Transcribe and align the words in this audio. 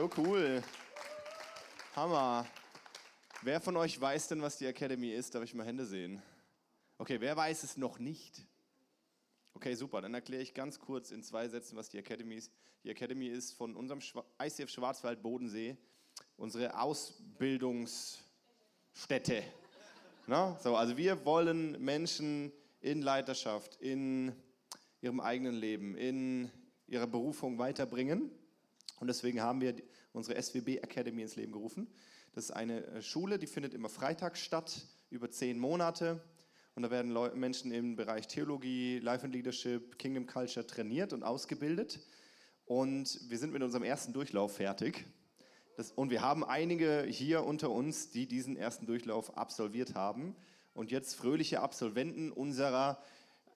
So 0.00 0.08
cool. 0.16 0.62
Hammer. 1.94 2.46
Wer 3.42 3.60
von 3.60 3.76
euch 3.76 4.00
weiß 4.00 4.28
denn, 4.28 4.40
was 4.40 4.56
die 4.56 4.64
Academy 4.64 5.10
ist? 5.10 5.34
Darf 5.34 5.44
ich 5.44 5.52
mal 5.52 5.66
Hände 5.66 5.84
sehen? 5.84 6.22
Okay, 6.96 7.20
wer 7.20 7.36
weiß 7.36 7.64
es 7.64 7.76
noch 7.76 7.98
nicht? 7.98 8.40
Okay, 9.52 9.74
super. 9.74 10.00
Dann 10.00 10.14
erkläre 10.14 10.42
ich 10.42 10.54
ganz 10.54 10.78
kurz 10.78 11.10
in 11.10 11.22
zwei 11.22 11.48
Sätzen, 11.48 11.76
was 11.76 11.90
die 11.90 11.98
Academy 11.98 12.36
ist. 12.36 12.50
Die 12.82 12.88
Academy 12.88 13.26
ist 13.26 13.52
von 13.52 13.76
unserem 13.76 14.00
ICF 14.42 14.70
Schwarzwald 14.70 15.20
Bodensee 15.20 15.76
unsere 16.38 16.80
Ausbildungsstätte. 16.80 19.42
Na? 20.26 20.58
So, 20.62 20.76
also 20.76 20.96
wir 20.96 21.26
wollen 21.26 21.72
Menschen 21.84 22.52
in 22.80 23.02
Leiterschaft, 23.02 23.76
in 23.82 24.32
ihrem 25.02 25.20
eigenen 25.20 25.56
Leben, 25.56 25.94
in 25.94 26.50
ihrer 26.86 27.06
Berufung 27.06 27.58
weiterbringen. 27.58 28.30
Und 29.00 29.08
deswegen 29.08 29.40
haben 29.40 29.60
wir 29.60 29.74
unsere 30.12 30.40
SWB 30.40 30.78
Academy 30.78 31.22
ins 31.22 31.34
Leben 31.34 31.52
gerufen. 31.52 31.88
Das 32.34 32.44
ist 32.44 32.50
eine 32.52 32.86
äh, 32.86 33.02
Schule, 33.02 33.38
die 33.38 33.46
findet 33.46 33.74
immer 33.74 33.88
freitags 33.88 34.40
statt, 34.40 34.86
über 35.10 35.30
zehn 35.30 35.58
Monate. 35.58 36.22
Und 36.76 36.84
da 36.84 36.90
werden 36.90 37.12
Menschen 37.38 37.72
im 37.72 37.96
Bereich 37.96 38.28
Theologie, 38.28 39.00
Life 39.00 39.24
and 39.24 39.34
Leadership, 39.34 39.98
Kingdom 39.98 40.26
Culture 40.26 40.66
trainiert 40.66 41.12
und 41.12 41.24
ausgebildet. 41.24 41.98
Und 42.64 43.18
wir 43.28 43.38
sind 43.38 43.52
mit 43.52 43.62
unserem 43.62 43.82
ersten 43.82 44.12
Durchlauf 44.12 44.56
fertig. 44.56 45.04
Das, 45.76 45.90
und 45.92 46.10
wir 46.10 46.20
haben 46.20 46.44
einige 46.44 47.02
hier 47.08 47.44
unter 47.44 47.70
uns, 47.70 48.10
die 48.10 48.26
diesen 48.26 48.56
ersten 48.56 48.86
Durchlauf 48.86 49.36
absolviert 49.36 49.94
haben 49.94 50.36
und 50.74 50.90
jetzt 50.90 51.16
fröhliche 51.16 51.60
Absolventen 51.60 52.30
unserer 52.30 53.02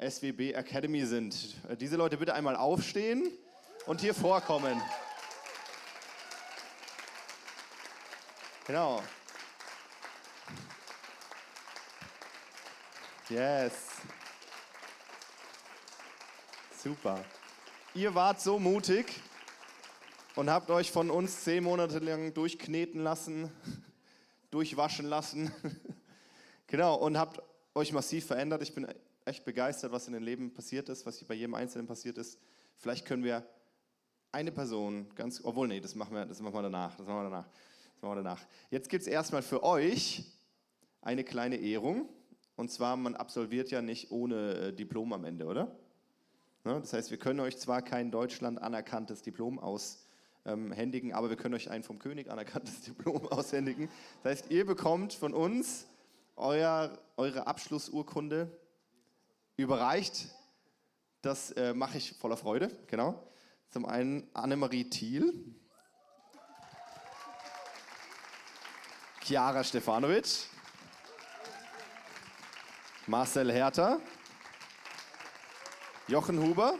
SWB 0.00 0.52
Academy 0.54 1.06
sind. 1.06 1.54
Äh, 1.68 1.76
diese 1.76 1.96
Leute 1.96 2.16
bitte 2.16 2.34
einmal 2.34 2.56
aufstehen 2.56 3.30
und 3.86 4.00
hier 4.00 4.14
vorkommen. 4.14 4.80
Genau. 8.66 9.02
Yes. 13.28 13.72
Super. 16.82 17.22
Ihr 17.94 18.14
wart 18.14 18.40
so 18.40 18.58
mutig 18.58 19.20
und 20.34 20.48
habt 20.48 20.70
euch 20.70 20.90
von 20.90 21.10
uns 21.10 21.44
zehn 21.44 21.62
Monate 21.62 21.98
lang 21.98 22.32
durchkneten 22.32 23.02
lassen, 23.02 23.52
durchwaschen 24.50 25.06
lassen. 25.06 25.52
genau, 26.66 26.94
und 26.94 27.18
habt 27.18 27.42
euch 27.74 27.92
massiv 27.92 28.26
verändert. 28.26 28.62
Ich 28.62 28.74
bin 28.74 28.88
echt 29.26 29.44
begeistert, 29.44 29.92
was 29.92 30.06
in 30.06 30.14
den 30.14 30.22
Leben 30.22 30.54
passiert 30.54 30.88
ist, 30.88 31.04
was 31.04 31.22
bei 31.24 31.34
jedem 31.34 31.54
Einzelnen 31.54 31.86
passiert 31.86 32.16
ist. 32.16 32.38
Vielleicht 32.78 33.04
können 33.04 33.24
wir 33.24 33.46
eine 34.32 34.52
Person 34.52 35.06
ganz, 35.14 35.42
obwohl, 35.44 35.68
nee, 35.68 35.80
das 35.80 35.94
machen 35.94 36.14
wir, 36.14 36.24
das 36.24 36.40
machen 36.40 36.54
wir 36.54 36.62
danach. 36.62 36.96
Das 36.96 37.06
machen 37.06 37.24
wir 37.24 37.30
danach. 37.30 37.46
Machen 38.04 38.18
wir 38.18 38.22
danach. 38.22 38.46
Jetzt 38.70 38.90
gibt 38.90 39.00
es 39.00 39.08
erstmal 39.08 39.40
für 39.40 39.62
euch 39.62 40.24
eine 41.00 41.24
kleine 41.24 41.56
Ehrung. 41.56 42.06
Und 42.54 42.70
zwar, 42.70 42.98
man 42.98 43.14
absolviert 43.14 43.70
ja 43.70 43.80
nicht 43.80 44.10
ohne 44.10 44.56
äh, 44.56 44.72
Diplom 44.74 45.14
am 45.14 45.24
Ende, 45.24 45.46
oder? 45.46 45.74
Ne? 46.64 46.80
Das 46.80 46.92
heißt, 46.92 47.10
wir 47.10 47.16
können 47.16 47.40
euch 47.40 47.56
zwar 47.56 47.80
kein 47.80 48.10
Deutschland 48.10 48.60
anerkanntes 48.60 49.22
Diplom 49.22 49.58
aushändigen, 49.58 51.14
aber 51.14 51.30
wir 51.30 51.36
können 51.36 51.54
euch 51.54 51.70
ein 51.70 51.82
vom 51.82 51.98
König 51.98 52.30
anerkanntes 52.30 52.80
Diplom 52.86 53.26
aushändigen. 53.28 53.88
Das 54.22 54.32
heißt, 54.32 54.50
ihr 54.50 54.66
bekommt 54.66 55.14
von 55.14 55.32
uns 55.32 55.86
euer, 56.36 56.98
eure 57.16 57.46
Abschlussurkunde 57.46 58.54
überreicht. 59.56 60.26
Das 61.22 61.52
äh, 61.52 61.72
mache 61.72 61.96
ich 61.96 62.12
voller 62.12 62.36
Freude, 62.36 62.70
genau. 62.86 63.26
Zum 63.70 63.86
einen 63.86 64.28
Annemarie 64.34 64.90
Thiel, 64.90 65.54
Chiara 69.24 69.64
Stefanovic, 69.64 70.46
Marcel 73.06 73.50
Herter, 73.50 73.98
Jochen 76.06 76.38
Huber, 76.38 76.74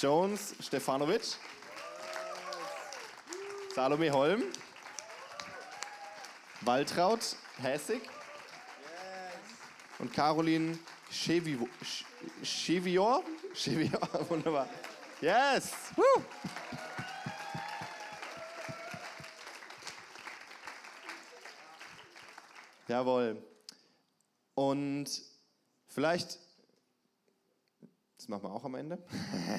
Jones 0.00 0.54
Stefanovic, 0.60 1.36
Salome 3.74 4.10
Holm, 4.10 4.44
Waltraud 6.62 7.36
Hässig, 7.60 8.00
und 9.98 10.10
Caroline 10.10 10.78
Chevior. 11.10 11.68
Chevior, 12.42 13.22
wunderbar. 14.28 14.68
Yes! 15.20 15.72
Woo! 15.96 16.22
Jawohl. 22.96 23.36
Und 24.54 25.04
vielleicht, 25.86 26.38
das 28.16 28.26
machen 28.28 28.44
wir 28.44 28.50
auch 28.50 28.64
am 28.64 28.74
Ende. 28.74 29.04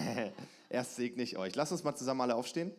Erst 0.69 0.95
segne 0.95 1.21
ich 1.21 1.37
euch. 1.37 1.53
Lasst 1.53 1.71
uns 1.71 1.83
mal 1.83 1.95
zusammen 1.95 2.21
alle 2.21 2.33
aufstehen. 2.33 2.71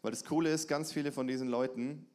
Weil 0.00 0.12
das 0.12 0.24
Coole 0.24 0.52
ist, 0.52 0.68
ganz 0.68 0.92
viele 0.92 1.10
von 1.10 1.26
diesen 1.26 1.48
Leuten 1.48 2.06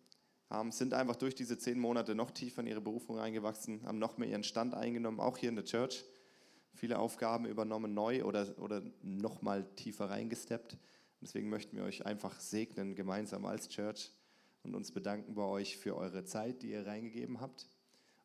ähm, 0.52 0.72
sind 0.72 0.94
einfach 0.94 1.18
durch 1.18 1.36
diese 1.36 1.58
zehn 1.58 1.78
Monate 1.78 2.16
noch 2.16 2.32
tiefer 2.32 2.62
in 2.62 2.68
ihre 2.68 2.80
Berufung 2.80 3.18
reingewachsen, 3.18 3.86
haben 3.86 4.00
noch 4.00 4.18
mehr 4.18 4.30
ihren 4.30 4.46
Stand 4.46 4.74
eingenommen, 4.74 5.20
auch 5.20 5.38
hier 5.38 5.50
in 5.50 5.58
der 5.58 5.66
Church. 5.66 6.06
Viele 6.74 6.98
Aufgaben 6.98 7.46
übernommen 7.46 7.94
neu 7.94 8.24
oder, 8.24 8.58
oder 8.58 8.82
noch 9.02 9.42
mal 9.42 9.66
tiefer 9.76 10.10
reingesteppt. 10.10 10.78
Deswegen 11.20 11.50
möchten 11.50 11.76
wir 11.76 11.84
euch 11.84 12.06
einfach 12.06 12.40
segnen, 12.40 12.96
gemeinsam 12.96 13.46
als 13.46 13.68
Church 13.68 14.14
und 14.64 14.76
uns 14.76 14.92
bedanken 14.92 15.36
bei 15.36 15.44
euch 15.44 15.78
für 15.78 15.96
eure 15.96 16.24
Zeit, 16.26 16.64
die 16.64 16.72
ihr 16.72 16.88
reingegeben 16.88 17.42
habt. 17.42 17.68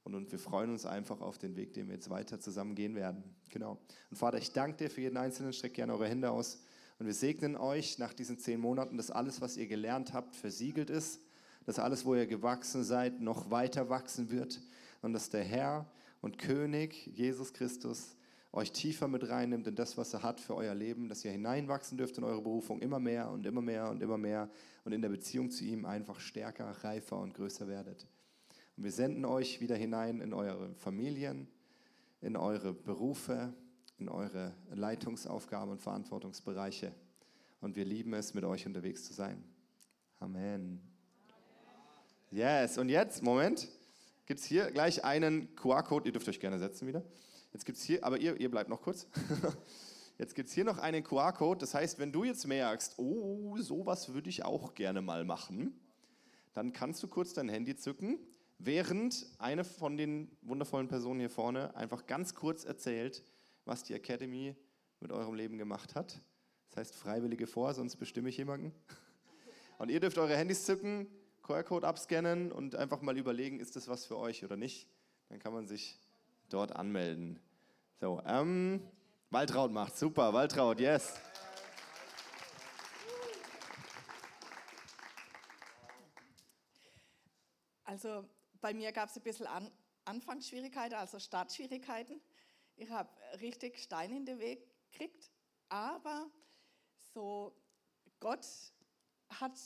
Und, 0.05 0.15
und 0.15 0.33
wir 0.33 0.39
freuen 0.39 0.71
uns 0.71 0.87
einfach 0.87 1.21
auf 1.21 1.39
den 1.39 1.57
Weg, 1.57 1.75
den 1.75 1.89
wir 1.89 1.95
jetzt 1.95 2.09
weiter 2.09 2.41
zusammen 2.41 2.75
gehen 2.75 2.95
werden. 2.95 3.23
Genau. 3.51 3.79
Und 4.11 4.17
Vater, 4.17 4.39
ich 4.39 4.53
danke 4.53 4.77
dir 4.77 4.91
für 4.91 5.03
jeden 5.03 5.17
Einzelnen. 5.17 5.53
Streckt 5.53 5.75
gerne 5.75 5.93
eure 5.93 6.09
Hände 6.09 6.31
aus. 6.31 6.63
Und 6.99 7.07
wir 7.07 7.15
segnen 7.15 7.57
euch 7.57 7.99
nach 7.99 8.13
diesen 8.13 8.39
zehn 8.39 8.61
Monaten, 8.61 8.97
dass 8.97 9.11
alles, 9.11 9.41
was 9.41 9.57
ihr 9.57 9.67
gelernt 9.67 10.13
habt, 10.13 10.35
versiegelt 10.35 10.91
ist 10.91 11.21
dass 11.69 11.79
alles, 11.79 12.07
wo 12.07 12.15
ihr 12.15 12.27
gewachsen 12.27 12.83
seid, 12.83 13.21
noch 13.21 13.51
weiter 13.51 13.91
wachsen 13.91 14.31
wird 14.31 14.59
und 15.03 15.13
dass 15.13 15.29
der 15.29 15.45
Herr 15.45 15.85
und 16.23 16.39
König 16.39 17.09
Jesus 17.09 17.53
Christus 17.53 18.17
euch 18.53 18.73
tiefer 18.73 19.09
mit 19.09 19.29
reinnimmt 19.29 19.67
in 19.67 19.75
das, 19.75 19.99
was 19.99 20.15
er 20.15 20.23
hat 20.23 20.41
für 20.41 20.55
euer 20.55 20.75
Leben, 20.75 21.09
dass 21.09 21.25
ihr 21.25 21.31
hineinwachsen 21.31 21.99
dürft 21.99 22.17
in 22.19 22.25
eure 22.25 22.41
Berufung 22.41 22.81
immer 22.81 22.99
mehr 22.99 23.31
und 23.31 23.47
immer 23.47 23.61
mehr 23.61 23.91
und 23.91 24.03
immer 24.03 24.19
mehr 24.19 24.49
und 24.85 24.93
in 24.93 25.03
der 25.03 25.11
Beziehung 25.11 25.51
zu 25.51 25.65
ihm 25.65 25.85
einfach 25.85 26.19
stärker, 26.21 26.71
reifer 26.83 27.19
und 27.19 27.35
größer 27.35 27.69
werdet. 27.69 28.07
Und 28.77 28.85
wir 28.85 28.93
senden 28.93 29.25
euch 29.25 29.61
wieder 29.61 29.77
hinein 29.77 30.21
in 30.21 30.33
eure 30.33 30.75
Familien, 30.75 31.49
in 32.21 32.37
eure 32.37 32.73
Berufe, 32.73 33.53
in 33.99 34.09
eure 34.09 34.55
Leitungsaufgaben 34.71 35.73
und 35.73 35.83
Verantwortungsbereiche. 35.83 36.93
Und 37.61 37.77
wir 37.77 37.85
lieben 37.85 38.15
es, 38.15 38.35
mit 38.35 38.45
euch 38.45 38.67
unterwegs 38.67 39.05
zu 39.05 39.13
sein. 39.13 39.43
Amen. 40.21 40.81
Yes, 42.31 42.79
und 42.79 42.89
jetzt, 42.89 43.23
Moment, 43.23 43.69
gibt 44.27 44.41
es 44.41 44.47
hier 44.47 44.71
gleich 44.71 45.05
einen 45.05 45.55
QR-Code. 45.57 46.09
Ihr 46.09 46.13
dürft 46.13 46.29
euch 46.29 46.41
gerne 46.41 46.59
setzen 46.59 46.87
wieder. 46.87 47.03
Jetzt 47.59 47.65
gibt 47.65 47.79
es 47.79 47.83
hier, 47.83 48.05
aber 48.05 48.19
ihr, 48.19 48.41
ihr 48.41 48.53
bleibt 48.53 48.71
noch 48.71 48.81
kurz. 48.81 49.09
Jetzt 50.17 50.37
gibt 50.37 50.49
es 50.49 50.55
hier 50.55 50.63
noch 50.63 50.79
einen 50.79 51.03
QR-Code. 51.03 51.59
Das 51.59 51.75
heißt, 51.75 51.99
wenn 51.99 52.13
du 52.13 52.23
jetzt 52.23 52.47
merkst, 52.47 53.01
oh, 53.01 53.57
sowas 53.57 54.15
würde 54.15 54.31
ich 54.31 54.45
auch 54.45 54.77
gerne 54.77 55.03
mal 55.03 55.25
machen, 55.25 55.77
dann 56.53 56.73
kannst 56.73 57.03
du 57.03 57.09
kurz 57.09 57.35
dein 57.35 57.49
Handy 57.49 57.75
zücken, 57.75 58.21
während 58.59 59.27
eine 59.41 59.65
von 59.65 59.97
den 59.97 60.31
wundervollen 60.43 60.87
Personen 60.87 61.19
hier 61.19 61.31
vorne 61.31 61.75
einfach 61.75 62.07
ganz 62.07 62.37
kurz 62.37 62.65
erzählt, 62.65 63.25
was 63.65 63.83
die 63.83 63.95
Academy 63.95 64.55
mit 65.01 65.11
eurem 65.11 65.35
Leben 65.35 65.59
gemacht 65.59 65.97
hat. 65.97 66.21
Das 66.69 66.77
heißt, 66.77 66.95
Freiwillige 66.95 67.49
vor, 67.49 67.75
sonst 67.75 67.97
bestimme 67.97 68.29
ich 68.29 68.37
jemanden. 68.37 68.73
Und 69.79 69.91
ihr 69.91 69.99
dürft 69.99 70.19
eure 70.19 70.37
Handys 70.37 70.65
zücken, 70.65 71.09
QR-Code 71.43 71.89
abscannen 71.89 72.53
und 72.53 72.77
einfach 72.77 73.03
mal 73.03 73.19
überlegen, 73.19 73.59
ist 73.59 73.75
das 73.75 73.89
was 73.89 74.07
für 74.07 74.17
euch 74.17 74.45
oder 74.45 74.57
nicht. 74.57 74.87
Dann 75.29 75.41
kann 75.41 75.53
man 75.53 75.67
sich 75.67 75.99
dort 76.49 76.75
anmelden. 76.75 77.41
So, 78.01 78.23
ähm, 78.27 78.81
Waltraud 79.31 79.73
macht, 79.73 79.97
super, 79.97 80.33
Waltraud, 80.33 80.79
yes. 80.79 81.21
Also 87.83 88.29
bei 88.61 88.73
mir 88.73 88.93
gab 88.93 89.09
es 89.09 89.17
ein 89.17 89.23
bisschen 89.23 89.47
An 89.47 89.71
Anfangsschwierigkeiten, 90.05 90.97
also 90.97 91.19
Startschwierigkeiten. 91.19 92.21
Ich 92.77 92.89
habe 92.89 93.11
richtig 93.41 93.79
Stein 93.79 94.13
in 94.13 94.25
den 94.25 94.39
Weg 94.39 94.65
gekriegt, 94.93 95.31
aber 95.69 96.31
so 97.13 97.53
Gott 98.21 98.47
hat 99.29 99.59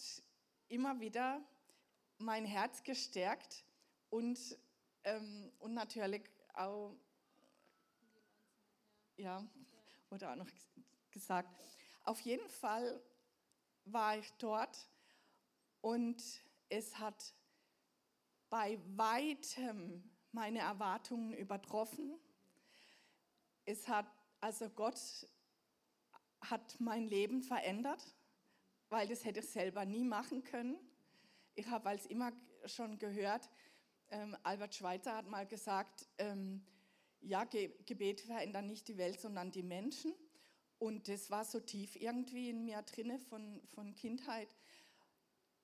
immer 0.69 0.99
wieder 1.01 1.41
mein 2.17 2.47
Herz 2.47 2.83
gestärkt 2.83 3.65
und, 4.09 4.39
ähm, 5.05 5.53
und 5.59 5.75
natürlich 5.75 6.23
auch, 6.55 6.97
ja, 9.17 9.47
oder 10.11 10.33
auch 10.33 10.37
noch 10.37 10.49
gesagt. 11.11 11.49
Auf 12.05 12.21
jeden 12.21 12.49
Fall 12.49 13.01
war 13.85 14.19
ich 14.19 14.31
dort 14.39 14.89
und 15.81 16.23
es 16.69 16.99
hat 16.99 17.35
bei 18.49 18.79
weitem 18.97 20.11
meine 20.33 20.61
Erwartungen 20.61 21.33
übertroffen. 21.33 22.19
Es 23.65 23.89
hat, 23.89 24.07
also 24.41 24.69
Gott 24.71 24.99
hat 26.41 26.81
mein 26.81 27.07
Leben 27.07 27.43
verändert, 27.43 28.15
weil 28.89 29.09
das 29.09 29.25
hätte 29.25 29.41
ich 29.41 29.49
selber 29.49 29.85
nie 29.85 30.05
machen 30.05 30.43
können. 30.43 30.77
Ich 31.55 31.67
habe 31.69 31.89
als 31.89 32.07
immer 32.07 32.33
schon 32.67 32.99
gehört, 32.99 33.49
ähm, 34.11 34.37
Albert 34.43 34.75
Schweitzer 34.75 35.17
hat 35.17 35.27
mal 35.27 35.47
gesagt, 35.47 36.09
ähm, 36.19 36.65
ja, 37.23 37.45
Ge 37.45 37.71
Gebete 37.87 38.25
verändern 38.25 38.67
nicht 38.67 38.89
die 38.89 38.99
Welt, 38.99 39.21
sondern 39.21 39.51
die 39.51 39.63
Menschen. 39.63 40.15
Und 40.79 41.09
das 41.09 41.31
war 41.31 41.45
so 41.45 41.61
tief 41.61 41.97
irgendwie 41.97 42.51
in 42.51 42.65
mir 42.65 42.83
drinne 42.83 43.19
von, 43.19 43.63
von 43.75 43.95
Kindheit. 43.95 44.49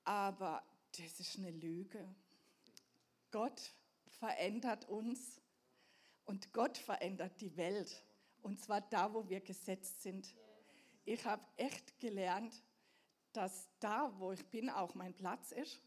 Aber 0.05 0.62
das 0.96 1.20
ist 1.20 1.38
eine 1.38 1.50
Lüge. 1.50 2.14
Gott 3.31 3.72
verändert 4.06 4.88
uns 4.88 5.40
und 6.25 6.52
Gott 6.52 6.78
verändert 6.78 7.40
die 7.40 7.56
Welt. 7.56 8.05
Und 8.43 8.60
zwar 8.60 8.81
da, 8.81 9.12
wo 9.12 9.28
wir 9.28 9.40
gesetzt 9.40 10.02
sind. 10.02 10.34
Ich 11.05 11.25
habe 11.25 11.44
echt 11.56 11.99
gelernt, 11.99 12.62
dass 13.32 13.69
da, 13.81 14.12
wo 14.19 14.32
ich 14.32 14.46
bin, 14.46 14.70
auch 14.70 14.94
mein 14.94 15.14
Platz 15.14 15.52
ist 15.52 15.78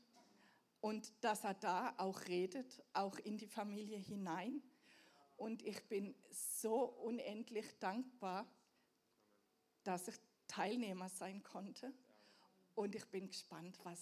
und 0.82 1.12
dass 1.24 1.44
er 1.44 1.54
da 1.54 1.94
auch 1.98 2.28
redet, 2.28 2.84
auch 2.94 3.18
in 3.20 3.38
die 3.38 3.48
Familie 3.48 3.98
hinein. 3.98 4.62
Und 5.42 5.64
ich 5.64 5.84
bin 5.86 6.14
so 6.30 6.84
unendlich 6.84 7.66
dankbar, 7.80 8.46
dass 9.84 10.08
ich 10.08 10.16
Teilnehmer 10.48 11.10
sein 11.10 11.42
konnte. 11.42 11.92
Und 12.76 12.94
ich 12.94 13.04
bin 13.08 13.28
gespannt, 13.28 13.80
was, 13.82 14.00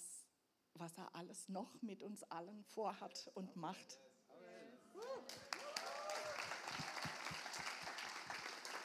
was 0.74 0.98
er 0.98 1.16
alles 1.16 1.48
noch 1.48 1.82
mit 1.82 2.04
uns 2.04 2.24
allen 2.24 2.66
vorhat 2.66 3.32
und 3.36 3.56
macht. 3.56 4.02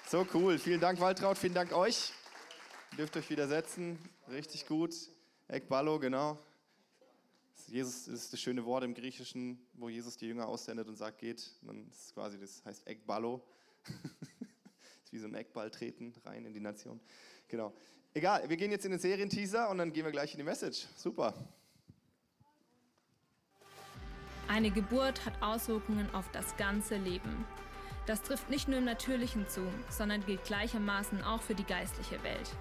So 0.09 0.25
cool. 0.33 0.57
Vielen 0.57 0.81
Dank, 0.81 1.01
Waltraud. 1.01 1.37
Vielen 1.37 1.55
Dank 1.55 1.73
euch. 1.73 2.13
Ihr 2.93 2.99
dürft 2.99 3.17
euch 3.17 3.29
wieder 3.31 3.49
setzen. 3.49 3.99
Richtig 4.29 4.69
gut. 4.69 4.95
Ekballo, 5.49 5.99
genau. 5.99 6.39
Jesus 7.69 8.09
ist 8.09 8.33
das 8.33 8.41
schöne 8.41 8.65
Wort 8.65 8.85
im 8.85 8.95
Griechischen, 8.95 9.59
wo 9.75 9.89
Jesus 9.89 10.17
die 10.17 10.27
Jünger 10.27 10.47
aussendet 10.47 10.89
und 10.89 10.97
sagt, 10.97 11.19
geht. 11.19 11.51
Und 11.63 11.69
dann 11.69 11.89
ist 11.89 12.15
quasi, 12.15 12.39
das 12.39 12.65
heißt 12.65 12.87
Ekballo. 12.87 13.43
ist 15.05 15.13
wie 15.13 15.19
so 15.19 15.27
ein 15.27 15.35
Eckball 15.35 15.71
treten 15.71 16.15
rein 16.25 16.45
in 16.45 16.53
die 16.53 16.61
Nation. 16.61 17.01
Genau. 17.49 17.75
Egal, 18.15 18.49
wir 18.49 18.57
gehen 18.57 18.71
jetzt 18.71 18.85
in 18.85 18.93
den 18.93 19.01
Serienteaser 19.01 19.69
und 19.71 19.79
dann 19.79 19.93
gehen 19.93 20.05
wir 20.05 20.13
gleich 20.13 20.33
in 20.33 20.39
die 20.39 20.45
Message. 20.45 20.87
Super. 20.97 21.35
Eine 24.47 24.71
Geburt 24.71 25.25
hat 25.25 25.43
Auswirkungen 25.43 26.09
auf 26.15 26.31
das 26.31 26.57
ganze 26.57 26.97
Leben. 26.97 27.45
Das 28.07 28.21
trifft 28.21 28.51
nicht 28.51 28.69
nur 28.69 28.79
im 28.79 28.85
Natürlichen 28.85 29.49
zu, 29.49 29.63
sondern 29.89 30.25
gilt 30.27 30.45
gleichermaßen 30.45 31.23
auch 31.23 31.41
für 31.41 31.55
die 31.55 31.65
geistliche 31.65 32.23
Welt. 32.23 32.55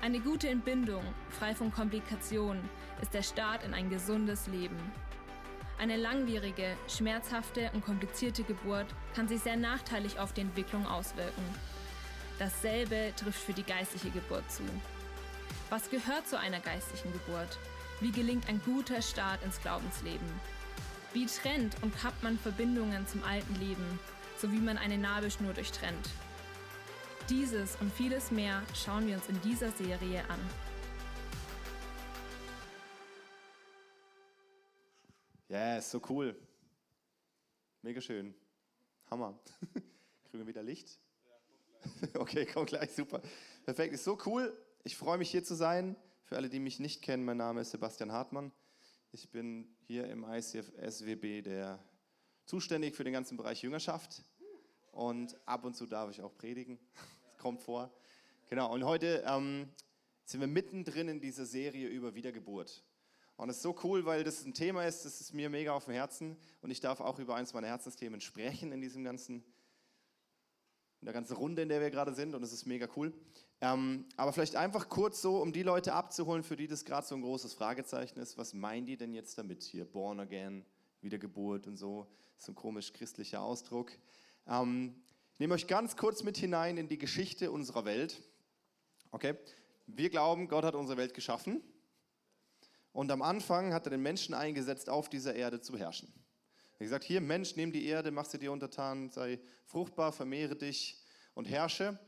Eine 0.00 0.20
gute 0.20 0.48
Entbindung, 0.48 1.02
frei 1.30 1.54
von 1.54 1.72
Komplikationen, 1.72 2.68
ist 3.02 3.14
der 3.14 3.22
Start 3.22 3.64
in 3.64 3.74
ein 3.74 3.90
gesundes 3.90 4.46
Leben. 4.46 4.76
Eine 5.78 5.96
langwierige, 5.96 6.76
schmerzhafte 6.88 7.70
und 7.74 7.84
komplizierte 7.84 8.44
Geburt 8.44 8.86
kann 9.14 9.28
sich 9.28 9.40
sehr 9.40 9.56
nachteilig 9.56 10.18
auf 10.18 10.32
die 10.32 10.42
Entwicklung 10.42 10.86
auswirken. 10.86 11.44
Dasselbe 12.38 13.12
trifft 13.16 13.42
für 13.42 13.52
die 13.52 13.62
geistliche 13.62 14.10
Geburt 14.10 14.50
zu. 14.50 14.62
Was 15.70 15.90
gehört 15.90 16.28
zu 16.28 16.38
einer 16.38 16.60
geistlichen 16.60 17.12
Geburt? 17.12 17.58
Wie 18.00 18.12
gelingt 18.12 18.48
ein 18.48 18.60
guter 18.64 19.02
Start 19.02 19.42
ins 19.42 19.60
Glaubensleben? 19.60 20.28
Wie 21.12 21.26
trennt 21.26 21.76
und 21.82 21.96
kappt 21.96 22.22
man 22.22 22.38
Verbindungen 22.38 23.06
zum 23.06 23.22
alten 23.24 23.54
Leben 23.56 24.00
so 24.36 24.50
wie 24.52 24.58
man 24.58 24.78
eine 24.78 24.98
Nabelschnur 24.98 25.52
durchtrennt. 25.52 26.10
Dieses 27.30 27.76
und 27.76 27.92
vieles 27.92 28.30
mehr 28.30 28.62
schauen 28.74 29.06
wir 29.06 29.16
uns 29.16 29.28
in 29.28 29.40
dieser 29.40 29.70
Serie 29.70 30.22
an. 30.28 30.38
Ja, 35.54 35.76
yes, 35.76 35.88
so 35.88 36.02
cool. 36.08 36.34
Mega 37.80 38.00
schön. 38.00 38.34
Hammer. 39.08 39.38
Kriegen 40.24 40.40
wir 40.40 40.48
wieder 40.48 40.64
Licht? 40.64 40.98
Okay, 42.18 42.44
komm 42.44 42.66
gleich, 42.66 42.90
super. 42.90 43.22
Perfekt, 43.64 43.94
ist 43.94 44.02
so 44.02 44.18
cool. 44.26 44.52
Ich 44.82 44.96
freue 44.96 45.16
mich 45.16 45.30
hier 45.30 45.44
zu 45.44 45.54
sein. 45.54 45.94
Für 46.24 46.34
alle, 46.34 46.48
die 46.48 46.58
mich 46.58 46.80
nicht 46.80 47.02
kennen, 47.02 47.24
mein 47.24 47.36
Name 47.36 47.60
ist 47.60 47.70
Sebastian 47.70 48.10
Hartmann. 48.10 48.50
Ich 49.12 49.30
bin 49.30 49.68
hier 49.86 50.08
im 50.08 50.24
ICF 50.24 50.72
SWB 50.90 51.42
der 51.42 51.78
zuständig 52.46 52.96
für 52.96 53.04
den 53.04 53.12
ganzen 53.12 53.36
Bereich 53.36 53.62
Jüngerschaft 53.62 54.24
und 54.90 55.38
ab 55.46 55.64
und 55.64 55.76
zu 55.76 55.86
darf 55.86 56.10
ich 56.10 56.20
auch 56.20 56.34
predigen. 56.34 56.80
Das 57.30 57.38
kommt 57.38 57.62
vor. 57.62 57.94
Genau, 58.48 58.72
und 58.74 58.82
heute 58.82 59.22
ähm, 59.24 59.68
sind 60.24 60.40
wir 60.40 60.48
mittendrin 60.48 61.08
in 61.08 61.20
dieser 61.20 61.46
Serie 61.46 61.86
über 61.86 62.16
Wiedergeburt. 62.16 62.82
Und 63.36 63.48
es 63.48 63.56
ist 63.56 63.62
so 63.62 63.74
cool, 63.82 64.04
weil 64.04 64.22
das 64.22 64.44
ein 64.44 64.54
Thema 64.54 64.84
ist, 64.84 65.04
das 65.04 65.20
ist 65.20 65.34
mir 65.34 65.50
mega 65.50 65.72
auf 65.72 65.86
dem 65.86 65.94
Herzen 65.94 66.36
und 66.62 66.70
ich 66.70 66.80
darf 66.80 67.00
auch 67.00 67.18
über 67.18 67.34
eins 67.34 67.52
meiner 67.52 67.66
Herzensthemen 67.66 68.20
sprechen 68.20 68.70
in 68.70 68.80
diesem 68.80 69.02
ganzen, 69.02 69.42
in 71.00 71.06
der 71.06 71.12
ganzen 71.12 71.36
Runde, 71.36 71.62
in 71.62 71.68
der 71.68 71.80
wir 71.80 71.90
gerade 71.90 72.14
sind 72.14 72.34
und 72.34 72.42
es 72.44 72.52
ist 72.52 72.64
mega 72.64 72.88
cool. 72.96 73.12
Ähm, 73.60 74.06
aber 74.16 74.32
vielleicht 74.32 74.54
einfach 74.54 74.88
kurz 74.88 75.20
so, 75.20 75.42
um 75.42 75.52
die 75.52 75.64
Leute 75.64 75.94
abzuholen, 75.94 76.44
für 76.44 76.54
die 76.54 76.68
das 76.68 76.84
gerade 76.84 77.06
so 77.06 77.16
ein 77.16 77.22
großes 77.22 77.54
Fragezeichen 77.54 78.20
ist, 78.20 78.38
was 78.38 78.54
meinen 78.54 78.86
die 78.86 78.96
denn 78.96 79.14
jetzt 79.14 79.36
damit 79.36 79.64
hier? 79.64 79.84
Born 79.84 80.20
again, 80.20 80.64
Wiedergeburt 81.00 81.66
und 81.66 81.76
so, 81.76 82.06
so 82.36 82.52
ein 82.52 82.54
komisch 82.54 82.92
christlicher 82.92 83.42
Ausdruck. 83.42 83.90
Ähm, 84.46 84.94
ich 85.32 85.40
nehme 85.40 85.54
euch 85.54 85.66
ganz 85.66 85.96
kurz 85.96 86.22
mit 86.22 86.36
hinein 86.36 86.76
in 86.76 86.86
die 86.86 86.98
Geschichte 86.98 87.50
unserer 87.50 87.84
Welt. 87.84 88.22
Okay? 89.10 89.34
Wir 89.86 90.08
glauben, 90.08 90.46
Gott 90.46 90.64
hat 90.64 90.76
unsere 90.76 90.96
Welt 90.96 91.14
geschaffen 91.14 91.60
und 92.94 93.10
am 93.10 93.20
Anfang 93.20 93.74
hat 93.74 93.86
er 93.86 93.90
den 93.90 94.00
Menschen 94.00 94.32
eingesetzt, 94.32 94.88
auf 94.88 95.10
dieser 95.10 95.34
Erde 95.34 95.60
zu 95.60 95.76
herrschen. 95.76 96.08
Er 96.14 96.72
hat 96.72 96.78
gesagt, 96.78 97.04
hier 97.04 97.20
Mensch, 97.20 97.54
nimm 97.56 97.72
die 97.72 97.84
Erde, 97.84 98.10
mach 98.10 98.24
sie 98.24 98.38
dir 98.38 98.52
untertan, 98.52 99.10
sei 99.10 99.38
fruchtbar, 99.66 100.12
vermehre 100.12 100.56
dich 100.56 101.04
und 101.34 101.44
herrsche. 101.44 101.98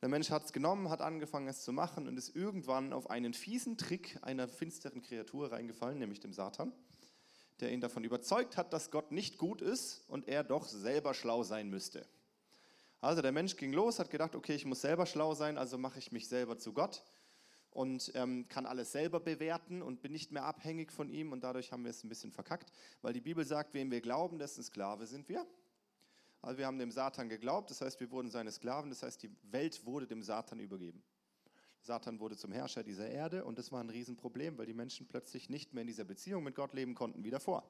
Der 0.00 0.08
Mensch 0.08 0.30
hat 0.30 0.46
es 0.46 0.52
genommen, 0.52 0.90
hat 0.90 1.00
angefangen 1.00 1.46
es 1.46 1.62
zu 1.62 1.72
machen 1.72 2.08
und 2.08 2.16
ist 2.16 2.34
irgendwann 2.34 2.92
auf 2.92 3.08
einen 3.08 3.32
fiesen 3.32 3.78
Trick 3.78 4.18
einer 4.22 4.48
finsteren 4.48 5.00
Kreatur 5.02 5.52
reingefallen, 5.52 6.00
nämlich 6.00 6.18
dem 6.18 6.32
Satan 6.32 6.72
der 7.62 7.70
ihn 7.70 7.80
davon 7.80 8.02
überzeugt 8.02 8.56
hat, 8.56 8.72
dass 8.72 8.90
Gott 8.90 9.12
nicht 9.12 9.38
gut 9.38 9.62
ist 9.62 10.02
und 10.08 10.26
er 10.26 10.42
doch 10.42 10.66
selber 10.66 11.14
schlau 11.14 11.44
sein 11.44 11.70
müsste. 11.70 12.04
Also 13.00 13.22
der 13.22 13.30
Mensch 13.30 13.56
ging 13.56 13.72
los, 13.72 14.00
hat 14.00 14.10
gedacht, 14.10 14.34
okay, 14.34 14.54
ich 14.54 14.64
muss 14.64 14.80
selber 14.80 15.06
schlau 15.06 15.34
sein, 15.34 15.56
also 15.56 15.78
mache 15.78 16.00
ich 16.00 16.10
mich 16.10 16.28
selber 16.28 16.58
zu 16.58 16.72
Gott 16.72 17.04
und 17.72 18.12
ähm, 18.14 18.46
kann 18.48 18.66
alles 18.66 18.92
selber 18.92 19.18
bewerten 19.18 19.82
und 19.82 20.02
bin 20.02 20.12
nicht 20.12 20.30
mehr 20.30 20.44
abhängig 20.44 20.92
von 20.92 21.08
ihm 21.08 21.32
und 21.32 21.42
dadurch 21.42 21.72
haben 21.72 21.84
wir 21.84 21.90
es 21.90 22.04
ein 22.04 22.08
bisschen 22.08 22.30
verkackt, 22.30 22.70
weil 23.00 23.12
die 23.12 23.20
Bibel 23.20 23.44
sagt, 23.44 23.74
wem 23.74 23.90
wir 23.90 24.00
glauben, 24.00 24.38
dessen 24.38 24.62
Sklave 24.62 25.06
sind 25.06 25.28
wir. 25.28 25.46
Also 26.42 26.58
wir 26.58 26.66
haben 26.66 26.78
dem 26.78 26.90
Satan 26.90 27.28
geglaubt, 27.28 27.70
das 27.70 27.80
heißt, 27.80 28.00
wir 28.00 28.10
wurden 28.10 28.30
seine 28.30 28.50
Sklaven, 28.50 28.90
das 28.90 29.02
heißt, 29.02 29.22
die 29.22 29.30
Welt 29.50 29.86
wurde 29.86 30.06
dem 30.06 30.22
Satan 30.22 30.58
übergeben. 30.58 31.02
Satan 31.80 32.20
wurde 32.20 32.36
zum 32.36 32.52
Herrscher 32.52 32.82
dieser 32.82 33.08
Erde 33.08 33.44
und 33.44 33.58
das 33.58 33.72
war 33.72 33.82
ein 33.82 33.90
Riesenproblem, 33.90 34.58
weil 34.58 34.66
die 34.66 34.74
Menschen 34.74 35.06
plötzlich 35.08 35.48
nicht 35.48 35.72
mehr 35.72 35.82
in 35.82 35.88
dieser 35.88 36.04
Beziehung 36.04 36.44
mit 36.44 36.54
Gott 36.54 36.74
leben 36.74 36.94
konnten 36.94 37.24
wie 37.24 37.30
davor. 37.30 37.64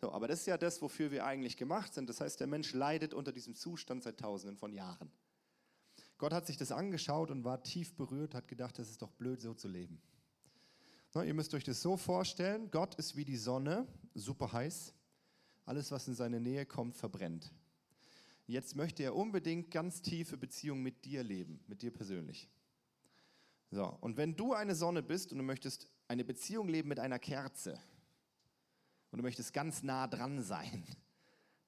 So, 0.00 0.12
aber 0.12 0.28
das 0.28 0.40
ist 0.40 0.46
ja 0.46 0.56
das, 0.56 0.80
wofür 0.80 1.10
wir 1.10 1.26
eigentlich 1.26 1.56
gemacht 1.56 1.92
sind. 1.92 2.08
Das 2.08 2.20
heißt, 2.20 2.40
der 2.40 2.46
Mensch 2.46 2.72
leidet 2.72 3.12
unter 3.12 3.32
diesem 3.32 3.54
Zustand 3.54 4.02
seit 4.02 4.18
Tausenden 4.18 4.56
von 4.56 4.72
Jahren. 4.72 5.10
Gott 6.20 6.34
hat 6.34 6.46
sich 6.46 6.58
das 6.58 6.70
angeschaut 6.70 7.30
und 7.30 7.44
war 7.44 7.62
tief 7.62 7.94
berührt, 7.94 8.34
hat 8.34 8.46
gedacht, 8.46 8.78
das 8.78 8.90
ist 8.90 9.00
doch 9.00 9.10
blöd, 9.10 9.40
so 9.40 9.54
zu 9.54 9.68
leben. 9.68 10.02
No, 11.14 11.22
ihr 11.22 11.32
müsst 11.32 11.54
euch 11.54 11.64
das 11.64 11.80
so 11.80 11.96
vorstellen, 11.96 12.70
Gott 12.70 12.94
ist 12.96 13.16
wie 13.16 13.24
die 13.24 13.38
Sonne, 13.38 13.86
super 14.12 14.52
heiß. 14.52 14.92
Alles, 15.64 15.90
was 15.90 16.06
in 16.08 16.14
seine 16.14 16.38
Nähe 16.38 16.66
kommt, 16.66 16.94
verbrennt. 16.94 17.50
Jetzt 18.46 18.76
möchte 18.76 19.02
er 19.02 19.16
unbedingt 19.16 19.70
ganz 19.70 20.02
tiefe 20.02 20.36
Beziehungen 20.36 20.82
mit 20.82 21.06
dir 21.06 21.22
leben, 21.22 21.64
mit 21.66 21.80
dir 21.80 21.90
persönlich. 21.90 22.50
So, 23.70 23.86
und 24.02 24.18
wenn 24.18 24.36
du 24.36 24.52
eine 24.52 24.74
Sonne 24.74 25.02
bist 25.02 25.32
und 25.32 25.38
du 25.38 25.44
möchtest 25.44 25.88
eine 26.06 26.22
Beziehung 26.22 26.68
leben 26.68 26.90
mit 26.90 27.00
einer 27.00 27.18
Kerze 27.18 27.80
und 29.10 29.16
du 29.16 29.22
möchtest 29.22 29.54
ganz 29.54 29.82
nah 29.82 30.06
dran 30.06 30.42
sein, 30.42 30.84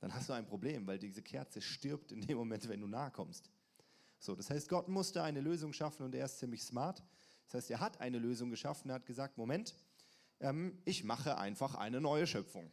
dann 0.00 0.12
hast 0.12 0.28
du 0.28 0.34
ein 0.34 0.44
Problem, 0.44 0.86
weil 0.86 0.98
diese 0.98 1.22
Kerze 1.22 1.62
stirbt 1.62 2.12
in 2.12 2.20
dem 2.20 2.36
Moment, 2.36 2.68
wenn 2.68 2.82
du 2.82 2.86
nahe 2.86 3.10
kommst. 3.10 3.50
So, 4.22 4.36
das 4.36 4.50
heißt, 4.50 4.68
Gott 4.68 4.86
musste 4.86 5.24
eine 5.24 5.40
Lösung 5.40 5.72
schaffen 5.72 6.04
und 6.04 6.14
er 6.14 6.26
ist 6.26 6.38
ziemlich 6.38 6.62
smart. 6.62 7.02
Das 7.46 7.54
heißt, 7.54 7.70
er 7.72 7.80
hat 7.80 8.00
eine 8.00 8.20
Lösung 8.20 8.50
geschaffen, 8.50 8.88
er 8.88 8.94
hat 8.94 9.06
gesagt, 9.06 9.36
Moment, 9.36 9.74
ähm, 10.38 10.80
ich 10.84 11.02
mache 11.02 11.38
einfach 11.38 11.74
eine 11.74 12.00
neue 12.00 12.28
Schöpfung. 12.28 12.70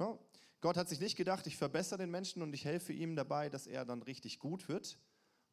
No? 0.00 0.18
Gott 0.60 0.76
hat 0.76 0.88
sich 0.88 0.98
nicht 0.98 1.14
gedacht, 1.14 1.46
ich 1.46 1.56
verbessere 1.56 1.98
den 1.98 2.10
Menschen 2.10 2.42
und 2.42 2.52
ich 2.52 2.64
helfe 2.64 2.92
ihm 2.92 3.14
dabei, 3.14 3.48
dass 3.48 3.68
er 3.68 3.84
dann 3.84 4.02
richtig 4.02 4.40
gut 4.40 4.68
wird, 4.68 4.98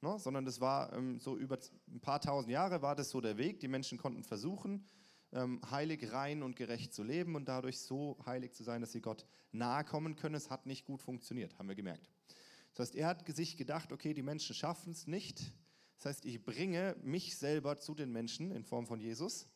ne? 0.02 0.18
sondern 0.18 0.46
das 0.46 0.60
war 0.60 0.94
ähm, 0.94 1.20
so 1.20 1.38
über 1.38 1.60
ein 1.88 2.02
paar 2.02 2.20
tausend 2.20 2.52
Jahre 2.52 2.82
war 2.82 2.96
das 2.96 3.12
so 3.12 3.22
der 3.22 3.38
Weg. 3.38 3.60
Die 3.60 3.68
Menschen 3.68 4.00
konnten 4.00 4.24
versuchen, 4.24 4.84
ähm, 5.32 5.62
heilig, 5.70 6.12
rein 6.12 6.42
und 6.42 6.56
gerecht 6.56 6.92
zu 6.92 7.04
leben 7.04 7.36
und 7.36 7.48
dadurch 7.48 7.80
so 7.82 8.18
heilig 8.26 8.54
zu 8.54 8.64
sein, 8.64 8.82
dass 8.82 8.94
sie 8.94 9.02
Gott 9.02 9.28
nahe 9.52 9.84
kommen 9.84 10.16
können. 10.16 10.34
Es 10.34 10.50
hat 10.50 10.66
nicht 10.66 10.86
gut 10.86 11.04
funktioniert, 11.04 11.56
haben 11.60 11.68
wir 11.68 11.76
gemerkt. 11.76 12.10
Das 12.76 12.90
heißt, 12.90 12.96
er 12.96 13.08
hat 13.08 13.36
sich 13.36 13.58
gedacht, 13.58 13.92
okay, 13.92 14.14
die 14.14 14.22
Menschen 14.22 14.54
schaffen 14.54 14.92
es 14.92 15.08
nicht. 15.08 15.54
Das 15.98 16.06
heißt, 16.06 16.26
ich 16.26 16.44
bringe 16.44 16.96
mich 17.02 17.38
selber 17.38 17.80
zu 17.80 17.96
den 17.96 18.12
Menschen 18.12 18.52
in 18.52 18.64
Form 18.64 18.86
von 18.86 19.00
Jesus, 19.00 19.48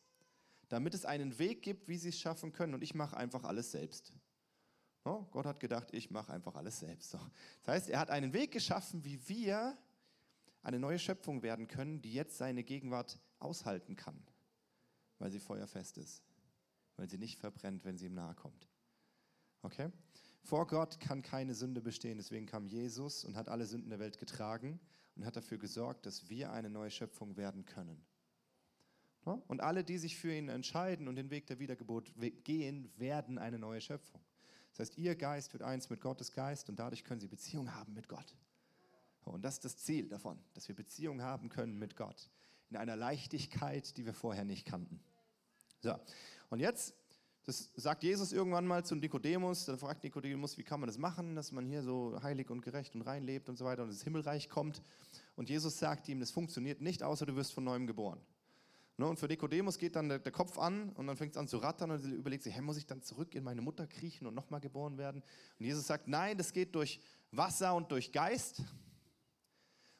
damit 0.68 0.94
es 0.94 1.04
einen 1.04 1.38
Weg 1.38 1.62
gibt, 1.62 1.86
wie 1.86 1.98
sie 1.98 2.08
es 2.08 2.18
schaffen 2.18 2.52
können 2.52 2.74
und 2.74 2.82
ich 2.82 2.94
mache 2.94 3.16
einfach 3.16 3.44
alles 3.44 3.70
selbst. 3.70 4.12
No? 5.04 5.28
Gott 5.30 5.46
hat 5.46 5.60
gedacht, 5.60 5.88
ich 5.92 6.10
mache 6.10 6.32
einfach 6.32 6.54
alles 6.54 6.80
selbst. 6.80 7.10
So. 7.10 7.18
Das 7.62 7.74
heißt, 7.74 7.90
er 7.90 8.00
hat 8.00 8.10
einen 8.10 8.32
Weg 8.32 8.52
geschaffen, 8.52 9.04
wie 9.04 9.28
wir 9.28 9.76
eine 10.62 10.78
neue 10.78 10.98
Schöpfung 10.98 11.42
werden 11.42 11.68
können, 11.68 12.00
die 12.00 12.12
jetzt 12.12 12.38
seine 12.38 12.64
Gegenwart 12.64 13.18
aushalten 13.38 13.96
kann, 13.96 14.22
weil 15.18 15.30
sie 15.30 15.40
feuerfest 15.40 15.98
ist, 15.98 16.22
weil 16.96 17.08
sie 17.08 17.18
nicht 17.18 17.38
verbrennt, 17.38 17.84
wenn 17.84 17.96
sie 17.96 18.06
ihm 18.06 18.14
nahe 18.14 18.34
kommt. 18.34 18.68
Okay? 19.62 19.90
Vor 20.42 20.66
Gott 20.66 21.00
kann 21.00 21.22
keine 21.22 21.54
Sünde 21.54 21.80
bestehen, 21.80 22.18
deswegen 22.18 22.46
kam 22.46 22.66
Jesus 22.66 23.24
und 23.24 23.36
hat 23.36 23.48
alle 23.48 23.66
Sünden 23.66 23.90
der 23.90 23.98
Welt 23.98 24.18
getragen 24.18 24.80
und 25.16 25.24
hat 25.24 25.36
dafür 25.36 25.58
gesorgt, 25.58 26.06
dass 26.06 26.28
wir 26.28 26.52
eine 26.52 26.70
neue 26.70 26.90
Schöpfung 26.90 27.36
werden 27.36 27.64
können. 27.64 28.02
Und 29.24 29.60
alle, 29.60 29.84
die 29.84 29.98
sich 29.98 30.16
für 30.16 30.34
ihn 30.34 30.48
entscheiden 30.48 31.06
und 31.06 31.16
den 31.16 31.30
Weg 31.30 31.46
der 31.46 31.58
Wiedergeburt 31.58 32.12
gehen, 32.42 32.90
werden 32.96 33.38
eine 33.38 33.58
neue 33.58 33.80
Schöpfung. 33.80 34.20
Das 34.72 34.80
heißt, 34.80 34.98
ihr 34.98 35.14
Geist 35.14 35.52
wird 35.52 35.62
eins 35.62 35.90
mit 35.90 36.00
Gottes 36.00 36.32
Geist 36.32 36.68
und 36.68 36.78
dadurch 36.78 37.04
können 37.04 37.20
sie 37.20 37.28
Beziehung 37.28 37.74
haben 37.74 37.92
mit 37.92 38.08
Gott. 38.08 38.34
Und 39.24 39.42
das 39.42 39.54
ist 39.54 39.64
das 39.64 39.76
Ziel 39.76 40.08
davon, 40.08 40.38
dass 40.54 40.68
wir 40.68 40.74
Beziehung 40.74 41.22
haben 41.22 41.48
können 41.48 41.78
mit 41.78 41.96
Gott. 41.96 42.30
In 42.70 42.76
einer 42.76 42.96
Leichtigkeit, 42.96 43.96
die 43.96 44.06
wir 44.06 44.14
vorher 44.14 44.44
nicht 44.44 44.66
kannten. 44.66 45.00
So, 45.80 45.94
und 46.48 46.60
jetzt 46.60 46.94
das 47.50 47.68
sagt 47.74 48.04
Jesus 48.04 48.30
irgendwann 48.30 48.64
mal 48.64 48.84
zu 48.84 48.94
Nikodemus. 48.94 49.64
Dann 49.64 49.76
fragt 49.76 50.04
Nikodemus, 50.04 50.56
wie 50.56 50.62
kann 50.62 50.78
man 50.78 50.86
das 50.86 50.98
machen, 50.98 51.34
dass 51.34 51.50
man 51.50 51.66
hier 51.66 51.82
so 51.82 52.16
heilig 52.22 52.48
und 52.48 52.62
gerecht 52.62 52.94
und 52.94 53.02
rein 53.02 53.24
lebt 53.24 53.48
und 53.48 53.56
so 53.56 53.64
weiter 53.64 53.82
und 53.82 53.88
das 53.88 54.02
Himmelreich 54.02 54.48
kommt. 54.48 54.82
Und 55.34 55.50
Jesus 55.50 55.76
sagt 55.76 56.08
ihm, 56.08 56.20
das 56.20 56.30
funktioniert 56.30 56.80
nicht, 56.80 57.02
außer 57.02 57.26
du 57.26 57.34
wirst 57.34 57.52
von 57.52 57.64
neuem 57.64 57.88
geboren. 57.88 58.20
Ne, 58.98 59.08
und 59.08 59.18
für 59.18 59.26
Nikodemus 59.26 59.78
geht 59.78 59.96
dann 59.96 60.08
der, 60.08 60.20
Kopf 60.20 60.60
an 60.60 60.90
und 60.90 61.08
dann 61.08 61.16
fängt 61.16 61.32
es 61.32 61.38
an 61.38 61.48
zu 61.48 61.56
rattern 61.56 61.90
und 61.90 62.04
er 62.04 62.12
überlegt 62.12 62.44
sich, 62.44 62.54
hey, 62.54 62.62
muss 62.62 62.76
ich 62.76 62.86
dann 62.86 63.02
zurück 63.02 63.34
in 63.34 63.42
meine 63.42 63.62
Mutter 63.62 63.88
kriechen 63.88 64.28
und 64.28 64.34
nochmal 64.34 64.60
geboren 64.60 64.96
werden? 64.96 65.20
Und 65.58 65.66
Jesus 65.66 65.88
sagt, 65.88 66.06
nein, 66.06 66.38
das 66.38 66.52
geht 66.52 66.72
durch 66.76 67.00
Wasser 67.32 67.74
und 67.74 67.90
durch 67.90 68.12
Geist. 68.12 68.60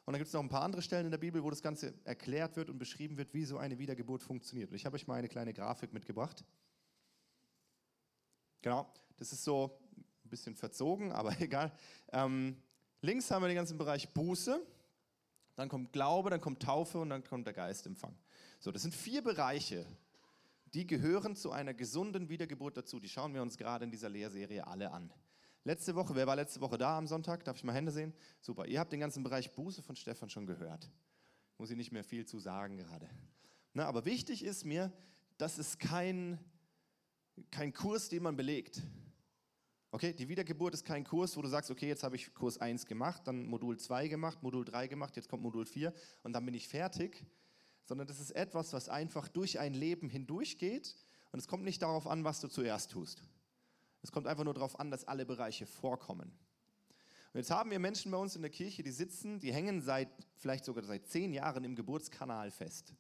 Und 0.05 0.13
dann 0.13 0.19
gibt 0.19 0.29
es 0.29 0.35
noch 0.35 0.43
ein 0.43 0.49
paar 0.49 0.63
andere 0.63 0.83
Stellen 0.83 1.07
in 1.07 1.11
der 1.11 1.19
Bibel, 1.19 1.43
wo 1.43 1.51
das 1.51 1.63
Ganze 1.63 1.95
erklärt 2.05 2.55
wird 2.55 2.71
und 2.71 2.79
beschrieben 2.79 3.17
wird, 3.17 3.35
wie 3.35 3.45
so 3.45 3.59
eine 3.59 3.81
Wiedergeburt 3.81 4.23
funktioniert. 4.23 4.71
Und 4.71 4.77
ich 4.77 4.87
habe 4.87 4.95
euch 4.95 5.09
mal 5.09 5.17
eine 5.17 5.29
kleine 5.29 5.53
Grafik 5.53 5.93
mitgebracht. 5.93 6.45
Genau, 8.63 8.87
das 9.17 9.33
ist 9.33 9.45
so 9.45 9.79
ein 10.25 10.29
bisschen 10.29 10.55
verzogen, 10.55 11.13
aber 11.13 11.39
egal. 11.41 11.73
Ähm, 12.13 12.57
links 13.01 13.31
haben 13.31 13.43
wir 13.43 13.49
den 13.49 13.57
ganzen 13.57 13.79
Bereich 13.79 14.13
Buße, 14.13 14.61
dann 15.57 15.69
kommt 15.69 15.93
Glaube, 15.93 16.31
dann 16.31 16.41
kommt 16.41 16.63
Taufe 16.63 16.99
und 16.99 17.11
dann 17.11 17.25
kommt 17.25 17.47
der 17.47 17.55
Geistempfang. 17.55 18.15
So, 18.59 18.71
das 18.73 18.83
sind 18.83 18.95
vier 18.95 19.23
Bereiche, 19.23 19.87
die 20.75 20.87
gehören 20.87 21.35
zu 21.37 21.51
einer 21.51 21.75
gesunden 21.75 22.29
Wiedergeburt 22.29 22.77
dazu. 22.77 23.01
Die 23.01 23.09
schauen 23.09 23.35
wir 23.35 23.43
uns 23.43 23.57
gerade 23.57 23.85
in 23.85 23.91
dieser 23.91 24.09
Lehrserie 24.09 24.67
alle 24.67 24.93
an. 24.93 25.13
Letzte 25.65 25.95
Woche, 25.95 26.15
wer 26.15 26.27
war 26.27 26.37
letzte 26.37 26.61
Woche 26.61 26.79
da 26.79 26.97
am 26.97 27.07
Sonntag? 27.07 27.45
Darf 27.45 27.57
ich 27.57 27.65
mal 27.65 27.75
Hände 27.75 27.93
sehen? 27.93 28.15
Super, 28.41 28.67
ihr 28.67 28.81
habt 28.81 28.93
den 28.93 29.01
ganzen 29.01 29.23
Bereich 29.23 29.55
Buße 29.55 29.83
von 29.83 29.97
Stefan 29.97 30.31
schon 30.31 30.47
gehört. 30.47 30.91
Muss 31.59 31.71
ich 31.71 31.77
nicht 31.77 31.93
mehr 31.93 32.05
viel 32.05 32.25
zu 32.25 32.39
sagen 32.39 32.79
gerade. 32.79 33.09
Na, 33.75 33.85
aber 33.87 34.05
wichtig 34.05 34.45
ist 34.45 34.65
mir, 34.65 34.93
dass 35.37 35.59
es 35.59 35.79
kein 35.79 36.39
kein 37.51 37.73
Kurs, 37.73 38.09
den 38.09 38.23
man 38.23 38.37
belegt. 38.37 38.83
Okay, 39.93 40.13
die 40.13 40.29
Wiedergeburt 40.29 40.75
ist 40.75 40.85
kein 40.85 41.05
Kurs, 41.05 41.37
wo 41.37 41.43
du 41.43 41.49
sagst, 41.49 41.71
okay, 41.71 41.89
jetzt 41.89 42.05
habe 42.05 42.15
ich 42.15 42.33
Kurs 42.33 42.59
1 42.59 42.87
gemacht, 42.87 43.23
dann 43.27 43.47
Modul 43.47 43.77
2 43.77 44.07
gemacht, 44.07 44.43
Modul 44.43 44.65
3 44.65 44.87
gemacht, 44.87 45.17
jetzt 45.17 45.29
kommt 45.29 45.43
Modul 45.43 45.67
4 45.67 45.93
und 46.23 46.33
dann 46.33 46.45
bin 46.45 46.55
ich 46.55 46.69
fertig, 46.69 47.27
sondern 47.85 48.07
das 48.07 48.21
ist 48.21 48.31
etwas, 48.31 48.73
was 48.73 48.89
einfach 48.89 49.27
durch 49.27 49.59
ein 49.59 49.75
Leben 49.75 50.09
hindurchgeht 50.09 50.95
und 51.33 51.41
es 51.41 51.49
kommt 51.49 51.65
nicht 51.65 51.83
darauf 51.83 52.07
an, 52.07 52.23
was 52.23 52.41
du 52.41 52.47
zuerst 52.47 52.93
tust. 52.93 53.23
Es 54.03 54.13
kommt 54.13 54.29
einfach 54.29 54.45
nur 54.45 54.55
darauf 54.55 54.79
an, 54.79 54.93
dass 54.93 55.05
alle 55.05 55.27
Bereiche 55.27 55.67
vorkommen. 55.67 56.33
Und 57.33 57.39
jetzt 57.39 57.51
haben 57.51 57.71
wir 57.71 57.79
Menschen 57.79 58.11
bei 58.13 58.19
uns 58.19 58.37
in 58.37 58.43
der 58.43 58.51
Kirche, 58.51 58.83
die 58.83 58.91
sitzen, 58.91 59.41
die 59.41 59.53
hängen 59.53 59.81
seit, 59.81 60.09
vielleicht 60.37 60.65
sogar 60.65 60.85
seit 60.85 61.07
zehn 61.07 61.33
Jahren 61.33 61.65
im 61.65 61.77
Geburtskanal 61.77 62.51
fest. 62.51 62.95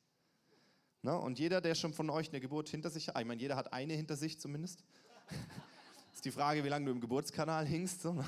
Ne? 1.02 1.19
Und 1.19 1.38
jeder, 1.38 1.61
der 1.61 1.75
schon 1.75 1.95
von 1.95 2.11
euch 2.11 2.28
eine 2.28 2.40
Geburt 2.40 2.69
hinter 2.69 2.90
sich 2.90 3.09
hat, 3.09 3.19
ich 3.19 3.26
meine, 3.26 3.40
jeder 3.40 3.57
hat 3.57 3.73
eine 3.73 3.95
hinter 3.95 4.16
sich 4.16 4.38
zumindest. 4.40 4.85
ist 6.14 6.25
die 6.25 6.30
Frage, 6.30 6.64
wie 6.64 6.69
lange 6.69 6.87
du 6.87 6.92
im 6.92 7.00
Geburtskanal 7.00 7.66
hingst. 7.66 8.02
So. 8.02 8.12
Ne? 8.12 8.25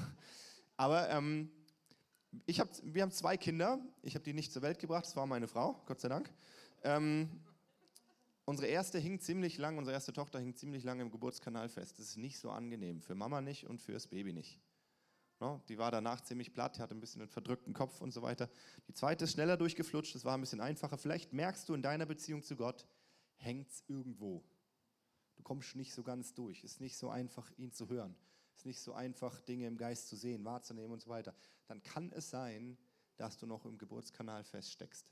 Aber 0.76 1.10
ähm, 1.10 1.50
ich 2.46 2.60
hab, 2.60 2.68
wir 2.82 3.02
haben 3.02 3.10
zwei 3.10 3.36
Kinder. 3.36 3.78
Ich 4.02 4.14
habe 4.14 4.24
die 4.24 4.32
nicht 4.32 4.52
zur 4.52 4.62
Welt 4.62 4.78
gebracht, 4.78 5.04
das 5.04 5.16
war 5.16 5.26
meine 5.26 5.48
Frau, 5.48 5.82
Gott 5.86 6.00
sei 6.00 6.08
Dank. 6.08 6.30
Ähm, 6.82 7.28
unsere 8.44 8.68
erste 8.68 8.98
hing 8.98 9.20
ziemlich 9.20 9.58
lang, 9.58 9.76
unsere 9.78 9.94
erste 9.94 10.12
Tochter 10.12 10.38
hing 10.38 10.54
ziemlich 10.54 10.84
lange 10.84 11.02
im 11.02 11.10
Geburtskanal 11.10 11.68
fest. 11.68 11.98
Das 11.98 12.06
ist 12.06 12.16
nicht 12.16 12.38
so 12.38 12.50
angenehm, 12.50 13.02
für 13.02 13.14
Mama 13.14 13.40
nicht 13.40 13.66
und 13.66 13.80
für 13.80 13.92
das 13.92 14.06
Baby 14.06 14.32
nicht. 14.32 14.58
No, 15.42 15.60
die 15.68 15.76
war 15.76 15.90
danach 15.90 16.20
ziemlich 16.20 16.54
platt, 16.54 16.78
hatte 16.78 16.94
ein 16.94 17.00
bisschen 17.00 17.20
einen 17.20 17.28
verdrückten 17.28 17.74
Kopf 17.74 18.00
und 18.00 18.12
so 18.12 18.22
weiter. 18.22 18.48
Die 18.86 18.94
zweite 18.94 19.24
ist 19.24 19.32
schneller 19.32 19.56
durchgeflutscht, 19.56 20.14
das 20.14 20.24
war 20.24 20.34
ein 20.34 20.40
bisschen 20.40 20.60
einfacher. 20.60 20.96
Vielleicht 20.96 21.32
merkst 21.32 21.68
du 21.68 21.74
in 21.74 21.82
deiner 21.82 22.06
Beziehung 22.06 22.44
zu 22.44 22.54
Gott, 22.54 22.86
hängt 23.34 23.68
es 23.68 23.82
irgendwo. 23.88 24.44
Du 25.34 25.42
kommst 25.42 25.74
nicht 25.74 25.94
so 25.94 26.04
ganz 26.04 26.32
durch. 26.32 26.62
Es 26.62 26.74
ist 26.74 26.80
nicht 26.80 26.96
so 26.96 27.10
einfach, 27.10 27.50
ihn 27.56 27.72
zu 27.72 27.88
hören. 27.88 28.14
Es 28.52 28.60
ist 28.60 28.66
nicht 28.66 28.78
so 28.78 28.92
einfach, 28.92 29.40
Dinge 29.40 29.66
im 29.66 29.76
Geist 29.76 30.06
zu 30.06 30.14
sehen, 30.14 30.44
wahrzunehmen 30.44 30.92
und 30.92 31.02
so 31.02 31.10
weiter. 31.10 31.34
Dann 31.66 31.82
kann 31.82 32.12
es 32.12 32.30
sein, 32.30 32.78
dass 33.16 33.36
du 33.36 33.46
noch 33.46 33.66
im 33.66 33.78
Geburtskanal 33.78 34.44
feststeckst. 34.44 35.10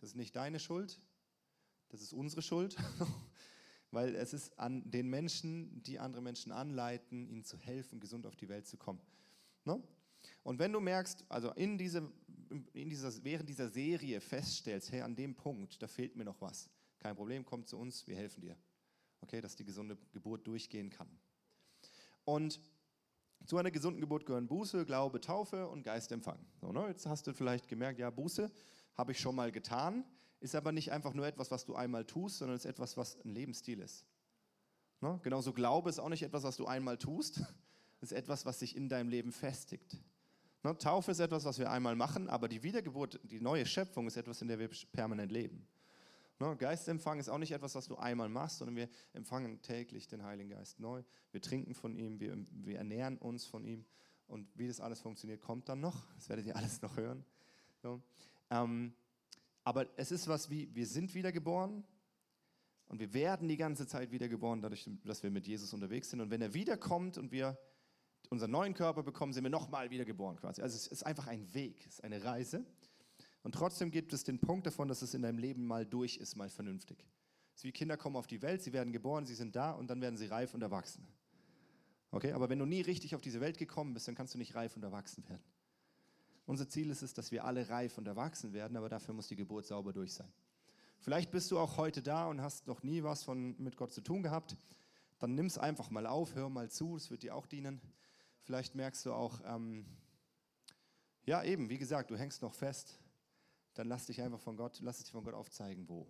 Das 0.00 0.08
ist 0.08 0.16
nicht 0.16 0.34
deine 0.34 0.60
Schuld, 0.60 0.98
das 1.90 2.00
ist 2.00 2.14
unsere 2.14 2.40
Schuld, 2.40 2.74
weil 3.90 4.14
es 4.14 4.32
ist 4.32 4.58
an 4.58 4.90
den 4.90 5.10
Menschen, 5.10 5.82
die 5.82 5.98
andere 5.98 6.22
Menschen 6.22 6.52
anleiten, 6.52 7.28
ihnen 7.28 7.44
zu 7.44 7.58
helfen, 7.58 8.00
gesund 8.00 8.24
auf 8.24 8.36
die 8.36 8.48
Welt 8.48 8.66
zu 8.66 8.78
kommen. 8.78 9.02
Ne? 9.66 9.82
Und 10.42 10.58
wenn 10.58 10.72
du 10.72 10.80
merkst, 10.80 11.24
also 11.28 11.52
in 11.52 11.76
diese, 11.76 12.10
in 12.72 12.88
dieser, 12.88 13.12
während 13.24 13.48
dieser 13.48 13.68
Serie 13.68 14.20
feststellst, 14.20 14.92
hey, 14.92 15.02
an 15.02 15.14
dem 15.14 15.34
Punkt, 15.34 15.82
da 15.82 15.88
fehlt 15.88 16.16
mir 16.16 16.24
noch 16.24 16.40
was, 16.40 16.70
kein 16.98 17.16
Problem, 17.16 17.44
komm 17.44 17.66
zu 17.66 17.76
uns, 17.78 18.06
wir 18.06 18.16
helfen 18.16 18.40
dir. 18.40 18.56
Okay, 19.20 19.40
dass 19.40 19.56
die 19.56 19.64
gesunde 19.64 19.96
Geburt 20.12 20.46
durchgehen 20.46 20.90
kann. 20.90 21.08
Und 22.24 22.60
zu 23.44 23.58
einer 23.58 23.70
gesunden 23.70 24.00
Geburt 24.00 24.26
gehören 24.26 24.46
Buße, 24.46 24.84
Glaube, 24.84 25.20
Taufe 25.20 25.68
und 25.68 25.82
Geistempfang. 25.82 26.38
So, 26.60 26.72
ne? 26.72 26.86
Jetzt 26.88 27.06
hast 27.06 27.26
du 27.26 27.32
vielleicht 27.32 27.68
gemerkt, 27.68 27.98
ja, 27.98 28.10
Buße 28.10 28.50
habe 28.94 29.12
ich 29.12 29.20
schon 29.20 29.34
mal 29.34 29.52
getan, 29.52 30.04
ist 30.40 30.54
aber 30.54 30.72
nicht 30.72 30.92
einfach 30.92 31.14
nur 31.14 31.26
etwas, 31.26 31.50
was 31.50 31.64
du 31.64 31.74
einmal 31.74 32.04
tust, 32.04 32.38
sondern 32.38 32.56
ist 32.56 32.66
etwas, 32.66 32.96
was 32.96 33.18
ein 33.24 33.30
Lebensstil 33.30 33.80
ist. 33.80 34.04
Ne? 35.00 35.18
Genauso 35.22 35.52
Glaube 35.52 35.90
ist 35.90 35.98
auch 35.98 36.08
nicht 36.08 36.22
etwas, 36.22 36.44
was 36.44 36.56
du 36.56 36.66
einmal 36.66 36.98
tust, 36.98 37.42
ist 38.00 38.12
etwas, 38.12 38.46
was 38.46 38.58
sich 38.58 38.76
in 38.76 38.88
deinem 38.88 39.08
Leben 39.08 39.32
festigt. 39.32 39.98
Ne? 40.62 40.76
Taufe 40.78 41.10
ist 41.10 41.20
etwas, 41.20 41.44
was 41.44 41.58
wir 41.58 41.70
einmal 41.70 41.96
machen, 41.96 42.28
aber 42.28 42.48
die 42.48 42.62
Wiedergeburt, 42.62 43.20
die 43.24 43.40
neue 43.40 43.66
Schöpfung 43.66 44.06
ist 44.06 44.16
etwas, 44.16 44.42
in 44.42 44.48
der 44.48 44.58
wir 44.58 44.70
permanent 44.92 45.32
leben. 45.32 45.66
Ne? 46.38 46.56
Geistempfang 46.56 47.18
ist 47.18 47.28
auch 47.28 47.38
nicht 47.38 47.52
etwas, 47.52 47.74
was 47.74 47.86
du 47.86 47.96
einmal 47.96 48.28
machst, 48.28 48.58
sondern 48.58 48.76
wir 48.76 48.88
empfangen 49.12 49.62
täglich 49.62 50.06
den 50.08 50.22
Heiligen 50.22 50.50
Geist 50.50 50.80
neu. 50.80 51.02
Wir 51.32 51.40
trinken 51.40 51.74
von 51.74 51.94
ihm, 51.94 52.20
wir, 52.20 52.36
wir 52.50 52.78
ernähren 52.78 53.16
uns 53.18 53.44
von 53.44 53.64
ihm. 53.64 53.84
Und 54.26 54.48
wie 54.56 54.66
das 54.66 54.80
alles 54.80 55.00
funktioniert, 55.00 55.40
kommt 55.40 55.68
dann 55.68 55.80
noch. 55.80 56.06
Das 56.16 56.28
werdet 56.28 56.46
ihr 56.46 56.56
alles 56.56 56.82
noch 56.82 56.96
hören. 56.96 57.24
So. 57.82 58.02
Ähm, 58.50 58.92
aber 59.64 59.86
es 59.96 60.12
ist 60.12 60.28
was 60.28 60.50
wie, 60.50 60.72
wir 60.74 60.86
sind 60.86 61.14
wiedergeboren 61.14 61.84
und 62.88 63.00
wir 63.00 63.12
werden 63.14 63.48
die 63.48 63.56
ganze 63.56 63.86
Zeit 63.86 64.12
wiedergeboren, 64.12 64.62
dadurch, 64.62 64.88
dass 65.04 65.22
wir 65.22 65.30
mit 65.30 65.46
Jesus 65.46 65.72
unterwegs 65.72 66.10
sind. 66.10 66.20
Und 66.20 66.30
wenn 66.30 66.42
er 66.42 66.54
wiederkommt 66.54 67.18
und 67.18 67.32
wir 67.32 67.58
unseren 68.30 68.50
neuen 68.50 68.74
Körper 68.74 69.02
bekommen, 69.02 69.32
sind 69.32 69.44
wir 69.44 69.50
nochmal 69.50 69.90
wiedergeboren 69.90 70.36
quasi. 70.36 70.62
Also 70.62 70.76
es 70.76 70.86
ist 70.86 71.04
einfach 71.04 71.26
ein 71.26 71.52
Weg, 71.54 71.80
es 71.86 71.94
ist 71.94 72.04
eine 72.04 72.22
Reise. 72.24 72.64
Und 73.42 73.54
trotzdem 73.54 73.90
gibt 73.90 74.12
es 74.12 74.24
den 74.24 74.40
Punkt 74.40 74.66
davon, 74.66 74.88
dass 74.88 75.02
es 75.02 75.14
in 75.14 75.22
deinem 75.22 75.38
Leben 75.38 75.66
mal 75.66 75.86
durch 75.86 76.16
ist, 76.16 76.36
mal 76.36 76.50
vernünftig. 76.50 77.06
Es 77.54 77.60
ist 77.60 77.64
wie 77.64 77.72
Kinder 77.72 77.96
kommen 77.96 78.16
auf 78.16 78.26
die 78.26 78.42
Welt, 78.42 78.62
sie 78.62 78.72
werden 78.72 78.92
geboren, 78.92 79.24
sie 79.24 79.34
sind 79.34 79.54
da 79.54 79.70
und 79.70 79.88
dann 79.88 80.00
werden 80.00 80.16
sie 80.16 80.26
reif 80.26 80.52
und 80.54 80.62
erwachsen. 80.62 81.06
Okay, 82.10 82.32
aber 82.32 82.48
wenn 82.48 82.58
du 82.58 82.66
nie 82.66 82.80
richtig 82.80 83.14
auf 83.14 83.20
diese 83.20 83.40
Welt 83.40 83.58
gekommen 83.58 83.94
bist, 83.94 84.08
dann 84.08 84.14
kannst 84.14 84.34
du 84.34 84.38
nicht 84.38 84.54
reif 84.54 84.76
und 84.76 84.82
erwachsen 84.82 85.28
werden. 85.28 85.44
Unser 86.46 86.68
Ziel 86.68 86.90
ist 86.90 87.02
es, 87.02 87.12
dass 87.14 87.32
wir 87.32 87.44
alle 87.44 87.68
reif 87.68 87.98
und 87.98 88.06
erwachsen 88.06 88.52
werden, 88.52 88.76
aber 88.76 88.88
dafür 88.88 89.14
muss 89.14 89.28
die 89.28 89.36
Geburt 89.36 89.66
sauber 89.66 89.92
durch 89.92 90.12
sein. 90.12 90.32
Vielleicht 91.00 91.30
bist 91.30 91.50
du 91.50 91.58
auch 91.58 91.76
heute 91.76 92.02
da 92.02 92.28
und 92.28 92.40
hast 92.40 92.66
noch 92.66 92.82
nie 92.82 93.02
was 93.02 93.22
von, 93.22 93.54
mit 93.58 93.76
Gott 93.76 93.92
zu 93.92 94.00
tun 94.00 94.22
gehabt. 94.22 94.56
Dann 95.18 95.34
nimm 95.34 95.46
es 95.46 95.58
einfach 95.58 95.90
mal 95.90 96.06
auf, 96.06 96.34
hör 96.34 96.48
mal 96.48 96.70
zu, 96.70 96.96
es 96.96 97.10
wird 97.10 97.22
dir 97.22 97.34
auch 97.34 97.46
dienen. 97.46 97.80
Vielleicht 98.46 98.76
merkst 98.76 99.04
du 99.04 99.12
auch, 99.12 99.40
ähm, 99.44 99.84
Ja, 101.24 101.42
eben, 101.42 101.68
wie 101.68 101.78
gesagt, 101.78 102.12
du 102.12 102.16
hängst 102.16 102.42
noch 102.42 102.54
fest, 102.54 102.96
dann 103.74 103.88
lass 103.88 104.06
dich 104.06 104.22
einfach 104.22 104.38
von 104.38 104.56
Gott, 104.56 104.78
lass 104.82 104.98
dich 104.98 105.10
von 105.10 105.24
Gott 105.24 105.34
aufzeigen, 105.34 105.88
wo. 105.88 106.06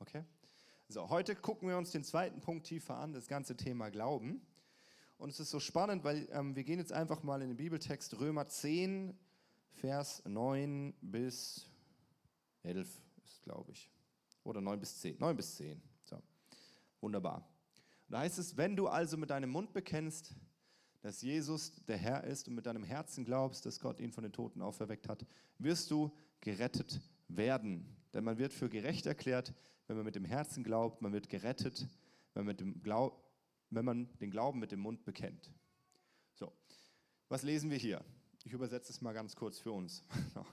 Okay? 0.00 0.24
So, 0.88 1.08
heute 1.08 1.36
gucken 1.36 1.68
wir 1.68 1.78
uns 1.78 1.92
den 1.92 2.02
zweiten 2.02 2.40
Punkt 2.40 2.66
tiefer 2.66 2.96
an, 2.96 3.12
das 3.12 3.28
ganze 3.28 3.56
Thema 3.56 3.90
Glauben. 3.90 4.44
Und 5.16 5.28
es 5.30 5.38
ist 5.38 5.50
so 5.50 5.60
spannend, 5.60 6.02
weil 6.02 6.28
ähm, 6.32 6.56
wir 6.56 6.64
gehen 6.64 6.80
jetzt 6.80 6.92
einfach 6.92 7.22
mal 7.22 7.40
in 7.40 7.50
den 7.50 7.56
Bibeltext 7.56 8.18
Römer 8.18 8.48
10, 8.48 9.16
Vers 9.70 10.24
9 10.24 10.92
bis 11.00 11.70
11 12.64 13.00
ist, 13.24 13.42
glaube 13.44 13.70
ich. 13.70 13.88
Oder 14.42 14.60
9 14.60 14.80
bis 14.80 14.98
10. 15.02 15.18
9 15.20 15.36
bis 15.36 15.54
10. 15.54 15.80
So. 16.02 16.20
Wunderbar. 17.00 17.48
Und 18.08 18.12
da 18.12 18.18
heißt 18.18 18.40
es, 18.40 18.56
wenn 18.56 18.74
du 18.74 18.88
also 18.88 19.16
mit 19.16 19.30
deinem 19.30 19.50
Mund 19.50 19.72
bekennst, 19.72 20.34
dass 21.06 21.22
Jesus 21.22 21.72
der 21.84 21.98
Herr 21.98 22.24
ist 22.24 22.48
und 22.48 22.56
mit 22.56 22.66
deinem 22.66 22.82
Herzen 22.82 23.24
glaubst, 23.24 23.64
dass 23.64 23.78
Gott 23.78 24.00
ihn 24.00 24.10
von 24.10 24.24
den 24.24 24.32
Toten 24.32 24.60
auferweckt 24.60 25.08
hat, 25.08 25.24
wirst 25.56 25.92
du 25.92 26.10
gerettet 26.40 27.00
werden. 27.28 27.96
Denn 28.12 28.24
man 28.24 28.38
wird 28.38 28.52
für 28.52 28.68
gerecht 28.68 29.06
erklärt, 29.06 29.54
wenn 29.86 29.94
man 29.94 30.04
mit 30.04 30.16
dem 30.16 30.24
Herzen 30.24 30.64
glaubt, 30.64 31.02
man 31.02 31.12
wird 31.12 31.28
gerettet, 31.28 31.86
wenn 32.34 32.44
man, 32.44 32.56
dem 32.56 32.82
Glaub, 32.82 33.24
wenn 33.70 33.84
man 33.84 34.18
den 34.18 34.32
Glauben 34.32 34.58
mit 34.58 34.72
dem 34.72 34.80
Mund 34.80 35.04
bekennt. 35.04 35.52
So, 36.34 36.52
was 37.28 37.44
lesen 37.44 37.70
wir 37.70 37.78
hier? 37.78 38.04
Ich 38.42 38.52
übersetze 38.52 38.90
es 38.90 39.00
mal 39.00 39.12
ganz 39.12 39.36
kurz 39.36 39.60
für 39.60 39.70
uns. 39.70 40.04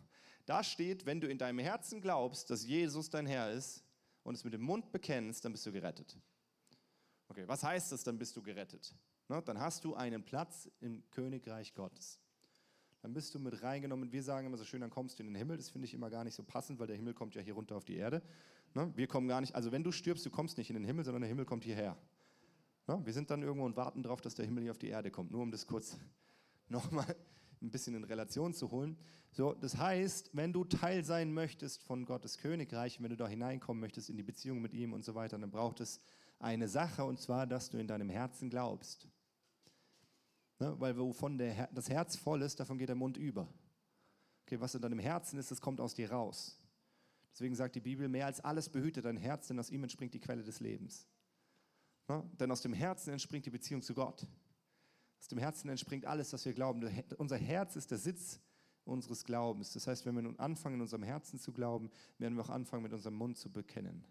Da 0.46 0.62
steht, 0.62 1.06
wenn 1.06 1.22
du 1.22 1.28
in 1.30 1.38
deinem 1.38 1.60
Herzen 1.60 2.02
glaubst, 2.02 2.50
dass 2.50 2.66
Jesus 2.66 3.10
dein 3.10 3.26
Herr 3.26 3.54
ist 3.54 3.82
und 4.24 4.36
es 4.36 4.44
mit 4.44 4.54
dem 4.54 4.62
Mund 4.62 4.92
bekennst, 4.92 5.46
dann 5.46 5.54
bist 5.54 5.66
du 5.66 5.72
gerettet. 5.72 6.18
Okay, 7.30 7.48
was 7.48 7.64
heißt 7.64 7.94
das, 7.94 8.04
dann 8.04 8.20
bist 8.20 8.36
du 8.36 8.44
gerettet? 8.44 8.94
Na, 9.34 9.42
dann 9.42 9.60
hast 9.60 9.84
du 9.84 9.96
einen 9.96 10.22
Platz 10.24 10.70
im 10.80 11.02
Königreich 11.10 11.74
Gottes. 11.74 12.20
Dann 13.02 13.14
bist 13.14 13.34
du 13.34 13.40
mit 13.40 13.64
reingenommen. 13.64 14.12
Wir 14.12 14.22
sagen 14.22 14.46
immer 14.46 14.58
so 14.58 14.64
schön, 14.64 14.82
dann 14.82 14.92
kommst 14.92 15.18
du 15.18 15.24
in 15.24 15.30
den 15.30 15.36
Himmel. 15.36 15.58
Das 15.58 15.70
finde 15.70 15.88
ich 15.88 15.96
immer 15.96 16.12
gar 16.12 16.24
nicht 16.24 16.36
so 16.36 16.44
passend, 16.44 16.78
weil 16.78 16.86
der 16.86 16.96
Himmel 16.96 17.16
kommt 17.16 17.34
ja 17.34 17.42
hier 17.42 17.56
runter 17.56 17.76
auf 17.76 17.84
die 17.84 17.96
Erde. 17.96 18.22
Na, 18.76 18.96
wir 18.96 19.08
kommen 19.08 19.28
gar 19.28 19.42
nicht, 19.42 19.56
also 19.56 19.72
wenn 19.72 19.84
du 19.84 19.92
stirbst, 19.92 20.24
du 20.24 20.30
kommst 20.30 20.60
nicht 20.60 20.70
in 20.70 20.76
den 20.76 20.86
Himmel, 20.86 21.04
sondern 21.04 21.22
der 21.22 21.30
Himmel 21.30 21.46
kommt 21.46 21.64
hierher. 21.64 21.98
Na, 22.86 23.04
wir 23.04 23.12
sind 23.12 23.32
dann 23.32 23.42
irgendwo 23.42 23.66
und 23.66 23.76
warten 23.76 24.04
darauf, 24.04 24.22
dass 24.22 24.36
der 24.36 24.46
Himmel 24.46 24.62
hier 24.62 24.72
auf 24.72 24.78
die 24.78 24.90
Erde 24.90 25.10
kommt. 25.10 25.32
Nur 25.32 25.42
um 25.42 25.50
das 25.50 25.66
kurz 25.66 25.98
nochmal 26.70 27.16
ein 27.60 27.72
bisschen 27.72 27.96
in 27.96 28.04
Relation 28.04 28.54
zu 28.54 28.70
holen. 28.70 29.00
So, 29.32 29.54
das 29.54 29.78
heißt, 29.78 30.30
wenn 30.34 30.54
du 30.54 30.64
Teil 30.64 31.04
sein 31.04 31.34
möchtest 31.34 31.82
von 31.82 32.06
Gottes 32.06 32.38
Königreich, 32.38 33.02
wenn 33.02 33.10
du 33.10 33.18
da 33.18 33.28
hineinkommen 33.28 33.82
möchtest 33.82 34.12
in 34.12 34.18
die 34.18 34.22
Beziehung 34.22 34.62
mit 34.62 34.76
ihm 34.76 34.94
und 34.94 35.04
so 35.04 35.16
weiter, 35.16 35.40
dann 35.40 35.50
braucht 35.50 35.80
es 35.80 36.02
eine 36.38 36.68
Sache 36.68 37.04
und 37.04 37.20
zwar, 37.20 37.48
dass 37.48 37.72
du 37.72 37.80
in 37.80 37.88
deinem 37.88 38.10
Herzen 38.10 38.52
glaubst. 38.52 39.08
Ne? 40.64 40.80
Weil 40.80 40.98
wovon 40.98 41.38
der, 41.38 41.68
das 41.74 41.90
Herz 41.90 42.16
voll 42.16 42.42
ist, 42.42 42.60
davon 42.60 42.78
geht 42.78 42.88
der 42.88 42.96
Mund 42.96 43.18
über. 43.18 43.48
Okay, 44.46 44.60
was 44.62 44.76
in 44.76 44.82
deinem 44.82 45.00
Herzen 45.00 45.38
ist, 45.38 45.52
das 45.52 45.60
kommt 45.60 45.82
aus 45.82 45.94
dir 45.94 46.10
raus. 46.10 46.58
Deswegen 47.34 47.56
sagt 47.56 47.76
die 47.76 47.82
Bibel, 47.82 48.08
mehr 48.08 48.28
als 48.28 48.40
alles 48.40 48.70
behüte 48.70 49.02
dein 49.02 49.18
Herz, 49.18 49.48
denn 49.48 49.60
aus 49.60 49.70
ihm 49.70 49.84
entspringt 49.84 50.14
die 50.14 50.20
Quelle 50.20 50.44
des 50.44 50.62
Lebens. 50.62 51.06
Ne? 52.08 52.24
Denn 52.40 52.50
aus 52.52 52.62
dem 52.62 52.74
Herzen 52.74 53.12
entspringt 53.12 53.46
die 53.46 53.50
Beziehung 53.50 53.82
zu 53.82 53.94
Gott. 53.94 54.26
Aus 55.20 55.28
dem 55.28 55.38
Herzen 55.38 55.70
entspringt 55.70 56.06
alles, 56.06 56.32
was 56.32 56.46
wir 56.46 56.54
glauben. 56.54 56.82
Unser 57.18 57.38
Herz 57.38 57.76
ist 57.76 57.92
der 57.92 57.98
Sitz 57.98 58.40
unseres 58.86 59.26
Glaubens. 59.26 59.74
Das 59.74 59.88
heißt, 59.88 60.06
wenn 60.06 60.16
wir 60.16 60.22
nun 60.22 60.40
anfangen, 60.40 60.76
in 60.76 60.82
unserem 60.82 61.04
Herzen 61.04 61.40
zu 61.40 61.52
glauben, 61.52 61.90
werden 62.20 62.36
wir 62.36 62.44
auch 62.44 62.50
anfangen, 62.50 62.84
mit 62.84 62.94
unserem 62.94 63.16
Mund 63.16 63.38
zu 63.38 63.52
bekennen. 63.52 64.06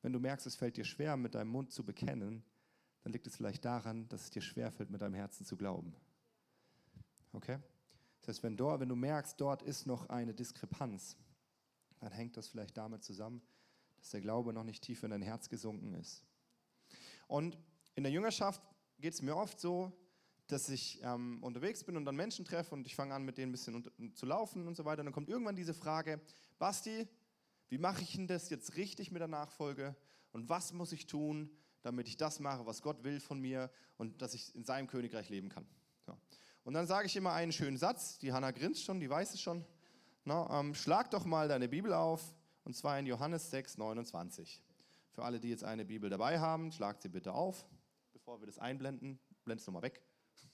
Wenn 0.00 0.12
du 0.12 0.20
merkst, 0.20 0.46
es 0.46 0.56
fällt 0.56 0.76
dir 0.76 0.84
schwer, 0.84 1.16
mit 1.16 1.34
deinem 1.34 1.50
Mund 1.50 1.72
zu 1.72 1.84
bekennen, 1.84 2.44
dann 3.06 3.12
liegt 3.12 3.28
es 3.28 3.36
vielleicht 3.36 3.64
daran, 3.64 4.08
dass 4.08 4.22
es 4.22 4.30
dir 4.30 4.42
schwerfällt, 4.42 4.90
mit 4.90 5.00
deinem 5.00 5.14
Herzen 5.14 5.46
zu 5.46 5.56
glauben. 5.56 5.94
Okay? 7.32 7.60
Das 8.20 8.30
heißt, 8.30 8.42
wenn, 8.42 8.56
dort, 8.56 8.80
wenn 8.80 8.88
du 8.88 8.96
merkst, 8.96 9.40
dort 9.40 9.62
ist 9.62 9.86
noch 9.86 10.08
eine 10.08 10.34
Diskrepanz, 10.34 11.16
dann 12.00 12.10
hängt 12.10 12.36
das 12.36 12.48
vielleicht 12.48 12.76
damit 12.76 13.04
zusammen, 13.04 13.42
dass 13.96 14.10
der 14.10 14.22
Glaube 14.22 14.52
noch 14.52 14.64
nicht 14.64 14.82
tief 14.82 15.04
in 15.04 15.10
dein 15.10 15.22
Herz 15.22 15.48
gesunken 15.48 15.94
ist. 15.94 16.24
Und 17.28 17.56
in 17.94 18.02
der 18.02 18.12
Jüngerschaft 18.12 18.60
geht 18.98 19.14
es 19.14 19.22
mir 19.22 19.36
oft 19.36 19.60
so, 19.60 19.92
dass 20.48 20.68
ich 20.68 21.00
ähm, 21.04 21.40
unterwegs 21.44 21.84
bin 21.84 21.96
und 21.96 22.06
dann 22.06 22.16
Menschen 22.16 22.44
treffe 22.44 22.74
und 22.74 22.88
ich 22.88 22.96
fange 22.96 23.14
an, 23.14 23.22
mit 23.22 23.38
denen 23.38 23.50
ein 23.50 23.52
bisschen 23.52 24.16
zu 24.16 24.26
laufen 24.26 24.66
und 24.66 24.76
so 24.76 24.84
weiter. 24.84 25.02
Und 25.02 25.06
dann 25.06 25.14
kommt 25.14 25.28
irgendwann 25.28 25.54
diese 25.54 25.74
Frage, 25.74 26.20
Basti, 26.58 27.06
wie 27.68 27.78
mache 27.78 28.02
ich 28.02 28.16
denn 28.16 28.26
das 28.26 28.50
jetzt 28.50 28.74
richtig 28.74 29.12
mit 29.12 29.20
der 29.20 29.28
Nachfolge 29.28 29.94
und 30.32 30.48
was 30.48 30.72
muss 30.72 30.90
ich 30.90 31.06
tun, 31.06 31.56
damit 31.82 32.08
ich 32.08 32.16
das 32.16 32.40
mache, 32.40 32.66
was 32.66 32.82
Gott 32.82 33.04
will 33.04 33.20
von 33.20 33.40
mir 33.40 33.70
und 33.96 34.22
dass 34.22 34.34
ich 34.34 34.54
in 34.54 34.64
seinem 34.64 34.86
Königreich 34.86 35.28
leben 35.28 35.48
kann. 35.48 35.66
So. 36.04 36.16
Und 36.64 36.74
dann 36.74 36.86
sage 36.86 37.06
ich 37.06 37.16
immer 37.16 37.32
einen 37.32 37.52
schönen 37.52 37.76
Satz, 37.76 38.18
die 38.18 38.32
Hanna 38.32 38.50
grinst 38.50 38.84
schon, 38.84 39.00
die 39.00 39.08
weiß 39.08 39.34
es 39.34 39.40
schon. 39.40 39.64
Na, 40.24 40.60
ähm, 40.60 40.74
schlag 40.74 41.10
doch 41.10 41.24
mal 41.24 41.48
deine 41.48 41.68
Bibel 41.68 41.92
auf 41.92 42.34
und 42.64 42.74
zwar 42.74 42.98
in 42.98 43.06
Johannes 43.06 43.50
6, 43.50 43.78
29. 43.78 44.62
Für 45.12 45.24
alle, 45.24 45.38
die 45.38 45.48
jetzt 45.48 45.64
eine 45.64 45.84
Bibel 45.84 46.10
dabei 46.10 46.40
haben, 46.40 46.72
schlagt 46.72 47.02
sie 47.02 47.08
bitte 47.08 47.32
auf, 47.32 47.64
bevor 48.12 48.40
wir 48.40 48.46
das 48.46 48.58
einblenden. 48.58 49.20
Blend 49.44 49.60
es 49.60 49.66
nochmal 49.66 49.82
weg. 49.82 50.02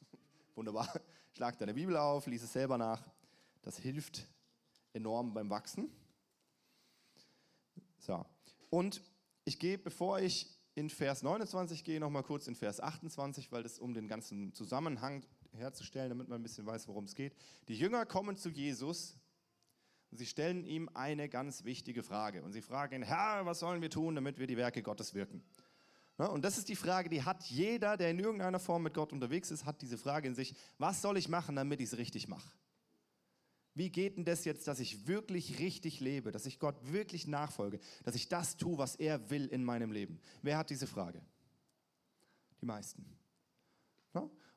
Wunderbar. 0.54 0.88
Schlag 1.32 1.56
deine 1.58 1.72
Bibel 1.72 1.96
auf, 1.96 2.26
lies 2.26 2.42
es 2.42 2.52
selber 2.52 2.76
nach. 2.76 3.02
Das 3.62 3.78
hilft 3.78 4.28
enorm 4.92 5.32
beim 5.32 5.48
Wachsen. 5.48 5.90
So. 7.98 8.24
Und 8.68 9.02
ich 9.44 9.58
gehe, 9.58 9.78
bevor 9.78 10.20
ich 10.20 10.48
in 10.74 10.88
Vers 10.90 11.22
29 11.22 11.85
gehe, 11.85 12.00
noch 12.00 12.11
mal 12.11 12.22
kurz 12.22 12.46
in 12.46 12.54
Vers 12.54 12.80
28, 12.80 13.52
weil 13.52 13.62
das 13.62 13.78
um 13.78 13.94
den 13.94 14.08
ganzen 14.08 14.54
Zusammenhang 14.54 15.24
herzustellen, 15.52 16.08
damit 16.08 16.28
man 16.28 16.40
ein 16.40 16.42
bisschen 16.42 16.66
weiß, 16.66 16.88
worum 16.88 17.04
es 17.04 17.14
geht. 17.14 17.35
Die 17.68 17.76
Jünger 17.76 18.06
kommen 18.06 18.37
zu 18.37 18.48
Jesus 18.48 19.18
und 20.11 20.18
sie 20.18 20.26
stellen 20.26 20.64
ihm 20.64 20.88
eine 20.94 21.28
ganz 21.28 21.64
wichtige 21.64 22.02
Frage. 22.02 22.42
Und 22.42 22.52
sie 22.52 22.62
fragen 22.62 22.96
ihn, 22.96 23.02
Herr, 23.02 23.44
was 23.44 23.61
sollen 23.61 23.82
wir 23.82 23.90
tun, 23.90 24.14
damit 24.14 24.38
wir 24.38 24.46
die 24.46 24.56
Werke 24.56 24.82
Gottes 24.82 25.14
wirken? 25.14 25.42
Und 26.16 26.44
das 26.44 26.58
ist 26.58 26.68
die 26.68 26.76
Frage, 26.76 27.08
die 27.08 27.22
hat 27.22 27.42
jeder, 27.44 27.96
der 27.96 28.11
in 28.11 28.18
irgendeiner 28.18 28.58
Form 28.58 28.82
mit 28.82 28.94
Gott 28.94 29.12
unterwegs 29.12 29.50
ist, 29.50 29.64
hat 29.64 29.82
diese 29.82 29.98
Frage 29.98 30.28
in 30.28 30.35
sich, 30.35 30.54
was 30.78 31.02
soll 31.02 31.16
ich 31.16 31.28
machen, 31.28 31.56
damit 31.56 31.80
ich 31.80 31.87
es 31.87 31.98
richtig 31.98 32.28
mache? 32.28 32.48
Wie 33.74 33.90
geht 33.90 34.16
denn 34.16 34.24
das 34.24 34.44
jetzt, 34.44 34.68
dass 34.68 34.80
ich 34.80 35.06
wirklich 35.06 35.58
richtig 35.58 36.00
lebe, 36.00 36.30
dass 36.30 36.46
ich 36.46 36.58
Gott 36.58 36.76
wirklich 36.92 37.26
nachfolge, 37.26 37.80
dass 38.04 38.14
ich 38.14 38.28
das 38.28 38.56
tue, 38.56 38.76
was 38.78 38.96
er 38.96 39.30
will 39.30 39.46
in 39.46 39.64
meinem 39.64 39.92
Leben? 39.92 40.20
Wer 40.42 40.58
hat 40.58 40.70
diese 40.70 40.87
Frage? 40.87 41.22
Die 42.61 42.66
meisten. 42.66 43.04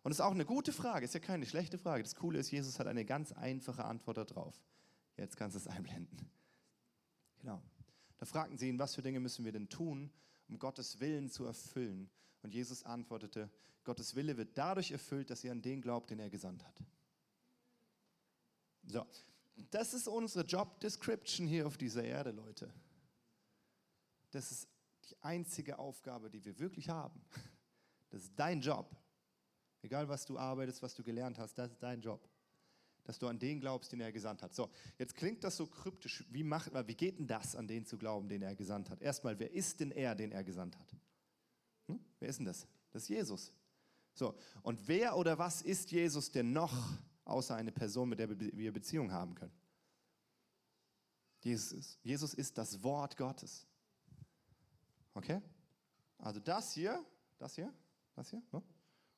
Und 0.05 0.11
das 0.11 0.19
ist 0.19 0.25
auch 0.25 0.33
eine 0.33 0.45
gute 0.45 0.71
Frage, 0.71 1.03
ist 1.03 1.15
ja 1.15 1.19
keine 1.19 1.47
schlechte 1.47 1.79
Frage. 1.79 2.03
Das 2.03 2.13
Coole 2.13 2.37
ist, 2.37 2.51
Jesus 2.51 2.77
hat 2.77 2.85
eine 2.85 3.05
ganz 3.05 3.31
einfache 3.31 3.85
Antwort 3.85 4.17
darauf. 4.17 4.53
Jetzt 5.17 5.35
kannst 5.35 5.55
du 5.55 5.59
es 5.59 5.65
einblenden. 5.75 6.29
Genau. 7.39 7.59
Da 8.19 8.27
fragten 8.27 8.55
sie 8.55 8.69
ihn, 8.69 8.77
was 8.77 8.93
für 8.93 9.01
Dinge 9.01 9.19
müssen 9.19 9.45
wir 9.45 9.51
denn 9.51 9.67
tun, 9.67 10.11
um 10.47 10.59
Gottes 10.59 10.99
Willen 10.99 11.31
zu 11.31 11.45
erfüllen? 11.45 12.07
Und 12.43 12.53
Jesus 12.53 12.83
antwortete, 12.83 13.49
Gottes 13.83 14.13
Wille 14.13 14.37
wird 14.37 14.55
dadurch 14.55 14.91
erfüllt, 14.91 15.31
dass 15.31 15.43
ihr 15.43 15.51
an 15.51 15.63
den 15.63 15.81
glaubt, 15.81 16.11
den 16.11 16.19
er 16.19 16.29
gesandt 16.29 16.63
hat. 16.63 16.83
So, 18.87 19.05
das 19.71 19.93
ist 19.93 20.07
unsere 20.07 20.45
Job 20.45 20.79
Description 20.79 21.47
hier 21.47 21.67
auf 21.67 21.77
dieser 21.77 22.03
Erde, 22.03 22.31
Leute. 22.31 22.71
Das 24.31 24.51
ist 24.51 24.67
die 25.09 25.15
einzige 25.21 25.79
Aufgabe, 25.79 26.29
die 26.29 26.43
wir 26.43 26.59
wirklich 26.59 26.89
haben. 26.89 27.21
Das 28.09 28.23
ist 28.23 28.33
dein 28.35 28.61
Job. 28.61 28.95
Egal, 29.81 30.07
was 30.09 30.25
du 30.25 30.37
arbeitest, 30.37 30.81
was 30.81 30.95
du 30.95 31.03
gelernt 31.03 31.37
hast, 31.37 31.57
das 31.57 31.71
ist 31.71 31.83
dein 31.83 32.01
Job. 32.01 32.27
Dass 33.03 33.19
du 33.19 33.27
an 33.27 33.37
den 33.37 33.59
glaubst, 33.59 33.91
den 33.91 34.01
er 34.01 34.11
gesandt 34.11 34.41
hat. 34.41 34.55
So, 34.55 34.71
jetzt 34.97 35.13
klingt 35.15 35.43
das 35.43 35.57
so 35.57 35.67
kryptisch. 35.67 36.25
Wie, 36.29 36.43
macht, 36.43 36.71
wie 36.87 36.95
geht 36.95 37.19
denn 37.19 37.27
das, 37.27 37.55
an 37.55 37.67
den 37.67 37.85
zu 37.85 37.97
glauben, 37.97 38.27
den 38.27 38.41
er 38.41 38.55
gesandt 38.55 38.89
hat? 38.89 39.01
Erstmal, 39.01 39.37
wer 39.37 39.51
ist 39.51 39.79
denn 39.79 39.91
er, 39.91 40.15
den 40.15 40.31
er 40.31 40.43
gesandt 40.43 40.77
hat? 40.79 40.95
Hm? 41.87 41.99
Wer 42.19 42.29
ist 42.29 42.39
denn 42.39 42.45
das? 42.45 42.67
Das 42.91 43.03
ist 43.03 43.09
Jesus. 43.09 43.53
So, 44.15 44.35
und 44.63 44.87
wer 44.87 45.17
oder 45.17 45.37
was 45.37 45.61
ist 45.61 45.91
Jesus 45.91 46.31
denn 46.31 46.51
noch? 46.51 46.73
Außer 47.25 47.55
eine 47.55 47.71
Person, 47.71 48.09
mit 48.09 48.19
der 48.19 48.39
wir 48.39 48.71
Beziehung 48.71 49.11
haben 49.11 49.35
können. 49.35 49.53
Jesus, 51.43 51.99
Jesus 52.01 52.33
ist 52.33 52.57
das 52.57 52.81
Wort 52.81 53.17
Gottes. 53.17 53.67
Okay? 55.13 55.41
Also 56.17 56.39
das 56.39 56.73
hier, 56.73 57.03
das 57.37 57.55
hier, 57.55 57.73
das 58.15 58.29
hier, 58.29 58.41
ne? 58.51 58.63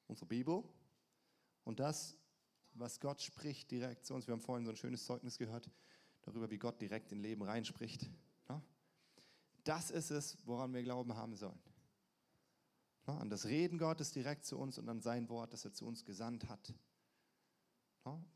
unsere 0.08 0.26
Bibel 0.26 0.64
und 1.64 1.80
das, 1.80 2.18
was 2.74 3.00
Gott 3.00 3.22
spricht 3.22 3.72
direkt 3.72 4.06
zu 4.06 4.14
uns. 4.14 4.28
Wir 4.28 4.34
haben 4.34 4.42
vorhin 4.42 4.66
so 4.66 4.72
ein 4.72 4.78
schönes 4.78 5.06
Zeugnis 5.06 5.38
gehört 5.38 5.70
darüber, 6.22 6.50
wie 6.50 6.58
Gott 6.58 6.82
direkt 6.82 7.12
in 7.12 7.20
Leben 7.20 7.44
reinspricht. 7.44 8.10
Ne? 8.50 8.62
Das 9.64 9.92
ist 9.92 10.12
es, 10.12 10.38
woran 10.46 10.74
wir 10.74 10.84
Glauben 10.84 11.16
haben 11.16 11.36
sollen. 11.36 11.60
Ne? 13.06 13.18
An 13.18 13.30
das 13.30 13.46
Reden 13.46 13.78
Gottes 13.78 14.12
direkt 14.12 14.46
zu 14.46 14.58
uns 14.58 14.78
und 14.78 14.90
an 14.90 15.02
sein 15.02 15.30
Wort, 15.30 15.54
das 15.54 15.66
er 15.66 15.74
zu 15.74 15.86
uns 15.86 16.04
gesandt 16.04 16.50
hat. 16.50 16.74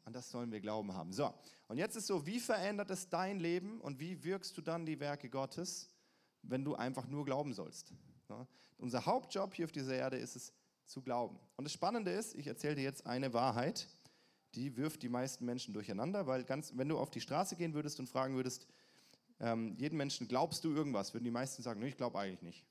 An 0.04 0.14
das 0.14 0.30
sollen 0.30 0.52
wir 0.52 0.60
Glauben 0.60 0.94
haben. 0.94 1.14
So, 1.14 1.34
und 1.68 1.78
jetzt 1.78 1.96
ist 1.96 2.08
so, 2.08 2.26
wie 2.26 2.40
verändert 2.40 2.90
es 2.90 3.10
dein 3.10 3.40
Leben 3.40 3.80
und 3.82 4.00
wie 4.00 4.24
wirkst 4.24 4.58
du 4.58 4.62
dann 4.62 4.86
die 4.86 5.00
Werke 5.00 5.30
Gottes, 5.30 5.90
wenn 6.42 6.64
du 6.64 6.76
einfach 6.76 7.08
nur 7.08 7.26
glauben 7.26 7.54
sollst? 7.54 7.94
Unser 8.78 9.06
Hauptjob 9.06 9.54
hier 9.54 9.66
auf 9.66 9.72
dieser 9.72 9.96
Erde 9.96 10.18
ist 10.18 10.36
es, 10.36 10.54
zu 10.86 11.02
glauben. 11.02 11.40
Und 11.56 11.64
das 11.64 11.72
Spannende 11.72 12.12
ist, 12.12 12.36
ich 12.36 12.48
erzähle 12.48 12.76
dir 12.76 12.84
jetzt 12.84 13.06
eine 13.06 13.34
Wahrheit, 13.34 13.88
die 14.56 14.76
wirft 14.76 15.02
die 15.04 15.10
meisten 15.10 15.46
Menschen 15.46 15.74
durcheinander, 15.74 16.28
weil 16.28 16.44
ganz, 16.44 16.74
wenn 16.76 16.90
du 16.90 16.98
auf 16.98 17.10
die 17.10 17.22
Straße 17.22 17.56
gehen 17.56 17.74
würdest 17.74 18.00
und 18.00 18.10
fragen 18.10 18.36
würdest, 18.36 18.68
ähm, 19.40 19.76
jeden 19.78 19.96
Menschen, 19.96 20.28
glaubst 20.28 20.64
du 20.66 20.74
irgendwas, 20.74 21.14
würden 21.14 21.24
die 21.24 21.32
meisten 21.32 21.64
sagen, 21.64 21.82
ich 21.84 21.96
glaube 21.96 22.20
eigentlich 22.20 22.42
nicht. 22.42 22.66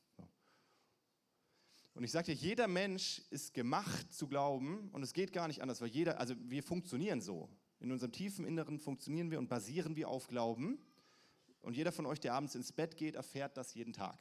Und 2.01 2.05
ich 2.05 2.13
sage 2.13 2.33
dir, 2.33 2.41
jeder 2.41 2.67
Mensch 2.67 3.21
ist 3.29 3.53
gemacht 3.53 4.11
zu 4.11 4.27
glauben 4.27 4.89
und 4.93 5.03
es 5.03 5.13
geht 5.13 5.35
gar 5.35 5.49
nicht 5.49 5.61
anders, 5.61 5.83
weil 5.83 5.91
jeder, 5.91 6.19
also 6.19 6.35
wir 6.39 6.63
funktionieren 6.63 7.21
so. 7.21 7.51
In 7.79 7.93
unserem 7.93 8.11
tiefen 8.11 8.47
Inneren 8.47 8.79
funktionieren 8.79 9.31
wir 9.31 9.39
und 9.39 9.51
basieren 9.51 9.95
wir 9.97 10.09
auf 10.09 10.27
Glauben. 10.27 10.79
Und 11.61 11.77
jeder 11.77 11.93
von 11.93 12.07
euch, 12.07 12.19
der 12.19 12.33
abends 12.33 12.55
ins 12.55 12.73
Bett 12.73 12.97
geht, 12.97 13.17
erfährt 13.17 13.55
das 13.59 13.75
jeden 13.75 13.93
Tag. 13.93 14.19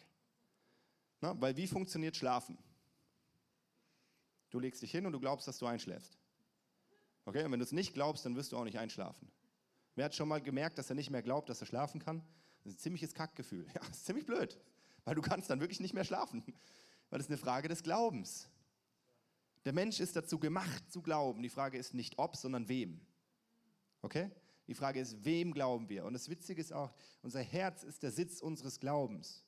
Na, 1.22 1.40
weil 1.40 1.56
wie 1.56 1.68
funktioniert 1.68 2.18
Schlafen? 2.18 2.58
Du 4.50 4.60
legst 4.60 4.82
dich 4.82 4.92
hin 4.92 5.06
und 5.06 5.14
du 5.14 5.20
glaubst, 5.22 5.48
dass 5.48 5.58
du 5.58 5.66
einschläfst. 5.66 6.20
Okay, 7.24 7.46
und 7.46 7.52
wenn 7.54 7.60
du 7.60 7.66
es 7.66 7.72
nicht 7.72 7.94
glaubst, 7.94 8.26
dann 8.26 8.36
wirst 8.36 8.52
du 8.52 8.58
auch 8.58 8.66
nicht 8.66 8.78
einschlafen. 8.78 9.32
Wer 9.96 10.04
hat 10.04 10.16
schon 10.16 10.28
mal 10.28 10.42
gemerkt, 10.42 10.78
dass 10.80 10.90
er 10.90 10.98
nicht 10.98 11.12
mehr 11.12 11.24
glaubt, 11.24 11.48
dass 11.48 11.62
er 11.62 11.66
schlafen 11.66 12.02
kann? 12.02 12.24
Das 12.58 12.74
ist 12.74 12.80
ein 12.80 12.80
ziemliches 12.80 13.14
Kackgefühl. 13.14 13.66
Ja, 13.74 13.80
das 13.80 14.00
ist 14.00 14.06
ziemlich 14.06 14.26
blöd, 14.26 14.60
weil 15.06 15.16
du 15.16 15.22
kannst 15.22 15.50
dann 15.50 15.62
wirklich 15.62 15.80
nicht 15.80 15.94
mehr 15.94 16.04
schlafen. 16.04 16.44
Weil 17.10 17.20
ist 17.20 17.30
eine 17.30 17.38
Frage 17.38 17.68
des 17.68 17.84
Glaubens. 17.84 18.50
Der 19.66 19.74
Mensch 19.74 20.00
ist 20.00 20.16
dazu 20.16 20.40
gemacht 20.40 20.90
zu 20.92 21.02
glauben. 21.02 21.42
Die 21.42 21.50
Frage 21.50 21.78
ist 21.78 21.94
nicht 21.94 22.18
ob, 22.18 22.36
sondern 22.36 22.70
wem. 22.70 23.02
Okay? 24.02 24.32
Die 24.68 24.76
Frage 24.76 25.00
ist, 25.00 25.26
wem 25.26 25.52
glauben 25.52 25.90
wir? 25.90 26.06
Und 26.06 26.14
das 26.14 26.30
Witzige 26.30 26.62
ist 26.62 26.72
auch, 26.72 26.94
unser 27.22 27.42
Herz 27.42 27.84
ist 27.84 28.04
der 28.04 28.12
Sitz 28.12 28.40
unseres 28.42 28.80
Glaubens. 28.80 29.44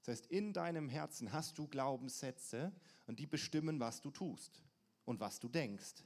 Das 0.00 0.16
heißt, 0.16 0.26
in 0.26 0.52
deinem 0.52 0.88
Herzen 0.88 1.32
hast 1.32 1.58
du 1.58 1.66
Glaubenssätze 1.66 2.72
und 3.06 3.18
die 3.18 3.26
bestimmen, 3.26 3.80
was 3.80 4.00
du 4.00 4.10
tust 4.10 4.62
und 5.04 5.20
was 5.20 5.38
du 5.38 5.48
denkst 5.48 6.02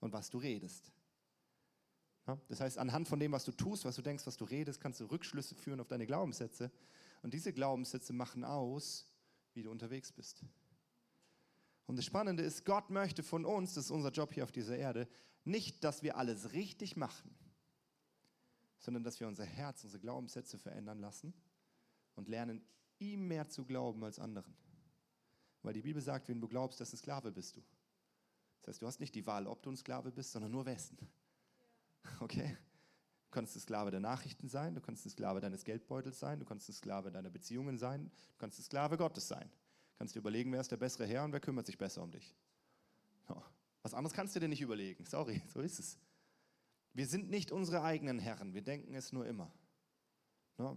und 0.00 0.12
was 0.12 0.30
du 0.30 0.38
redest. 0.38 0.92
Ja? 2.26 2.38
Das 2.48 2.60
heißt, 2.60 2.78
anhand 2.78 3.08
von 3.08 3.20
dem, 3.20 3.32
was 3.32 3.44
du 3.44 3.52
tust, 3.52 3.84
was 3.84 3.96
du 3.96 4.02
denkst, 4.02 4.26
was 4.26 4.36
du 4.36 4.44
redest, 4.44 4.80
kannst 4.80 5.00
du 5.00 5.04
Rückschlüsse 5.06 5.54
führen 5.54 5.80
auf 5.80 5.88
deine 5.88 6.06
Glaubenssätze. 6.06 6.70
Und 7.22 7.34
diese 7.34 7.52
Glaubenssätze 7.52 8.12
machen 8.12 8.44
aus, 8.44 9.06
wie 9.54 9.62
du 9.62 9.70
unterwegs 9.70 10.12
bist. 10.12 10.44
Und 11.86 11.96
das 11.96 12.04
Spannende 12.04 12.42
ist, 12.42 12.64
Gott 12.64 12.90
möchte 12.90 13.22
von 13.22 13.44
uns, 13.44 13.74
das 13.74 13.86
ist 13.86 13.90
unser 13.90 14.10
Job 14.10 14.32
hier 14.32 14.44
auf 14.44 14.52
dieser 14.52 14.76
Erde, 14.76 15.08
nicht, 15.44 15.84
dass 15.84 16.02
wir 16.02 16.16
alles 16.16 16.52
richtig 16.52 16.96
machen, 16.96 17.34
sondern 18.78 19.04
dass 19.04 19.20
wir 19.20 19.28
unser 19.28 19.44
Herz, 19.44 19.84
unsere 19.84 20.00
Glaubenssätze 20.00 20.58
verändern 20.58 20.98
lassen 20.98 21.34
und 22.14 22.28
lernen, 22.28 22.62
ihm 22.98 23.28
mehr 23.28 23.48
zu 23.48 23.64
glauben 23.64 24.02
als 24.04 24.18
anderen. 24.18 24.56
Weil 25.62 25.74
die 25.74 25.82
Bibel 25.82 26.00
sagt, 26.00 26.28
wenn 26.28 26.40
du 26.40 26.48
glaubst, 26.48 26.80
dass 26.80 26.92
ein 26.92 26.98
Sklave 26.98 27.32
bist 27.32 27.56
du. 27.56 27.62
Das 28.62 28.74
heißt, 28.74 28.82
du 28.82 28.86
hast 28.86 29.00
nicht 29.00 29.14
die 29.14 29.26
Wahl, 29.26 29.46
ob 29.46 29.62
du 29.62 29.70
ein 29.70 29.76
Sklave 29.76 30.10
bist, 30.10 30.32
sondern 30.32 30.52
nur 30.52 30.64
wessen. 30.64 30.96
Okay? 32.20 32.56
Du 33.34 33.40
kannst 33.40 33.56
ein 33.56 33.60
Sklave 33.60 33.90
der 33.90 33.98
Nachrichten 33.98 34.48
sein, 34.48 34.76
du 34.76 34.80
kannst 34.80 35.04
ein 35.04 35.10
Sklave 35.10 35.40
deines 35.40 35.64
Geldbeutels 35.64 36.20
sein, 36.20 36.38
du 36.38 36.44
kannst 36.44 36.68
ein 36.68 36.72
Sklave 36.72 37.10
deiner 37.10 37.30
Beziehungen 37.30 37.78
sein, 37.78 38.04
du 38.04 38.38
kannst 38.38 38.60
ein 38.60 38.62
Sklave 38.62 38.96
Gottes 38.96 39.26
sein. 39.26 39.50
Du 39.50 39.98
kannst 39.98 40.14
dir 40.14 40.20
überlegen, 40.20 40.52
wer 40.52 40.60
ist 40.60 40.70
der 40.70 40.76
bessere 40.76 41.04
Herr 41.04 41.24
und 41.24 41.32
wer 41.32 41.40
kümmert 41.40 41.66
sich 41.66 41.76
besser 41.76 42.04
um 42.04 42.12
dich. 42.12 42.32
Was 43.82 43.92
anderes 43.92 44.14
kannst 44.14 44.36
du 44.36 44.38
dir 44.38 44.46
nicht 44.46 44.60
überlegen. 44.60 45.04
Sorry, 45.04 45.42
so 45.52 45.58
ist 45.62 45.80
es. 45.80 45.98
Wir 46.92 47.08
sind 47.08 47.28
nicht 47.28 47.50
unsere 47.50 47.82
eigenen 47.82 48.20
Herren, 48.20 48.54
wir 48.54 48.62
denken 48.62 48.94
es 48.94 49.12
nur 49.12 49.26
immer. 49.26 49.50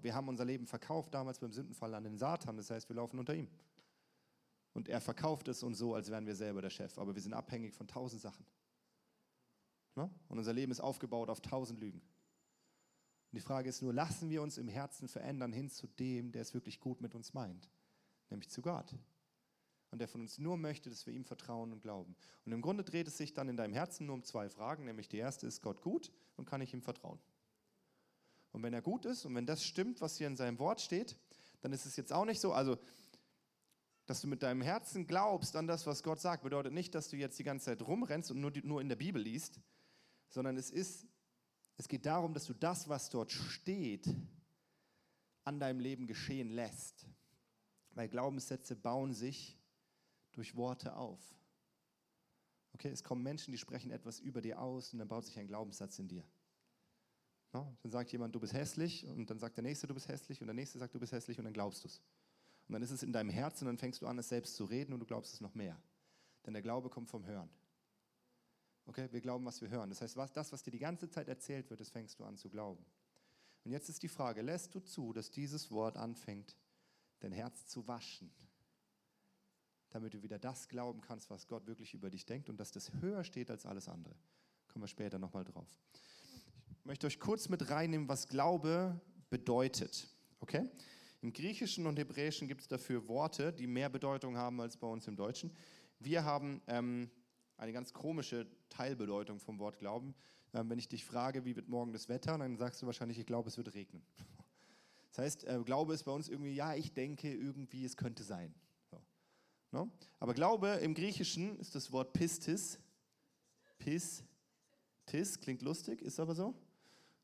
Wir 0.01 0.15
haben 0.15 0.27
unser 0.27 0.43
Leben 0.43 0.65
verkauft 0.65 1.13
damals 1.13 1.37
beim 1.37 1.53
Sündenfall 1.53 1.93
an 1.93 2.05
den 2.05 2.17
Satan, 2.17 2.57
das 2.57 2.71
heißt, 2.71 2.89
wir 2.89 2.95
laufen 2.95 3.19
unter 3.19 3.35
ihm. 3.35 3.51
Und 4.73 4.89
er 4.89 4.99
verkauft 4.99 5.47
es 5.47 5.61
uns 5.61 5.77
so, 5.77 5.93
als 5.93 6.09
wären 6.09 6.25
wir 6.25 6.35
selber 6.35 6.63
der 6.63 6.71
Chef, 6.71 6.97
aber 6.97 7.13
wir 7.13 7.21
sind 7.21 7.35
abhängig 7.35 7.75
von 7.75 7.87
tausend 7.87 8.23
Sachen. 8.23 8.47
Und 9.93 10.39
unser 10.39 10.53
Leben 10.53 10.71
ist 10.71 10.79
aufgebaut 10.79 11.29
auf 11.29 11.39
tausend 11.39 11.79
Lügen. 11.79 12.01
Und 13.31 13.35
die 13.35 13.41
Frage 13.41 13.69
ist 13.69 13.81
nur, 13.81 13.93
lassen 13.93 14.29
wir 14.29 14.41
uns 14.41 14.57
im 14.57 14.67
Herzen 14.67 15.07
verändern 15.07 15.51
hin 15.51 15.69
zu 15.69 15.87
dem, 15.87 16.31
der 16.31 16.41
es 16.41 16.53
wirklich 16.53 16.79
gut 16.79 17.01
mit 17.01 17.13
uns 17.13 17.33
meint, 17.33 17.69
nämlich 18.29 18.49
zu 18.49 18.61
Gott 18.61 18.95
und 19.91 19.99
der 19.99 20.07
von 20.07 20.21
uns 20.21 20.37
nur 20.37 20.57
möchte, 20.57 20.89
dass 20.89 21.05
wir 21.05 21.13
ihm 21.13 21.25
vertrauen 21.25 21.71
und 21.71 21.81
glauben. 21.81 22.15
Und 22.45 22.51
im 22.51 22.61
Grunde 22.61 22.83
dreht 22.83 23.07
es 23.07 23.17
sich 23.17 23.33
dann 23.33 23.49
in 23.49 23.57
deinem 23.57 23.73
Herzen 23.73 24.05
nur 24.05 24.15
um 24.15 24.23
zwei 24.23 24.49
Fragen, 24.49 24.85
nämlich 24.85 25.07
die 25.07 25.17
erste 25.17 25.47
ist 25.47 25.61
Gott 25.61 25.81
gut 25.81 26.11
und 26.35 26.45
kann 26.45 26.61
ich 26.61 26.73
ihm 26.73 26.81
vertrauen? 26.81 27.19
Und 28.51 28.63
wenn 28.63 28.73
er 28.73 28.81
gut 28.81 29.05
ist 29.05 29.25
und 29.25 29.35
wenn 29.35 29.45
das 29.45 29.63
stimmt, 29.63 30.01
was 30.01 30.17
hier 30.17 30.27
in 30.27 30.35
seinem 30.35 30.59
Wort 30.59 30.81
steht, 30.81 31.17
dann 31.61 31.73
ist 31.73 31.85
es 31.85 31.95
jetzt 31.95 32.13
auch 32.13 32.25
nicht 32.25 32.41
so, 32.41 32.53
also 32.53 32.77
dass 34.05 34.21
du 34.21 34.27
mit 34.27 34.41
deinem 34.41 34.61
Herzen 34.61 35.05
glaubst 35.05 35.55
an 35.55 35.67
das, 35.67 35.85
was 35.85 36.01
Gott 36.01 36.19
sagt, 36.19 36.43
bedeutet 36.43 36.73
nicht, 36.73 36.95
dass 36.95 37.09
du 37.09 37.17
jetzt 37.17 37.37
die 37.39 37.43
ganze 37.43 37.65
Zeit 37.65 37.81
rumrennst 37.81 38.31
und 38.31 38.39
nur, 38.39 38.53
nur 38.63 38.79
in 38.81 38.87
der 38.87 38.95
Bibel 38.95 39.21
liest, 39.21 39.59
sondern 40.29 40.55
es 40.57 40.69
ist, 40.69 41.05
es 41.77 41.87
geht 41.87 42.05
darum, 42.05 42.33
dass 42.33 42.45
du 42.45 42.53
das, 42.53 42.89
was 42.89 43.09
dort 43.09 43.31
steht, 43.31 44.07
an 45.43 45.59
deinem 45.59 45.79
Leben 45.79 46.07
geschehen 46.07 46.49
lässt. 46.49 47.07
Weil 47.91 48.09
Glaubenssätze 48.09 48.75
bauen 48.75 49.13
sich 49.13 49.57
durch 50.33 50.55
Worte 50.55 50.95
auf. 50.95 51.19
Okay, 52.73 52.89
es 52.89 53.03
kommen 53.03 53.23
Menschen, 53.23 53.51
die 53.51 53.57
sprechen 53.57 53.91
etwas 53.91 54.19
über 54.19 54.41
dir 54.41 54.59
aus 54.59 54.93
und 54.93 54.99
dann 54.99 55.07
baut 55.07 55.25
sich 55.25 55.39
ein 55.39 55.47
Glaubenssatz 55.47 55.97
in 55.99 56.07
dir. 56.07 56.23
Ja, 57.53 57.75
dann 57.81 57.91
sagt 57.91 58.11
jemand, 58.11 58.35
du 58.35 58.39
bist 58.39 58.53
hässlich 58.53 59.07
und 59.07 59.29
dann 59.29 59.39
sagt 59.39 59.57
der 59.57 59.63
Nächste, 59.63 59.87
du 59.87 59.93
bist 59.93 60.07
hässlich 60.07 60.41
und 60.41 60.47
der 60.47 60.53
Nächste 60.53 60.77
sagt, 60.77 60.93
du 60.93 60.99
bist 60.99 61.11
hässlich 61.11 61.39
und 61.39 61.45
dann 61.45 61.53
glaubst 61.53 61.83
du 61.83 61.87
es. 61.87 62.01
Und 62.67 62.73
dann 62.73 62.81
ist 62.81 62.91
es 62.91 63.03
in 63.03 63.13
deinem 63.13 63.29
Herzen 63.29 63.63
und 63.63 63.67
dann 63.69 63.77
fängst 63.77 64.01
du 64.01 64.07
an, 64.07 64.19
es 64.19 64.29
selbst 64.29 64.55
zu 64.55 64.65
reden 64.65 64.93
und 64.93 64.99
du 64.99 65.05
glaubst 65.05 65.33
es 65.33 65.41
noch 65.41 65.55
mehr. 65.55 65.81
Denn 66.45 66.53
der 66.53 66.61
Glaube 66.61 66.89
kommt 66.89 67.09
vom 67.09 67.25
Hören. 67.25 67.49
Okay, 68.87 69.07
wir 69.11 69.21
glauben, 69.21 69.45
was 69.45 69.61
wir 69.61 69.69
hören. 69.69 69.89
Das 69.89 70.01
heißt, 70.01 70.17
was, 70.17 70.33
das, 70.33 70.51
was 70.51 70.63
dir 70.63 70.71
die 70.71 70.79
ganze 70.79 71.09
Zeit 71.09 71.27
erzählt 71.27 71.69
wird, 71.69 71.79
das 71.79 71.89
fängst 71.89 72.19
du 72.19 72.23
an 72.23 72.37
zu 72.37 72.49
glauben. 72.49 72.83
Und 73.63 73.71
jetzt 73.71 73.89
ist 73.89 74.01
die 74.01 74.07
Frage, 74.07 74.41
lässt 74.41 74.73
du 74.73 74.79
zu, 74.79 75.13
dass 75.13 75.29
dieses 75.29 75.71
Wort 75.71 75.97
anfängt, 75.97 76.57
dein 77.19 77.31
Herz 77.31 77.67
zu 77.67 77.87
waschen? 77.87 78.31
damit 79.89 80.13
du 80.13 80.21
wieder 80.21 80.39
das 80.39 80.67
glauben 80.67 81.01
kannst, 81.01 81.29
was 81.29 81.47
Gott 81.47 81.65
wirklich 81.67 81.93
über 81.93 82.09
dich 82.09 82.25
denkt 82.25 82.49
und 82.49 82.59
dass 82.59 82.71
das 82.71 82.91
höher 83.01 83.23
steht 83.23 83.49
als 83.49 83.65
alles 83.65 83.87
andere. 83.87 84.15
Kommen 84.67 84.83
wir 84.83 84.87
später 84.87 85.17
nochmal 85.17 85.43
drauf. 85.43 85.67
Ich 86.79 86.85
möchte 86.85 87.07
euch 87.07 87.19
kurz 87.19 87.49
mit 87.49 87.69
reinnehmen, 87.69 88.07
was 88.07 88.27
Glaube 88.27 88.99
bedeutet. 89.29 90.07
Okay? 90.39 90.69
Im 91.21 91.33
Griechischen 91.33 91.87
und 91.87 91.97
Hebräischen 91.97 92.47
gibt 92.47 92.61
es 92.61 92.67
dafür 92.67 93.07
Worte, 93.07 93.51
die 93.51 93.67
mehr 93.67 93.89
Bedeutung 93.89 94.37
haben 94.37 94.61
als 94.61 94.77
bei 94.77 94.87
uns 94.87 95.07
im 95.07 95.15
Deutschen. 95.15 95.51
Wir 95.99 96.23
haben 96.23 96.61
ähm, 96.67 97.09
eine 97.57 97.73
ganz 97.73 97.93
komische 97.93 98.47
Teilbedeutung 98.69 99.39
vom 99.39 99.59
Wort 99.59 99.79
Glauben. 99.79 100.15
Ähm, 100.53 100.69
wenn 100.69 100.79
ich 100.79 100.87
dich 100.87 101.03
frage, 101.03 101.45
wie 101.45 101.55
wird 101.55 101.67
morgen 101.67 101.91
das 101.91 102.07
Wetter, 102.07 102.37
dann 102.37 102.57
sagst 102.57 102.81
du 102.81 102.85
wahrscheinlich, 102.85 103.19
ich 103.19 103.25
glaube, 103.25 103.49
es 103.49 103.57
wird 103.57 103.73
regnen. 103.73 104.03
Das 105.09 105.25
heißt, 105.25 105.43
äh, 105.45 105.59
Glaube 105.65 105.95
ist 105.95 106.03
bei 106.03 106.11
uns 106.11 106.29
irgendwie, 106.29 106.53
ja, 106.53 106.75
ich 106.75 106.93
denke 106.93 107.33
irgendwie, 107.33 107.83
es 107.83 107.97
könnte 107.97 108.21
sein. 108.21 108.53
No? 109.71 109.89
Aber 110.19 110.33
Glaube 110.33 110.67
im 110.81 110.93
Griechischen 110.93 111.57
ist 111.59 111.73
das 111.73 111.91
Wort 111.91 112.13
Pistis. 112.13 112.79
Pistis 113.79 115.39
klingt 115.39 115.63
lustig, 115.63 116.01
ist 116.03 116.19
aber 116.19 116.35
so. 116.35 116.53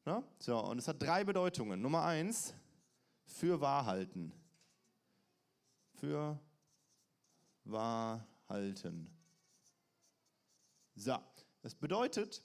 No? 0.05 0.23
So, 0.39 0.59
und 0.59 0.79
es 0.79 0.87
hat 0.87 1.01
drei 1.01 1.23
Bedeutungen. 1.23 1.81
Nummer 1.81 2.03
eins, 2.03 2.53
für 3.25 3.61
Wahrhalten. 3.61 4.33
Für 5.93 6.39
Wahrhalten. 7.63 9.07
So, 10.95 11.17
das 11.61 11.75
bedeutet, 11.75 12.43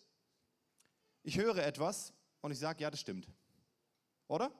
ich 1.23 1.39
höre 1.39 1.59
etwas 1.59 2.13
und 2.41 2.51
ich 2.51 2.59
sage, 2.59 2.83
ja, 2.83 2.91
das 2.91 3.01
stimmt. 3.01 3.29
Oder? 4.29 4.53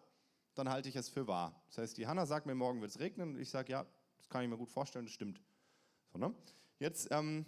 Dann 0.55 0.69
halte 0.69 0.89
ich 0.89 0.97
es 0.97 1.09
für 1.09 1.27
wahr. 1.27 1.63
Das 1.69 1.79
heißt, 1.79 1.99
die 1.99 2.07
Hanna 2.07 2.27
sagt 2.27 2.47
mir, 2.47 2.55
morgen 2.55 2.81
wird 2.81 2.91
es 2.91 2.99
regnen 2.99 3.35
und 3.35 3.41
ich 3.41 3.51
sage, 3.51 3.73
ja, 3.73 3.87
das 4.17 4.29
kann 4.29 4.43
ich 4.43 4.49
mir 4.49 4.59
gut 4.59 4.71
vorstellen, 4.71 5.07
das 5.07 5.15
stimmt. 5.15 5.41
So, 6.13 6.19
ne? 6.19 6.35
Jetzt 6.79 7.09
ähm, 7.11 7.47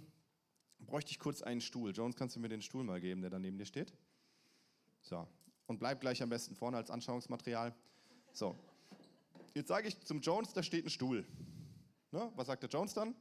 bräuchte 0.79 1.11
ich 1.11 1.19
kurz 1.19 1.43
einen 1.43 1.61
Stuhl. 1.61 1.93
Jones, 1.93 2.17
kannst 2.17 2.37
du 2.37 2.41
mir 2.41 2.49
den 2.49 2.63
Stuhl 2.63 2.85
mal 2.85 3.01
geben, 3.01 3.21
der 3.21 3.31
da 3.31 3.39
neben 3.39 3.59
dir 3.59 3.67
steht? 3.67 3.93
So. 5.03 5.27
Und 5.67 5.79
bleib 5.79 6.01
gleich 6.01 6.23
am 6.23 6.29
besten 6.29 6.55
vorne 6.55 6.77
als 6.77 6.91
Anschauungsmaterial. 6.91 7.75
So. 8.33 8.57
Jetzt 9.55 9.69
sage 9.69 9.89
ich 9.89 9.99
zum 10.01 10.21
Jones, 10.21 10.53
da 10.53 10.63
steht 10.63 10.87
ein 10.87 10.91
Stuhl. 10.91 11.27
Ne? 12.13 12.31
Was 12.37 12.47
sagt 12.47 12.63
der 12.63 12.71
Jones 12.71 12.95
dann? 12.95 13.15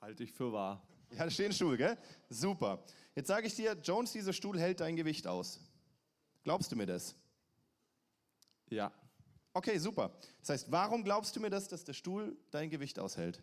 Halte 0.00 0.24
ich 0.24 0.32
für 0.32 0.52
wahr. 0.52 0.82
Ja, 1.10 1.24
da 1.24 1.30
steht 1.30 1.46
ein 1.46 1.52
Stuhl, 1.52 1.76
gell? 1.76 1.98
Super. 2.28 2.82
Jetzt 3.14 3.28
sage 3.28 3.46
ich 3.46 3.54
dir, 3.54 3.72
Jones, 3.82 4.12
dieser 4.12 4.32
Stuhl 4.32 4.58
hält 4.58 4.80
dein 4.80 4.96
Gewicht 4.96 5.26
aus. 5.26 5.60
Glaubst 6.44 6.70
du 6.70 6.76
mir 6.76 6.86
das? 6.86 7.14
Ja. 8.68 8.92
Okay, 9.52 9.78
super. 9.78 10.12
Das 10.40 10.50
heißt, 10.50 10.70
warum 10.70 11.02
glaubst 11.02 11.34
du 11.34 11.40
mir 11.40 11.50
das, 11.50 11.66
dass 11.68 11.84
der 11.84 11.92
Stuhl 11.92 12.36
dein 12.50 12.70
Gewicht 12.70 12.98
aushält? 12.98 13.42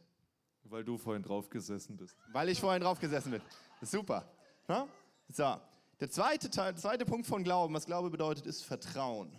Weil 0.64 0.84
du 0.84 0.98
vorhin 0.98 1.24
drauf 1.24 1.50
gesessen 1.50 1.98
bist. 1.98 2.16
Weil 2.32 2.50
ich 2.50 2.60
vorhin 2.60 2.82
drauf 2.82 3.00
gesessen 3.00 3.32
bin. 3.32 3.42
Super. 3.82 4.32
Na? 4.68 4.88
So. 5.30 5.60
Der 6.00 6.10
zweite, 6.10 6.50
Teil, 6.50 6.74
der 6.74 6.82
zweite 6.82 7.06
Punkt 7.06 7.26
von 7.26 7.44
Glauben, 7.44 7.74
was 7.74 7.86
Glaube 7.86 8.10
bedeutet, 8.10 8.46
ist 8.46 8.64
Vertrauen. 8.64 9.36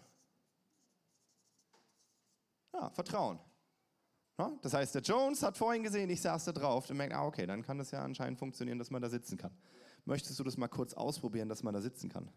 Ja, 2.73 2.91
Vertrauen. 2.91 3.39
Ja? 4.39 4.53
Das 4.63 4.73
heißt, 4.73 4.95
der 4.95 5.03
Jones 5.03 5.43
hat 5.43 5.59
vorhin 5.59 5.83
gesehen, 5.83 6.09
ich 6.11 6.21
saß 6.21 6.47
da 6.47 6.53
drauf 6.53 6.89
und 6.89 6.97
merkt, 6.97 7.15
ah, 7.15 7.27
okay, 7.27 7.47
dann 7.47 7.63
kann 7.63 7.79
das 7.79 7.91
ja 7.91 8.03
anscheinend 8.03 8.39
funktionieren, 8.39 8.79
dass 8.79 8.91
man 8.91 9.03
da 9.03 9.09
sitzen 9.09 9.37
kann. 9.37 9.53
Möchtest 10.05 10.39
du 10.39 10.45
das 10.45 10.57
mal 10.57 10.69
kurz 10.69 10.95
ausprobieren, 10.95 11.49
dass 11.49 11.63
man 11.63 11.75
da 11.75 11.81
sitzen 11.81 12.09
kann? 12.09 12.31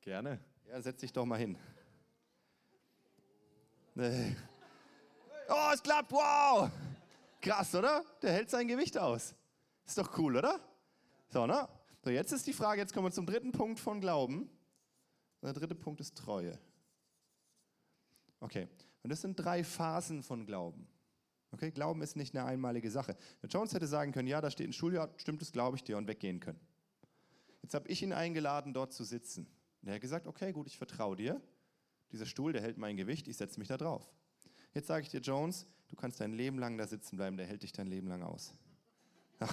Gerne. 0.00 0.40
Ja, 0.68 0.80
setz 0.80 1.00
dich 1.00 1.12
doch 1.12 1.26
mal 1.26 1.38
hin. 1.38 1.58
Nee. 3.94 4.36
Oh, 5.48 5.70
es 5.74 5.82
klappt, 5.82 6.12
wow! 6.12 6.70
Krass, 7.40 7.74
oder? 7.74 8.04
Der 8.22 8.32
hält 8.32 8.50
sein 8.50 8.68
Gewicht 8.68 8.96
aus. 8.98 9.34
Ist 9.84 9.98
doch 9.98 10.16
cool, 10.18 10.36
oder? 10.36 10.60
So, 11.28 11.46
ne? 11.46 11.68
So, 12.02 12.10
jetzt 12.10 12.32
ist 12.32 12.46
die 12.46 12.52
Frage, 12.52 12.80
jetzt 12.80 12.92
kommen 12.92 13.06
wir 13.06 13.12
zum 13.12 13.26
dritten 13.26 13.52
Punkt 13.52 13.80
von 13.80 14.00
Glauben. 14.00 14.48
Der 15.42 15.52
dritte 15.52 15.74
Punkt 15.74 16.00
ist 16.00 16.16
Treue. 16.16 16.58
Okay, 18.40 18.68
und 19.02 19.10
das 19.10 19.20
sind 19.20 19.36
drei 19.36 19.64
Phasen 19.64 20.22
von 20.22 20.46
Glauben. 20.46 20.88
Okay, 21.52 21.70
Glauben 21.70 22.02
ist 22.02 22.16
nicht 22.16 22.36
eine 22.36 22.44
einmalige 22.44 22.90
Sache. 22.90 23.16
Der 23.42 23.48
Jones 23.48 23.72
hätte 23.72 23.86
sagen 23.86 24.12
können, 24.12 24.28
ja, 24.28 24.40
da 24.40 24.50
steht 24.50 24.68
ein 24.68 24.72
Schuljahr, 24.72 25.10
stimmt 25.16 25.40
das, 25.40 25.52
glaube 25.52 25.76
ich 25.76 25.84
dir, 25.84 25.96
und 25.96 26.08
weggehen 26.08 26.40
können. 26.40 26.60
Jetzt 27.62 27.74
habe 27.74 27.88
ich 27.88 28.02
ihn 28.02 28.12
eingeladen, 28.12 28.74
dort 28.74 28.92
zu 28.92 29.04
sitzen. 29.04 29.46
Und 29.82 29.88
er 29.88 29.94
hat 29.94 30.00
gesagt, 30.00 30.26
okay, 30.26 30.52
gut, 30.52 30.66
ich 30.66 30.76
vertraue 30.76 31.16
dir. 31.16 31.40
Dieser 32.12 32.26
Stuhl, 32.26 32.52
der 32.52 32.62
hält 32.62 32.78
mein 32.78 32.96
Gewicht, 32.96 33.26
ich 33.28 33.36
setze 33.36 33.58
mich 33.58 33.68
da 33.68 33.76
drauf. 33.76 34.08
Jetzt 34.74 34.88
sage 34.88 35.02
ich 35.02 35.08
dir, 35.08 35.20
Jones, 35.20 35.66
du 35.88 35.96
kannst 35.96 36.20
dein 36.20 36.32
Leben 36.32 36.58
lang 36.58 36.76
da 36.76 36.86
sitzen 36.86 37.16
bleiben, 37.16 37.36
der 37.36 37.46
hält 37.46 37.62
dich 37.62 37.72
dein 37.72 37.86
Leben 37.86 38.08
lang 38.08 38.22
aus. 38.22 38.52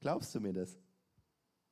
Glaubst 0.00 0.34
du 0.34 0.40
mir 0.40 0.52
das? 0.52 0.78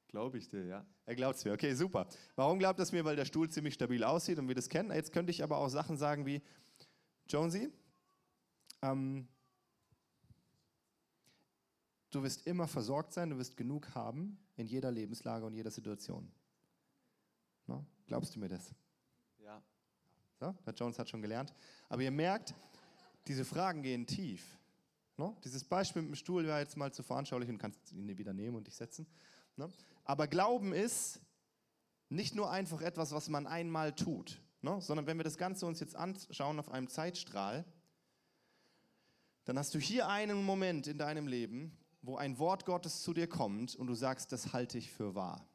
Glaube 0.09 0.39
ich 0.39 0.49
dir, 0.49 0.65
ja. 0.67 0.87
Er 1.07 1.15
glaubt 1.15 1.37
es 1.37 1.45
mir. 1.45 1.53
Okay, 1.53 1.75
super. 1.75 2.07
Warum 2.37 2.59
glaubt 2.59 2.79
er 2.79 2.83
es 2.83 2.93
mir? 2.93 3.05
Weil 3.05 3.17
der 3.17 3.25
Stuhl 3.25 3.49
ziemlich 3.49 3.75
stabil 3.75 4.05
aussieht 4.05 4.39
und 4.39 4.49
wir 4.49 4.55
das 4.55 4.69
kennen. 4.69 4.91
Jetzt 4.91 5.13
könnte 5.13 5.31
ich 5.31 5.43
aber 5.43 5.59
auch 5.59 5.69
Sachen 5.69 5.97
sagen 5.97 6.27
wie, 6.27 6.43
Jonesy, 7.29 7.73
ähm, 8.83 9.29
du 12.11 12.23
wirst 12.23 12.47
immer 12.47 12.69
versorgt 12.69 13.13
sein, 13.13 13.31
du 13.31 13.39
wirst 13.39 13.57
genug 13.57 13.95
haben 13.95 14.39
in 14.57 14.67
jeder 14.67 14.91
Lebenslage 14.91 15.47
und 15.47 15.55
jeder 15.55 15.71
Situation. 15.71 16.31
No? 17.67 17.85
Glaubst 18.07 18.35
du 18.35 18.41
mir 18.41 18.49
das? 18.49 18.75
Ja. 19.39 19.63
So, 20.39 20.55
der 20.67 20.75
Jones 20.75 20.99
hat 20.99 21.09
schon 21.09 21.23
gelernt. 21.23 21.55
Aber 21.89 22.03
ihr 22.03 22.11
merkt, 22.11 22.55
diese 23.27 23.45
Fragen 23.45 23.83
gehen 23.83 24.07
tief. 24.07 24.59
No? 25.17 25.37
Dieses 25.45 25.65
Beispiel 25.65 26.03
mit 26.03 26.11
dem 26.11 26.15
Stuhl 26.17 26.45
wäre 26.45 26.59
jetzt 26.59 26.77
mal 26.77 26.93
zu 26.93 27.03
veranschaulich 27.03 27.49
und 27.49 27.59
kannst 27.59 27.93
ihn 27.93 28.19
wieder 28.19 28.33
nehmen 28.33 28.57
und 28.57 28.67
dich 28.67 28.77
setzen. 28.77 29.07
No? 29.57 29.71
Aber 30.05 30.27
Glauben 30.27 30.73
ist 30.73 31.21
nicht 32.09 32.35
nur 32.35 32.51
einfach 32.51 32.83
etwas, 32.83 33.13
was 33.13 33.29
man 33.29 33.47
einmal 33.47 33.95
tut, 33.95 34.43
no? 34.61 34.81
sondern 34.81 35.07
wenn 35.07 35.17
wir 35.17 35.25
das 35.25 35.39
Ganze 35.39 35.67
uns 35.67 35.81
jetzt 35.81 35.97
anschauen 35.97 36.59
auf 36.59 36.71
einem 36.71 36.89
Zeitstrahl, 36.89 37.65
dann 39.45 39.59
hast 39.59 39.75
du 39.75 39.79
hier 39.79 40.09
einen 40.09 40.45
Moment 40.45 40.87
in 40.87 40.99
deinem 40.99 41.27
Leben, 41.27 41.77
wo 42.03 42.17
ein 42.17 42.39
Wort 42.39 42.65
Gottes 42.65 43.03
zu 43.03 43.13
dir 43.13 43.29
kommt 43.29 43.75
und 43.77 43.87
du 43.87 43.95
sagst, 43.95 44.33
das 44.33 44.53
halte 44.53 44.79
ich 44.79 44.91
für 44.91 45.15
wahr. 45.15 45.47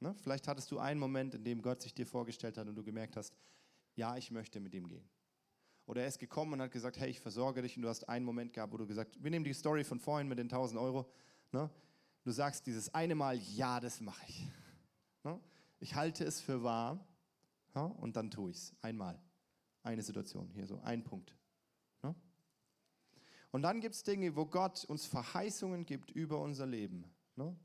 Ne? 0.00 0.14
Vielleicht 0.22 0.48
hattest 0.48 0.70
du 0.70 0.78
einen 0.78 0.98
Moment, 0.98 1.34
in 1.34 1.44
dem 1.44 1.62
Gott 1.62 1.82
sich 1.82 1.94
dir 1.94 2.06
vorgestellt 2.06 2.56
hat 2.58 2.68
und 2.68 2.74
du 2.74 2.82
gemerkt 2.82 3.16
hast, 3.16 3.34
ja, 3.94 4.16
ich 4.16 4.30
möchte 4.30 4.60
mit 4.60 4.74
ihm 4.74 4.88
gehen. 4.88 5.08
Oder 5.86 6.02
er 6.02 6.08
ist 6.08 6.18
gekommen 6.18 6.54
und 6.54 6.62
hat 6.62 6.70
gesagt, 6.70 6.98
hey, 6.98 7.10
ich 7.10 7.20
versorge 7.20 7.62
dich 7.62 7.76
und 7.76 7.82
du 7.82 7.88
hast 7.88 8.08
einen 8.08 8.24
Moment 8.24 8.52
gehabt, 8.52 8.72
wo 8.72 8.76
du 8.76 8.86
gesagt, 8.86 9.22
wir 9.22 9.30
nehmen 9.30 9.44
die 9.44 9.52
Story 9.52 9.84
von 9.84 9.98
vorhin 9.98 10.28
mit 10.28 10.38
den 10.38 10.46
1000 10.46 10.80
Euro. 10.80 11.10
Ne? 11.52 11.68
Du 12.22 12.30
sagst 12.30 12.66
dieses 12.66 12.94
eine 12.94 13.14
Mal, 13.14 13.36
ja, 13.36 13.80
das 13.80 14.00
mache 14.00 14.24
ich. 14.28 14.46
Ne? 15.24 15.40
Ich 15.80 15.94
halte 15.94 16.24
es 16.24 16.40
für 16.40 16.62
wahr 16.62 17.04
ja? 17.74 17.82
und 17.82 18.16
dann 18.16 18.30
tue 18.30 18.52
ich 18.52 18.56
es. 18.56 18.74
Einmal. 18.82 19.20
Eine 19.82 20.02
Situation, 20.02 20.50
hier 20.54 20.66
so, 20.66 20.80
ein 20.82 21.02
Punkt. 21.02 21.34
Ne? 23.52 23.56
Und 23.56 23.62
dann 23.62 23.80
gibt 23.80 23.94
es 23.94 24.02
Dinge, 24.02 24.36
wo 24.36 24.46
Gott 24.46 24.84
uns 24.84 25.06
Verheißungen 25.06 25.86
gibt 25.86 26.10
über 26.10 26.40
unser 26.40 26.66
Leben. 26.66 27.04
Ne? 27.36 27.56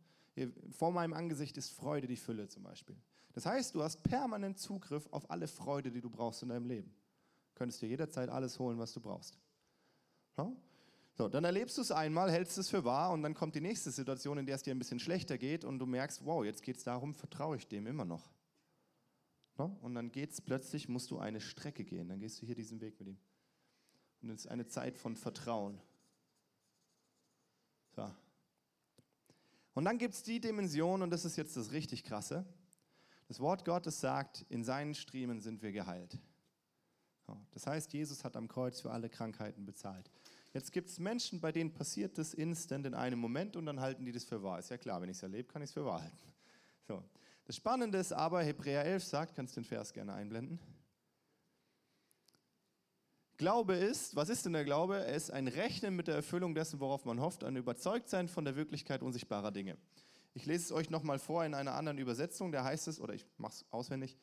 Vor 0.72 0.92
meinem 0.92 1.14
Angesicht 1.14 1.58
ist 1.58 1.70
Freude 1.70 2.08
die 2.08 2.18
Fülle 2.18 2.48
zum 2.48 2.64
Beispiel. 2.64 2.96
Das 3.34 3.46
heißt, 3.46 3.76
du 3.76 3.84
hast 3.84 4.02
permanent 4.04 4.58
Zugriff 4.58 5.08
auf 5.12 5.30
alle 5.30 5.48
Freude, 5.48 5.92
die 5.92 6.02
du 6.02 6.10
brauchst 6.10 6.42
in 6.44 6.50
deinem 6.50 6.68
Leben. 6.68 6.90
Du 7.54 7.60
könntest 7.60 7.82
dir 7.82 7.88
jederzeit 7.88 8.30
alles 8.30 8.60
holen, 8.60 8.80
was 8.80 8.94
du 8.94 9.00
brauchst. 9.00 9.38
Ja? 10.38 10.52
So, 11.18 11.30
dann 11.30 11.46
erlebst 11.46 11.78
du 11.78 11.82
es 11.82 11.92
einmal, 11.92 12.30
hältst 12.30 12.58
es 12.58 12.70
für 12.70 12.84
wahr 12.84 13.12
und 13.12 13.24
dann 13.24 13.34
kommt 13.34 13.56
die 13.56 13.62
nächste 13.62 13.92
Situation, 13.92 14.38
in 14.38 14.46
der 14.46 14.56
es 14.56 14.64
dir 14.64 14.76
ein 14.76 14.80
bisschen 14.80 15.00
schlechter 15.00 15.38
geht 15.38 15.64
und 15.64 15.80
du 15.80 15.86
merkst, 15.86 16.26
wow, 16.26 16.44
jetzt 16.44 16.62
geht 16.62 16.78
es 16.78 16.84
darum, 16.84 17.14
vertraue 17.14 17.56
ich 17.56 17.68
dem 17.68 17.88
immer 17.88 18.04
noch. 18.04 18.34
Ja? 19.58 19.66
Und 19.82 19.96
dann 19.96 20.12
geht 20.12 20.32
es 20.32 20.42
plötzlich, 20.42 20.90
musst 20.90 21.12
du 21.12 21.20
eine 21.20 21.40
Strecke 21.40 21.86
gehen, 21.86 22.10
dann 22.10 22.20
gehst 22.20 22.42
du 22.42 22.46
hier 22.46 22.56
diesen 22.56 22.82
Weg 22.82 23.00
mit 23.00 23.08
ihm. 23.10 23.18
Und 24.26 24.32
es 24.32 24.46
ist 24.46 24.48
eine 24.48 24.66
Zeit 24.66 24.98
von 24.98 25.16
Vertrauen. 25.16 25.80
So. 27.96 28.12
Und 29.76 29.86
dann 29.86 30.00
gibt 30.00 30.16
es 30.16 30.24
die 30.24 30.40
Dimension, 30.40 31.04
und 31.04 31.12
das 31.12 31.26
ist 31.26 31.36
jetzt 31.36 31.56
das 31.56 31.72
richtig 31.72 32.04
krasse. 32.04 32.44
Das 33.28 33.40
Wort 33.40 33.66
Gottes 33.66 34.00
sagt, 34.00 34.44
in 34.50 34.64
seinen 34.64 34.96
Striemen 34.96 35.42
sind 35.42 35.62
wir 35.62 35.72
geheilt. 35.72 36.18
Das 37.52 37.68
heißt, 37.68 37.94
Jesus 37.94 38.24
hat 38.24 38.36
am 38.36 38.48
Kreuz 38.48 38.82
für 38.82 38.92
alle 38.92 39.10
Krankheiten 39.10 39.64
bezahlt. 39.64 40.10
Jetzt 40.54 40.72
gibt 40.72 40.90
es 40.90 40.98
Menschen, 40.98 41.40
bei 41.40 41.52
denen 41.52 41.72
passiert 41.72 42.18
das 42.18 42.34
instant 42.34 42.88
in 42.88 42.96
einem 42.96 43.20
Moment 43.20 43.56
und 43.56 43.68
dann 43.68 43.80
halten 43.80 44.06
die 44.06 44.12
das 44.12 44.24
für 44.24 44.42
wahr. 44.42 44.58
Ist 44.58 44.70
ja 44.70 44.78
klar, 44.78 45.02
wenn 45.02 45.10
ich 45.10 45.18
es 45.18 45.24
erlebe, 45.24 45.48
kann 45.52 45.62
ich 45.62 45.70
es 45.70 45.74
für 45.74 45.86
wahr 45.86 46.02
halten. 46.02 46.34
So. 46.88 47.04
Das 47.46 47.56
Spannende 47.56 48.00
ist 48.00 48.12
aber, 48.12 48.44
Hebräer 48.44 48.86
11 48.86 49.04
sagt, 49.04 49.36
kannst 49.36 49.56
den 49.56 49.66
Vers 49.66 49.94
gerne 49.94 50.14
einblenden. 50.14 50.60
Glaube 53.38 53.76
ist, 53.76 54.16
was 54.16 54.30
ist 54.30 54.46
denn 54.46 54.54
der 54.54 54.64
Glaube? 54.64 54.98
Er 54.98 55.14
ist 55.14 55.30
ein 55.30 55.48
Rechnen 55.48 55.96
mit 55.96 56.08
der 56.08 56.16
Erfüllung 56.16 56.56
dessen, 56.56 56.80
worauf 56.80 57.04
man 57.06 57.20
hofft, 57.20 57.44
ein 57.44 57.58
Überzeugtsein 57.58 58.30
von 58.30 58.46
der 58.46 58.56
Wirklichkeit 58.56 59.02
unsichtbarer 59.02 59.52
Dinge. 59.52 59.78
Ich 60.34 60.46
lese 60.46 60.66
es 60.66 60.72
euch 60.72 60.90
nochmal 60.90 61.20
vor 61.20 61.44
in 61.46 61.54
einer 61.54 61.76
anderen 61.76 61.98
Übersetzung, 61.98 62.52
da 62.52 62.64
heißt 62.64 62.88
es, 62.88 63.00
oder 63.00 63.14
ich 63.14 63.26
mache 63.38 63.54
es 63.54 63.66
auswendig, 63.72 64.18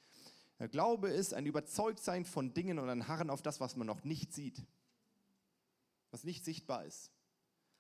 der 0.59 0.69
Glaube 0.69 1.09
ist 1.09 1.35
ein 1.35 1.47
Überzeugtsein 1.47 2.25
von 2.25 2.55
Dingen 2.55 2.79
und 2.79 2.89
ein 2.89 3.09
Harren 3.09 3.31
auf 3.31 3.43
das, 3.43 3.61
was 3.61 3.77
man 3.77 3.87
noch 3.87 4.05
nicht 4.05 4.33
sieht, 4.33 4.65
was 6.11 6.25
nicht 6.25 6.45
sichtbar 6.45 6.85
ist. 6.85 7.11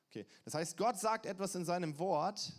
Okay, 0.08 0.26
das 0.44 0.54
heißt, 0.54 0.76
Gott 0.76 0.98
sagt 0.98 1.26
etwas 1.26 1.54
in 1.54 1.64
seinem 1.64 1.98
Wort 1.98 2.52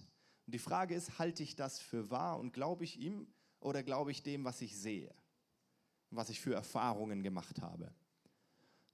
und 0.46 0.54
die 0.54 0.60
Frage 0.60 0.96
ist, 0.96 1.20
halte 1.20 1.44
ich 1.44 1.56
das 1.56 1.80
für 1.80 2.10
wahr 2.10 2.40
und 2.40 2.54
glaube 2.54 2.84
ich 2.84 3.00
ihm 3.00 3.28
oder 3.60 3.84
glaube 3.84 4.12
ich 4.12 4.24
dem, 4.24 4.44
was 4.46 4.62
ich 4.62 4.76
sehe, 4.78 5.14
was 6.10 6.30
ich 6.30 6.40
für 6.40 6.54
Erfahrungen 6.54 7.22
gemacht 7.22 7.62
habe. 7.62 7.94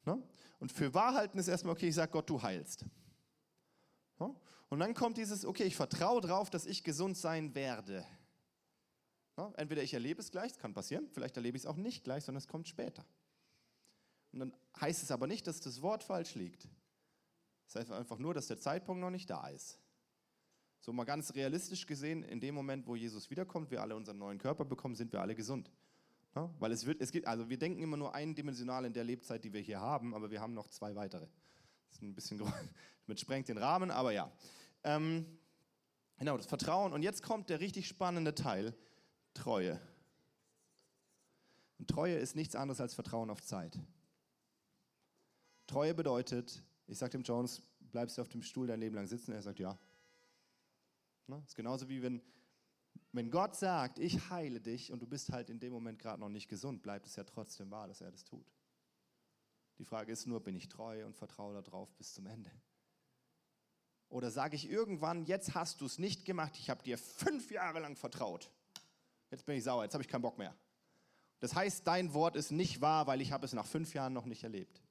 Ne? 0.10 0.24
Und 0.60 0.72
für 0.72 0.93
wahr 0.93 1.13
halten 1.13 1.38
ist 1.38 1.48
erstmal, 1.48 1.74
okay, 1.74 1.89
ich 1.89 1.95
sage 1.95 2.12
Gott, 2.12 2.30
du 2.30 2.41
heilst. 2.41 2.86
Ne? 4.19 4.36
Und 4.69 4.80
dann 4.80 4.93
kommt 4.93 5.17
dieses, 5.17 5.45
okay, 5.45 5.63
ich 5.63 5.76
vertraue 5.76 6.22
darauf, 6.22 6.50
dass 6.50 6.65
ich 6.65 6.84
gesund 6.84 7.15
sein 7.15 7.54
werde. 7.54 8.06
Ne? 9.38 9.54
Entweder 9.58 9.84
ich 9.84 9.93
erlebe 9.93 10.19
es 10.19 10.32
gleich, 10.32 10.54
es 10.54 10.58
kann 10.58 10.74
passieren, 10.74 11.08
vielleicht 11.12 11.38
erlebe 11.38 11.58
ich 11.58 11.63
es 11.63 11.67
auch 11.67 11.76
nicht 11.76 12.04
gleich, 12.04 12.24
sondern 12.24 12.39
es 12.39 12.48
kommt 12.48 12.67
später. 12.67 13.06
Und 14.32 14.39
dann 14.39 14.56
heißt 14.80 15.04
es 15.04 15.12
aber 15.12 15.28
nicht, 15.28 15.45
dass 15.48 15.62
das 15.62 15.82
Wort 15.82 16.04
falsch 16.04 16.36
liegt. 16.36 16.67
Das 17.65 17.76
heißt 17.76 17.91
einfach 17.91 18.17
nur, 18.17 18.34
dass 18.34 18.48
der 18.48 18.60
Zeitpunkt 18.60 19.02
noch 19.02 19.12
nicht 19.12 19.30
da 19.30 19.48
ist. 19.48 19.80
So 20.82 20.91
mal 20.91 21.04
ganz 21.04 21.36
realistisch 21.36 21.86
gesehen, 21.86 22.24
in 22.24 22.39
dem 22.39 22.56
Moment, 22.56 22.88
wo 22.88 22.95
Jesus 22.95 23.30
wiederkommt, 23.30 23.69
wir 23.69 23.82
alle 23.82 23.95
unseren 23.95 24.17
neuen 24.17 24.39
Körper 24.39 24.65
bekommen, 24.65 24.95
sind 24.95 25.12
wir 25.13 25.22
alle 25.22 25.36
gesund. 25.36 25.69
Ja, 26.36 26.50
weil 26.60 26.72
es 26.72 26.86
wird, 26.86 27.02
es 27.02 27.12
gibt, 27.12 27.28
also 27.28 27.50
wir 27.50 27.58
denken 27.58 27.82
immer 27.82 27.98
nur 27.98 28.13
eindimensional 28.13 28.86
in 28.86 28.94
der 28.94 29.04
Lebzeit, 29.04 29.44
die 29.44 29.52
wir 29.52 29.62
hier 29.62 29.80
haben, 29.80 30.13
aber 30.13 30.30
wir 30.30 30.42
haben 30.42 30.54
noch 30.54 30.68
zwei 30.68 30.96
weitere. 30.96 31.28
Das 31.88 31.98
ist 31.98 32.02
ein 32.02 32.13
bisschen 32.13 32.42
mit 33.08 33.20
sprengt 33.20 33.48
den 33.48 33.58
Rahmen, 33.58 33.92
aber 33.92 34.12
ja. 34.12 34.32
Ähm, 34.84 35.26
genau, 36.18 36.38
das 36.38 36.46
Vertrauen. 36.46 36.94
Und 36.94 37.02
jetzt 37.02 37.24
kommt 37.24 37.50
der 37.50 37.60
richtig 37.60 37.88
spannende 37.88 38.36
Teil, 38.36 38.76
Treue. 39.34 39.80
Und 41.80 41.89
Treue 41.89 42.15
ist 42.15 42.36
nichts 42.36 42.56
anderes 42.56 42.82
als 42.82 42.94
Vertrauen 42.94 43.30
auf 43.30 43.42
Zeit. 43.42 43.80
Treue 45.65 45.94
bedeutet, 45.94 46.63
ich 46.88 46.98
sage 46.98 47.12
dem 47.12 47.24
Jones, 47.24 47.62
bleibst 47.92 48.18
du 48.18 48.22
auf 48.22 48.30
dem 48.30 48.42
Stuhl 48.42 48.68
dein 48.68 48.80
Leben 48.80 48.96
lang 48.96 49.08
sitzen? 49.08 49.32
Er 49.32 49.42
sagt 49.42 49.60
ja. 49.60 49.78
Das 51.28 51.50
ist 51.50 51.56
genauso 51.56 51.88
wie 51.89 52.02
wenn, 52.02 52.22
wenn 53.12 53.32
Gott 53.32 53.56
sagt, 53.56 53.99
ich 53.99 54.30
heile 54.30 54.62
dich 54.62 54.91
und 54.91 55.02
du 55.02 55.08
bist 55.08 55.32
halt 55.32 55.49
in 55.49 55.60
dem 55.60 55.73
Moment 55.73 55.99
gerade 55.99 56.19
noch 56.19 56.30
nicht 56.30 56.47
gesund, 56.47 56.84
bleibt 56.84 57.08
es 57.08 57.15
ja 57.15 57.23
trotzdem 57.23 57.71
wahr, 57.71 57.88
dass 57.88 58.02
er 58.02 58.12
das 58.12 58.23
tut. 58.23 58.52
Die 59.80 59.86
Frage 59.86 60.12
ist 60.12 60.28
nur, 60.28 60.41
bin 60.41 60.56
ich 60.56 60.67
treu 60.67 61.06
und 61.06 61.15
vertraue 61.15 61.62
darauf 61.62 61.93
bis 61.95 62.13
zum 62.13 62.28
Ende? 62.28 62.52
Oder 64.10 64.32
sage 64.32 64.56
ich 64.56 64.69
irgendwann, 64.69 65.25
jetzt 65.25 65.56
hast 65.56 65.82
du 65.82 65.86
es 65.86 65.99
nicht 65.99 66.25
gemacht, 66.25 66.58
ich 66.58 66.69
habe 66.69 66.84
dir 66.84 66.97
fünf 66.97 67.52
Jahre 67.52 67.80
lang 67.80 67.95
vertraut. 67.95 68.52
Jetzt 69.32 69.45
bin 69.45 69.56
ich 69.56 69.63
sauer, 69.63 69.84
jetzt 69.84 69.93
habe 69.93 70.04
ich 70.04 70.10
keinen 70.10 70.23
Bock 70.23 70.38
mehr. 70.38 70.56
Das 71.39 71.56
heißt, 71.56 71.88
dein 71.88 72.13
Wort 72.13 72.36
ist 72.36 72.52
nicht 72.52 72.82
wahr, 72.82 73.08
weil 73.08 73.21
ich 73.21 73.32
habe 73.32 73.45
es 73.45 73.54
nach 73.54 73.65
fünf 73.65 73.93
Jahren 73.93 74.13
noch 74.13 74.25
nicht 74.25 74.43
erlebt. 74.43 74.82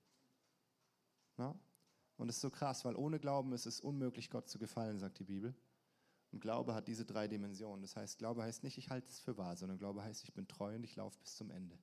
Na? 1.37 1.58
Und 2.16 2.28
es 2.28 2.37
ist 2.37 2.42
so 2.42 2.50
krass, 2.50 2.84
weil 2.84 2.96
ohne 2.96 3.20
Glauben 3.20 3.52
ist 3.52 3.66
es 3.66 3.80
unmöglich, 3.80 4.30
Gott 4.30 4.48
zu 4.48 4.58
gefallen, 4.58 4.98
sagt 4.98 5.18
die 5.18 5.24
Bibel. 5.24 5.54
Und 6.30 6.40
Glaube 6.40 6.74
hat 6.74 6.88
diese 6.88 7.04
drei 7.04 7.26
Dimensionen. 7.26 7.80
Das 7.82 7.96
heißt, 7.96 8.18
Glaube 8.18 8.42
heißt 8.42 8.62
nicht, 8.62 8.76
ich 8.76 8.90
halte 8.90 9.08
es 9.08 9.18
für 9.18 9.36
wahr, 9.38 9.56
sondern 9.56 9.78
Glaube 9.78 10.02
heißt, 10.02 10.24
ich 10.24 10.34
bin 10.34 10.46
treu 10.46 10.74
und 10.74 10.84
ich 10.84 10.94
laufe 10.96 11.18
bis 11.20 11.36
zum 11.36 11.50
Ende. 11.50 11.78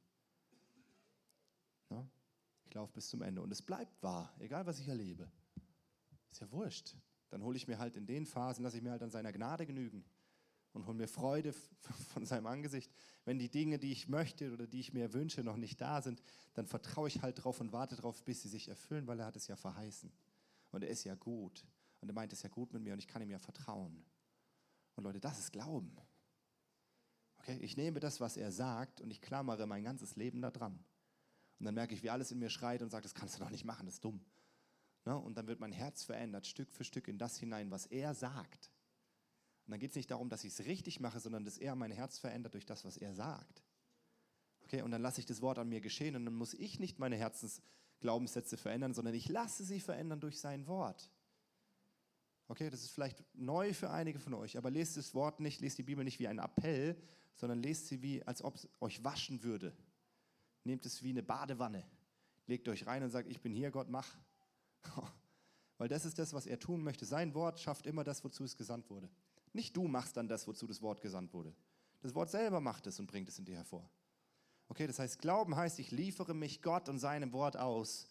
Ja? 1.90 2.08
Ich 2.66 2.74
laufe 2.74 2.94
bis 2.94 3.10
zum 3.10 3.22
Ende 3.22 3.42
und 3.42 3.52
es 3.52 3.62
bleibt 3.62 4.02
wahr, 4.04 4.34
egal 4.40 4.66
was 4.66 4.80
ich 4.80 4.88
erlebe. 4.88 5.32
Ist 6.32 6.42
ja 6.42 6.52
wurscht. 6.52 6.96
dann 7.30 7.42
hole 7.44 7.58
ich 7.58 7.68
mir 7.68 7.80
halt 7.80 7.96
in 7.96 8.06
den 8.06 8.26
Phasen, 8.26 8.64
lasse 8.64 8.78
ich 8.78 8.84
mir 8.84 8.92
halt 8.92 9.02
an 9.02 9.10
seiner 9.10 9.32
Gnade 9.32 9.66
genügen 9.66 10.06
und 10.74 10.86
hole 10.86 10.98
mir 10.98 11.08
Freude 11.08 11.54
von 12.14 12.26
seinem 12.26 12.46
Angesicht. 12.46 12.92
Wenn 13.24 13.40
die 13.40 13.50
Dinge, 13.50 13.80
die 13.80 13.92
ich 13.92 14.10
möchte 14.10 14.52
oder 14.54 14.68
die 14.68 14.80
ich 14.80 14.94
mir 14.94 15.14
wünsche, 15.14 15.44
noch 15.44 15.58
nicht 15.58 15.82
da 15.82 16.02
sind, 16.02 16.22
dann 16.54 16.68
vertraue 16.68 17.08
ich 17.08 17.22
halt 17.22 17.44
drauf 17.44 17.62
und 17.62 17.72
warte 17.72 17.96
drauf, 17.96 18.24
bis 18.24 18.44
sie 18.44 18.50
sich 18.50 18.68
erfüllen, 18.68 19.08
weil 19.08 19.20
er 19.20 19.26
hat 19.26 19.36
es 19.36 19.48
ja 19.48 19.56
verheißen. 19.56 20.12
Und 20.72 20.84
er 20.84 20.90
ist 20.90 21.06
ja 21.06 21.16
gut. 21.16 21.66
Und 22.02 22.10
er 22.10 22.14
meint 22.14 22.34
es 22.34 22.44
ja 22.44 22.50
gut 22.50 22.74
mit 22.74 22.84
mir 22.84 22.94
und 22.94 23.00
ich 23.00 23.08
kann 23.08 23.22
ihm 23.22 23.32
ja 23.32 23.40
vertrauen. 23.40 24.06
Und 24.96 25.04
Leute, 25.04 25.20
das 25.20 25.40
ist 25.40 25.52
Glauben. 25.52 25.96
Okay, 27.40 27.58
ich 27.62 27.78
nehme 27.78 28.00
das, 28.00 28.20
was 28.20 28.38
er 28.38 28.52
sagt 28.52 29.02
und 29.02 29.12
ich 29.12 29.22
klammere 29.22 29.68
mein 29.68 29.84
ganzes 29.84 30.16
Leben 30.16 30.42
da 30.42 30.52
dran. 30.52 30.84
Und 31.60 31.66
dann 31.66 31.76
merke 31.76 31.94
ich, 31.94 32.04
wie 32.04 32.10
alles 32.10 32.32
in 32.32 32.40
mir 32.40 32.50
schreit 32.50 32.82
und 32.82 32.90
sagt, 32.90 33.06
das 33.06 33.14
kannst 33.14 33.36
du 33.36 33.40
doch 33.40 33.50
nicht 33.50 33.66
machen, 33.66 33.86
das 33.86 33.96
ist 33.96 34.06
dumm. 34.06 34.26
Ne? 35.06 35.18
Und 35.18 35.38
dann 35.38 35.48
wird 35.48 35.60
mein 35.60 35.72
Herz 35.72 36.04
verändert, 36.04 36.48
Stück 36.48 36.72
für 36.72 36.84
Stück 36.84 37.08
in 37.08 37.18
das 37.18 37.38
hinein, 37.38 37.72
was 37.72 37.86
er 37.86 38.14
sagt. 38.14 38.72
Und 39.66 39.72
dann 39.72 39.80
geht 39.80 39.92
es 39.92 39.96
nicht 39.96 40.12
darum, 40.12 40.30
dass 40.30 40.44
ich 40.44 40.54
es 40.54 40.66
richtig 40.66 41.00
mache, 41.00 41.20
sondern 41.20 41.46
dass 41.46 41.58
er 41.58 41.76
mein 41.76 41.92
Herz 41.92 42.18
verändert 42.18 42.54
durch 42.54 42.66
das, 42.66 42.84
was 42.86 42.98
er 42.98 43.14
sagt. 43.14 43.64
Okay, 44.64 44.82
und 44.82 44.92
dann 44.92 45.02
lasse 45.02 45.20
ich 45.20 45.26
das 45.26 45.42
Wort 45.42 45.60
an 45.60 45.70
mir 45.70 45.82
geschehen 45.82 46.16
und 46.16 46.26
dann 46.26 46.34
muss 46.34 46.54
ich 46.56 46.80
nicht 46.80 46.98
meine 46.98 47.16
Herzensglaubenssätze 47.16 48.58
verändern, 48.58 48.94
sondern 48.94 49.14
ich 49.14 49.30
lasse 49.30 49.64
sie 49.64 49.80
verändern 49.80 50.20
durch 50.20 50.40
sein 50.40 50.66
Wort. 50.68 51.12
Okay, 52.48 52.70
das 52.70 52.84
ist 52.84 52.92
vielleicht 52.92 53.24
neu 53.34 53.74
für 53.74 53.90
einige 53.90 54.20
von 54.20 54.34
euch, 54.36 54.58
aber 54.58 54.70
lest 54.70 54.98
das 54.98 55.16
Wort 55.16 55.40
nicht, 55.40 55.62
lest 55.62 55.78
die 55.78 55.84
Bibel 55.84 56.04
nicht 56.04 56.20
wie 56.20 56.28
ein 56.28 56.38
Appell, 56.38 56.96
sondern 57.36 57.62
lest 57.62 57.88
sie 57.88 58.02
wie, 58.02 58.24
als 58.24 58.44
ob 58.44 58.56
es 58.56 58.70
euch 58.80 59.04
waschen 59.04 59.44
würde. 59.44 59.76
Nehmt 60.64 60.86
es 60.86 61.02
wie 61.04 61.10
eine 61.10 61.24
Badewanne, 61.24 61.84
legt 62.48 62.68
euch 62.68 62.86
rein 62.86 63.04
und 63.04 63.10
sagt, 63.10 63.30
ich 63.30 63.42
bin 63.42 63.54
hier, 63.54 63.72
Gott, 63.72 63.90
mach. 63.90 64.08
Weil 65.78 65.90
das 65.90 66.06
ist 66.06 66.20
das, 66.20 66.34
was 66.34 66.46
er 66.46 66.60
tun 66.60 66.84
möchte. 66.84 67.06
Sein 67.06 67.34
Wort 67.34 67.60
schafft 67.60 67.86
immer 67.86 68.04
das, 68.04 68.24
wozu 68.24 68.44
es 68.44 68.56
gesandt 68.56 68.90
wurde. 68.90 69.10
Nicht 69.52 69.76
du 69.76 69.88
machst 69.88 70.16
dann 70.16 70.28
das, 70.28 70.48
wozu 70.48 70.68
das 70.68 70.82
Wort 70.82 71.02
gesandt 71.02 71.34
wurde. 71.34 71.54
Das 72.02 72.14
Wort 72.14 72.30
selber 72.30 72.62
macht 72.62 72.88
es 72.88 73.00
und 73.00 73.08
bringt 73.08 73.28
es 73.28 73.40
in 73.40 73.46
dir 73.46 73.56
hervor. 73.56 73.90
Okay, 74.68 74.88
das 74.88 75.00
heißt, 75.00 75.20
Glauben 75.20 75.56
heißt, 75.56 75.80
ich 75.80 75.92
liefere 75.92 76.34
mich 76.34 76.62
Gott 76.62 76.90
und 76.90 77.00
seinem 77.00 77.34
Wort 77.34 77.58
aus. 77.58 78.08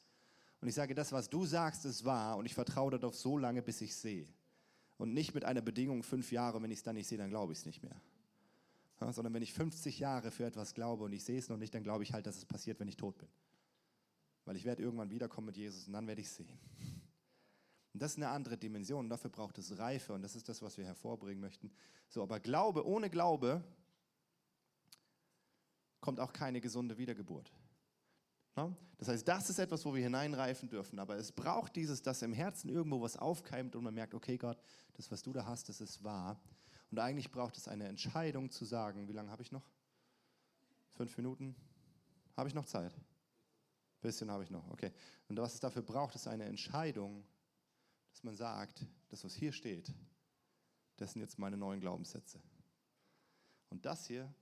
Und 0.65 0.69
ich 0.69 0.77
sage, 0.77 0.95
das, 0.95 1.13
was 1.13 1.29
du 1.29 1.45
sagst, 1.45 1.85
ist 1.85 2.07
wahr 2.07 2.39
und 2.39 2.47
ich 2.47 2.55
vertraue 2.55 2.91
darauf 2.91 3.15
so 3.15 3.37
lange, 3.37 3.61
bis 3.61 3.83
ich 3.83 3.95
sehe. 3.95 4.27
Und 4.97 5.13
nicht 5.13 5.35
mit 5.35 5.45
einer 5.45 5.61
Bedingung 5.61 6.03
fünf 6.03 6.33
Jahre, 6.33 6.63
wenn 6.63 6.71
ich 6.71 6.79
es 6.79 6.83
dann 6.83 6.95
nicht 6.95 7.07
sehe, 7.07 7.19
dann 7.19 7.29
glaube 7.29 7.53
ich 7.53 7.59
es 7.59 7.67
nicht 7.67 7.83
mehr. 7.83 8.01
Ja, 8.99 9.13
sondern 9.13 9.35
wenn 9.35 9.43
ich 9.43 9.53
50 9.53 9.99
Jahre 9.99 10.31
für 10.31 10.47
etwas 10.47 10.73
glaube 10.73 11.05
und 11.05 11.13
ich 11.13 11.23
sehe 11.23 11.39
es 11.39 11.51
noch 11.51 11.59
nicht, 11.59 11.75
dann 11.75 11.83
glaube 11.83 12.03
ich 12.03 12.15
halt, 12.15 12.27
dass 12.27 12.39
es 12.39 12.47
passiert, 12.47 12.81
wenn 12.81 12.89
ich 12.89 12.97
tot 12.97 13.19
bin. 13.19 13.29
Weil 14.47 14.57
ich 14.57 14.65
werde 14.65 14.83
irgendwann 14.83 15.11
wiederkommen 15.11 15.49
mit 15.49 15.59
Jesus 15.59 15.87
und 15.87 15.93
dann 15.93 16.07
werde 16.07 16.23
ich 16.23 16.31
sehen. 16.31 16.59
Und 17.93 18.01
das 18.01 18.13
ist 18.13 18.17
eine 18.17 18.31
andere 18.31 18.57
Dimension. 18.57 19.11
Dafür 19.11 19.29
braucht 19.29 19.59
es 19.59 19.77
Reife 19.77 20.15
und 20.15 20.23
das 20.23 20.35
ist 20.35 20.49
das, 20.49 20.63
was 20.63 20.79
wir 20.79 20.87
hervorbringen 20.87 21.43
möchten. 21.43 21.71
So, 22.09 22.23
aber 22.23 22.41
Glaube, 22.41 22.87
ohne 22.87 23.11
Glaube 23.11 23.63
kommt 26.01 26.21
auch 26.21 26.33
keine 26.33 26.63
gesunde 26.63 26.97
Wiedergeburt. 26.97 27.53
Das 28.99 29.09
heißt, 29.09 29.27
das 29.27 29.51
ist 29.51 29.59
etwas, 29.59 29.85
wo 29.85 29.95
wir 29.95 30.03
hineinreifen 30.03 30.69
dürfen. 30.69 30.99
Aber 30.99 31.17
es 31.17 31.33
braucht 31.33 31.77
dieses, 31.77 32.03
dass 32.03 32.23
im 32.23 32.33
Herzen 32.33 32.71
irgendwo 32.71 33.01
was 33.01 33.17
aufkeimt 33.17 33.75
und 33.77 33.85
man 33.85 33.95
merkt, 33.95 34.15
okay 34.15 34.37
Gott, 34.37 34.59
das, 34.95 35.11
was 35.11 35.23
du 35.23 35.33
da 35.33 35.45
hast, 35.45 35.69
das 35.69 35.81
ist 35.81 36.03
wahr. 36.05 36.41
Und 36.91 36.99
eigentlich 36.99 37.31
braucht 37.31 37.57
es 37.57 37.67
eine 37.67 37.89
Entscheidung 37.89 38.51
zu 38.51 38.65
sagen, 38.65 39.09
wie 39.09 39.13
lange 39.13 39.31
habe 39.31 39.43
ich 39.43 39.51
noch? 39.51 39.69
Fünf 40.93 41.17
Minuten? 41.17 41.57
Habe 42.37 42.49
ich 42.49 42.55
noch 42.55 42.67
Zeit? 42.67 42.95
Bisschen 44.01 44.31
habe 44.31 44.45
ich 44.45 44.51
noch, 44.51 44.69
okay. 44.71 44.93
Und 45.29 45.39
was 45.39 45.55
es 45.55 45.61
dafür 45.61 45.83
braucht, 45.83 46.15
ist 46.15 46.29
eine 46.29 46.45
Entscheidung, 46.45 47.25
dass 48.11 48.23
man 48.23 48.37
sagt, 48.37 48.87
das, 49.09 49.25
was 49.25 49.35
hier 49.35 49.53
steht, 49.53 49.93
das 50.97 51.13
sind 51.13 51.23
jetzt 51.23 51.39
meine 51.39 51.57
neuen 51.57 51.81
Glaubenssätze. 51.81 52.41
Und 53.71 53.85
das 53.85 54.07
hier 54.07 54.33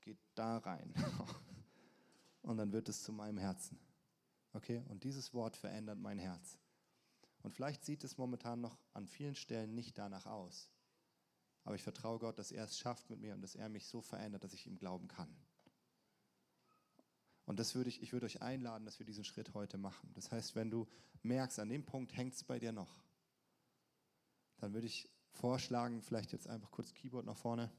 geht 0.00 0.18
da 0.34 0.58
rein. 0.58 0.94
Und 2.42 2.56
dann 2.56 2.72
wird 2.72 2.88
es 2.88 3.02
zu 3.02 3.12
meinem 3.12 3.38
Herzen. 3.38 3.78
Okay? 4.52 4.84
Und 4.88 5.04
dieses 5.04 5.32
Wort 5.32 5.56
verändert 5.56 5.98
mein 5.98 6.18
Herz. 6.18 6.58
Und 7.42 7.52
vielleicht 7.52 7.84
sieht 7.84 8.04
es 8.04 8.18
momentan 8.18 8.60
noch 8.60 8.78
an 8.92 9.06
vielen 9.06 9.34
Stellen 9.34 9.74
nicht 9.74 9.98
danach 9.98 10.26
aus. 10.26 10.70
Aber 11.64 11.74
ich 11.74 11.82
vertraue 11.82 12.18
Gott, 12.18 12.38
dass 12.38 12.52
er 12.52 12.64
es 12.64 12.78
schafft 12.78 13.10
mit 13.10 13.20
mir 13.20 13.34
und 13.34 13.40
dass 13.40 13.54
er 13.54 13.68
mich 13.68 13.86
so 13.86 14.00
verändert, 14.00 14.44
dass 14.44 14.52
ich 14.52 14.66
ihm 14.66 14.76
glauben 14.76 15.08
kann. 15.08 15.34
Und 17.44 17.58
das 17.58 17.74
würde 17.74 17.88
ich, 17.88 18.02
ich 18.02 18.12
würde 18.12 18.26
euch 18.26 18.42
einladen, 18.42 18.84
dass 18.84 18.98
wir 18.98 19.06
diesen 19.06 19.24
Schritt 19.24 19.54
heute 19.54 19.78
machen. 19.78 20.10
Das 20.14 20.30
heißt, 20.30 20.54
wenn 20.54 20.70
du 20.70 20.86
merkst, 21.22 21.58
an 21.58 21.68
dem 21.68 21.84
Punkt 21.84 22.16
hängt 22.16 22.34
es 22.34 22.44
bei 22.44 22.58
dir 22.58 22.72
noch, 22.72 23.04
dann 24.58 24.74
würde 24.74 24.86
ich 24.86 25.08
vorschlagen, 25.32 26.02
vielleicht 26.02 26.32
jetzt 26.32 26.46
einfach 26.46 26.70
kurz 26.70 26.94
Keyboard 26.94 27.26
nach 27.26 27.36
vorne. 27.36 27.70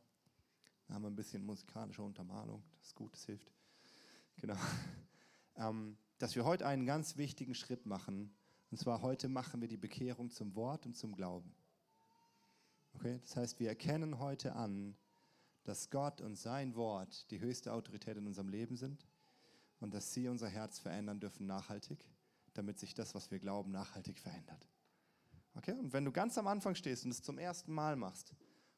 Da 0.88 0.96
haben 0.96 1.04
wir 1.04 1.10
ein 1.10 1.16
bisschen 1.16 1.46
musikalische 1.46 2.04
Untermalung. 2.04 2.64
Das 2.80 2.88
ist 2.88 2.96
gut, 2.96 3.14
das 3.14 3.26
hilft. 3.26 3.52
Genau. 4.38 4.58
Ähm, 5.56 5.98
dass 6.18 6.36
wir 6.36 6.46
heute 6.46 6.66
einen 6.66 6.86
ganz 6.86 7.18
wichtigen 7.18 7.56
Schritt 7.56 7.86
machen. 7.86 8.34
Und 8.72 8.78
zwar 8.78 9.02
heute 9.02 9.28
machen 9.30 9.62
wir 9.62 9.68
die 9.68 9.78
Bekehrung 9.78 10.32
zum 10.32 10.56
Wort 10.56 10.86
und 10.86 10.96
zum 10.96 11.16
Glauben. 11.16 11.54
Okay? 12.96 13.20
Das 13.22 13.36
heißt, 13.36 13.60
wir 13.60 13.70
erkennen 13.70 14.20
heute 14.20 14.56
an, 14.56 14.96
dass 15.64 15.90
Gott 15.90 16.22
und 16.22 16.36
sein 16.36 16.76
Wort 16.76 17.30
die 17.32 17.40
höchste 17.40 17.74
Autorität 17.74 18.18
in 18.18 18.28
unserem 18.28 18.50
Leben 18.50 18.76
sind 18.76 19.08
und 19.80 19.94
dass 19.94 20.14
sie 20.14 20.28
unser 20.28 20.48
Herz 20.48 20.80
verändern 20.80 21.20
dürfen 21.20 21.46
nachhaltig, 21.46 22.06
damit 22.54 22.80
sich 22.80 22.94
das, 22.94 23.16
was 23.16 23.32
wir 23.32 23.40
glauben, 23.40 23.72
nachhaltig 23.72 24.18
verändert. 24.18 24.68
Okay? 25.56 25.74
Und 25.74 25.94
wenn 25.94 26.06
du 26.06 26.12
ganz 26.12 26.38
am 26.38 26.48
Anfang 26.48 26.76
stehst 26.76 27.06
und 27.06 27.12
es 27.12 27.22
zum 27.22 27.38
ersten 27.38 27.74
Mal 27.74 27.96
machst, 27.96 28.34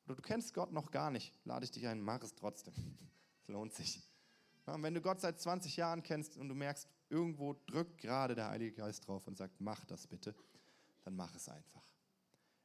oder 0.05 0.15
du 0.15 0.21
kennst 0.21 0.53
Gott 0.53 0.71
noch 0.71 0.91
gar 0.91 1.09
nicht, 1.09 1.33
lade 1.45 1.65
ich 1.65 1.71
dich 1.71 1.87
ein, 1.87 2.01
mach 2.01 2.21
es 2.21 2.35
trotzdem. 2.35 2.73
Es 3.41 3.47
lohnt 3.47 3.73
sich. 3.73 4.07
Und 4.65 4.81
wenn 4.81 4.93
du 4.93 5.01
Gott 5.01 5.21
seit 5.21 5.39
20 5.39 5.77
Jahren 5.77 6.01
kennst 6.01 6.37
und 6.37 6.49
du 6.49 6.55
merkst, 6.55 6.87
irgendwo 7.09 7.53
drückt 7.67 7.99
gerade 7.99 8.33
der 8.33 8.49
Heilige 8.49 8.73
Geist 8.73 9.07
drauf 9.07 9.27
und 9.27 9.37
sagt, 9.37 9.61
mach 9.61 9.85
das 9.85 10.07
bitte, 10.07 10.33
dann 11.03 11.15
mach 11.15 11.35
es 11.35 11.47
einfach. 11.49 11.83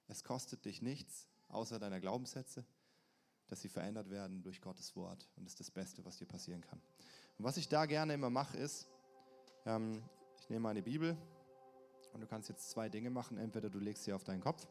Es 0.08 0.24
kostet 0.24 0.64
dich 0.64 0.80
nichts, 0.80 1.28
außer 1.48 1.78
deiner 1.78 2.00
Glaubenssätze, 2.00 2.64
dass 3.48 3.60
sie 3.60 3.68
verändert 3.68 4.10
werden 4.10 4.42
durch 4.42 4.60
Gottes 4.60 4.96
Wort. 4.96 5.28
Und 5.36 5.44
das 5.44 5.52
ist 5.52 5.60
das 5.60 5.70
Beste, 5.70 6.04
was 6.04 6.16
dir 6.16 6.26
passieren 6.26 6.62
kann. 6.62 6.80
Und 7.38 7.44
was 7.44 7.58
ich 7.58 7.68
da 7.68 7.86
gerne 7.86 8.14
immer 8.14 8.30
mache, 8.30 8.56
ist, 8.56 8.88
ähm, 9.66 10.02
ich 10.40 10.48
nehme 10.48 10.60
meine 10.60 10.82
Bibel 10.82 11.16
und 12.12 12.20
du 12.20 12.26
kannst 12.26 12.48
jetzt 12.48 12.70
zwei 12.70 12.88
Dinge 12.88 13.10
machen. 13.10 13.36
Entweder 13.36 13.68
du 13.68 13.78
legst 13.78 14.04
sie 14.04 14.12
auf 14.12 14.24
deinen 14.24 14.40
Kopf 14.40 14.66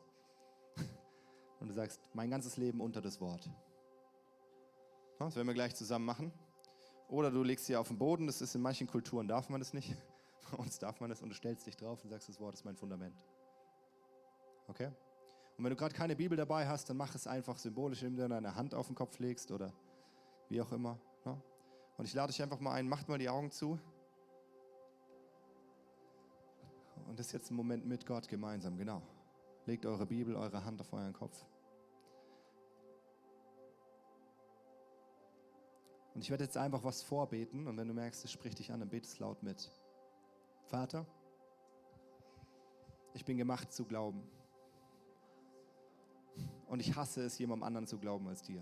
und 1.59 1.67
du 1.67 1.73
sagst, 1.73 2.01
mein 2.13 2.29
ganzes 2.31 2.57
Leben 2.57 2.81
unter 2.81 3.01
das 3.01 3.21
Wort. 3.21 3.49
Das 5.19 5.35
werden 5.35 5.47
wir 5.47 5.53
gleich 5.53 5.75
zusammen 5.75 6.05
machen. 6.05 6.33
Oder 7.09 7.31
du 7.31 7.43
legst 7.43 7.65
sie 7.65 7.75
auf 7.75 7.89
den 7.89 7.97
Boden. 7.97 8.27
Das 8.27 8.41
ist 8.41 8.55
in 8.55 8.61
manchen 8.61 8.87
Kulturen 8.87 9.27
darf 9.27 9.49
man 9.49 9.59
das 9.59 9.73
nicht. 9.73 9.95
Bei 10.51 10.57
uns 10.57 10.79
darf 10.79 11.01
man 11.01 11.09
das 11.09 11.21
und 11.21 11.29
du 11.29 11.35
stellst 11.35 11.67
dich 11.67 11.75
drauf 11.75 12.03
und 12.03 12.09
sagst, 12.09 12.29
das 12.29 12.39
Wort 12.39 12.55
ist 12.55 12.63
mein 12.63 12.75
Fundament. 12.75 13.25
Okay? 14.67 14.87
Und 15.57 15.63
wenn 15.65 15.71
du 15.71 15.75
gerade 15.75 15.93
keine 15.93 16.15
Bibel 16.15 16.37
dabei 16.37 16.67
hast, 16.67 16.89
dann 16.89 16.97
mach 16.97 17.13
es 17.13 17.27
einfach 17.27 17.57
symbolisch, 17.57 18.03
indem 18.03 18.29
du 18.29 18.29
deine 18.29 18.55
Hand 18.55 18.73
auf 18.73 18.87
den 18.87 18.95
Kopf 18.95 19.19
legst 19.19 19.51
oder 19.51 19.73
wie 20.47 20.61
auch 20.61 20.71
immer. 20.71 20.97
Und 21.99 22.05
ich 22.05 22.13
lade 22.13 22.31
dich 22.31 22.41
einfach 22.41 22.61
mal 22.61 22.71
ein, 22.75 22.87
macht 22.87 23.09
mal 23.09 23.17
die 23.17 23.27
Augen 23.27 23.51
zu. 23.51 23.77
Und 27.07 27.19
das 27.19 27.25
ist 27.25 27.33
jetzt 27.33 27.51
ein 27.51 27.55
Moment 27.55 27.85
mit 27.85 28.05
Gott 28.05 28.29
gemeinsam, 28.29 28.77
genau. 28.77 29.01
Legt 29.65 29.85
eure 29.85 30.05
Bibel, 30.05 30.33
eure 30.37 30.63
Hand 30.63 30.79
auf 30.79 30.93
euren 30.93 31.11
Kopf. 31.11 31.45
Und 36.19 36.23
ich 36.23 36.31
werde 36.31 36.43
jetzt 36.43 36.57
einfach 36.57 36.83
was 36.83 37.01
vorbeten 37.01 37.65
und 37.65 37.77
wenn 37.77 37.87
du 37.87 37.93
merkst, 37.93 38.25
es 38.25 38.31
spricht 38.33 38.59
dich 38.59 38.73
an, 38.73 38.81
dann 38.81 38.89
betest 38.89 39.19
laut 39.19 39.41
mit. 39.41 39.71
Vater, 40.65 41.05
ich 43.13 43.23
bin 43.23 43.37
gemacht 43.37 43.71
zu 43.71 43.85
glauben. 43.85 44.29
Und 46.67 46.81
ich 46.81 46.93
hasse 46.97 47.23
es, 47.23 47.37
jemandem 47.37 47.63
anderen 47.63 47.87
zu 47.87 47.97
glauben 47.97 48.27
als 48.27 48.41
dir. 48.41 48.61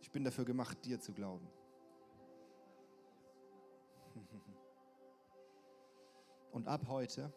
Ich 0.00 0.10
bin 0.10 0.24
dafür 0.24 0.46
gemacht, 0.46 0.82
dir 0.86 0.98
zu 0.98 1.12
glauben. 1.12 1.46
Und 6.50 6.66
ab 6.66 6.88
heute 6.88 7.30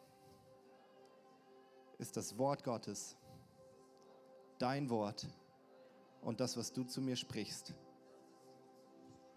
ist 1.98 2.16
das 2.16 2.38
Wort 2.38 2.64
Gottes, 2.64 3.18
dein 4.58 4.90
Wort 4.90 5.28
und 6.26 6.40
das, 6.40 6.58
was 6.58 6.74
du 6.74 6.84
zu 6.84 7.02
mir 7.02 7.16
sprichst, 7.16 7.76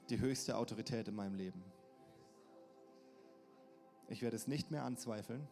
die 0.09 0.19
höchste 0.19 0.57
Autorität 0.57 1.07
in 1.07 1.15
meinem 1.15 1.35
Leben. 1.35 1.63
Ich 4.09 4.23
werde 4.23 4.37
es 4.37 4.47
nicht 4.47 4.71
mehr 4.71 4.85
anzweifeln. 4.85 5.47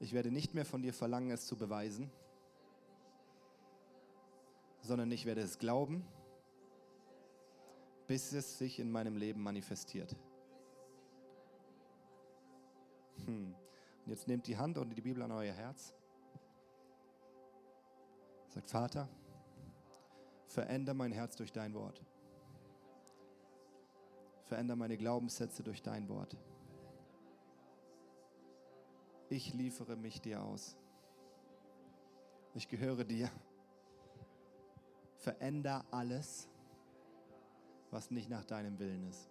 Ich 0.00 0.14
werde 0.14 0.30
nicht 0.30 0.54
mehr 0.54 0.64
von 0.64 0.80
dir 0.80 0.94
verlangen, 0.94 1.30
es 1.30 1.46
zu 1.46 1.56
beweisen, 1.56 2.10
sondern 4.80 5.10
ich 5.10 5.26
werde 5.26 5.42
es 5.42 5.58
glauben, 5.58 6.02
bis 8.06 8.32
es 8.32 8.56
sich 8.56 8.78
in 8.78 8.90
meinem 8.90 9.18
Leben 9.18 9.42
manifestiert. 9.42 10.16
Hm. 13.26 13.54
Und 14.06 14.10
jetzt 14.10 14.28
nehmt 14.28 14.46
die 14.46 14.56
Hand 14.56 14.78
und 14.78 14.96
die 14.96 15.02
Bibel 15.02 15.22
an 15.22 15.32
euer 15.32 15.52
Herz. 15.52 15.92
Sagt, 18.48 18.70
Vater, 18.70 19.08
veränder 20.46 20.94
mein 20.94 21.12
Herz 21.12 21.36
durch 21.36 21.52
dein 21.52 21.74
Wort. 21.74 22.02
Veränder 24.46 24.76
meine 24.76 24.96
Glaubenssätze 24.96 25.62
durch 25.62 25.82
dein 25.82 26.08
Wort. 26.08 26.36
Ich 29.28 29.54
liefere 29.54 29.96
mich 29.96 30.20
dir 30.20 30.42
aus. 30.42 30.76
Ich 32.54 32.68
gehöre 32.68 33.04
dir. 33.04 33.28
Veränder 35.16 35.84
alles, 35.90 36.48
was 37.90 38.10
nicht 38.12 38.30
nach 38.30 38.44
deinem 38.44 38.78
Willen 38.78 39.08
ist. 39.08 39.28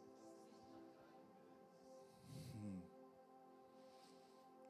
Hm. 2.54 2.84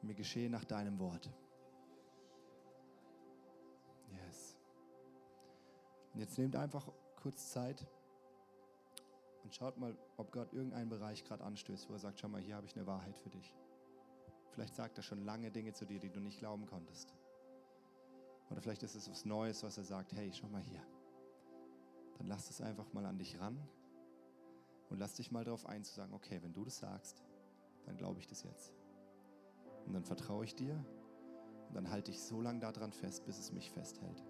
Mir 0.02 0.14
geschehe 0.14 0.48
nach 0.48 0.64
deinem 0.64 1.00
Wort. 1.00 1.28
Und 6.16 6.20
jetzt 6.20 6.38
nehmt 6.38 6.56
einfach 6.56 6.90
kurz 7.16 7.50
Zeit 7.50 7.86
und 9.44 9.54
schaut 9.54 9.76
mal, 9.76 9.94
ob 10.16 10.32
Gott 10.32 10.50
irgendeinen 10.54 10.88
Bereich 10.88 11.22
gerade 11.24 11.44
anstößt, 11.44 11.90
wo 11.90 11.92
er 11.92 11.98
sagt, 11.98 12.18
schau 12.18 12.28
mal, 12.28 12.40
hier 12.40 12.56
habe 12.56 12.64
ich 12.64 12.74
eine 12.74 12.86
Wahrheit 12.86 13.18
für 13.18 13.28
dich. 13.28 13.54
Vielleicht 14.52 14.74
sagt 14.74 14.96
er 14.96 15.02
schon 15.02 15.20
lange 15.26 15.50
Dinge 15.50 15.74
zu 15.74 15.84
dir, 15.84 16.00
die 16.00 16.08
du 16.08 16.20
nicht 16.20 16.38
glauben 16.38 16.64
konntest. 16.64 17.12
Oder 18.48 18.62
vielleicht 18.62 18.82
ist 18.82 18.94
es 18.94 19.10
was 19.10 19.26
Neues, 19.26 19.62
was 19.62 19.76
er 19.76 19.84
sagt, 19.84 20.14
hey, 20.14 20.32
schau 20.32 20.48
mal 20.48 20.62
hier. 20.62 20.80
Dann 22.16 22.28
lass 22.28 22.48
es 22.48 22.62
einfach 22.62 22.90
mal 22.94 23.04
an 23.04 23.18
dich 23.18 23.38
ran 23.38 23.60
und 24.88 24.98
lass 24.98 25.16
dich 25.16 25.30
mal 25.30 25.44
darauf 25.44 25.66
ein, 25.66 25.84
zu 25.84 25.92
sagen, 25.92 26.14
okay, 26.14 26.42
wenn 26.42 26.54
du 26.54 26.64
das 26.64 26.78
sagst, 26.78 27.22
dann 27.84 27.98
glaube 27.98 28.20
ich 28.20 28.26
das 28.26 28.42
jetzt. 28.42 28.72
Und 29.84 29.92
dann 29.92 30.04
vertraue 30.04 30.46
ich 30.46 30.54
dir 30.54 30.82
und 31.68 31.74
dann 31.74 31.90
halte 31.90 32.10
ich 32.10 32.22
so 32.22 32.40
lange 32.40 32.60
daran 32.60 32.94
fest, 32.94 33.26
bis 33.26 33.38
es 33.38 33.52
mich 33.52 33.70
festhält. 33.70 34.24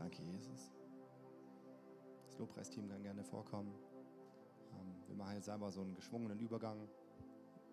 Danke, 0.00 0.22
Jesus. 0.22 0.72
Das 2.24 2.38
Lobpreisteam 2.38 2.88
kann 2.88 3.02
gerne 3.02 3.22
vorkommen. 3.22 3.74
Ähm, 4.72 4.94
wir 5.06 5.14
machen 5.14 5.34
jetzt 5.34 5.50
einfach 5.50 5.70
so 5.70 5.82
einen 5.82 5.94
geschwungenen 5.94 6.38
Übergang. 6.40 6.88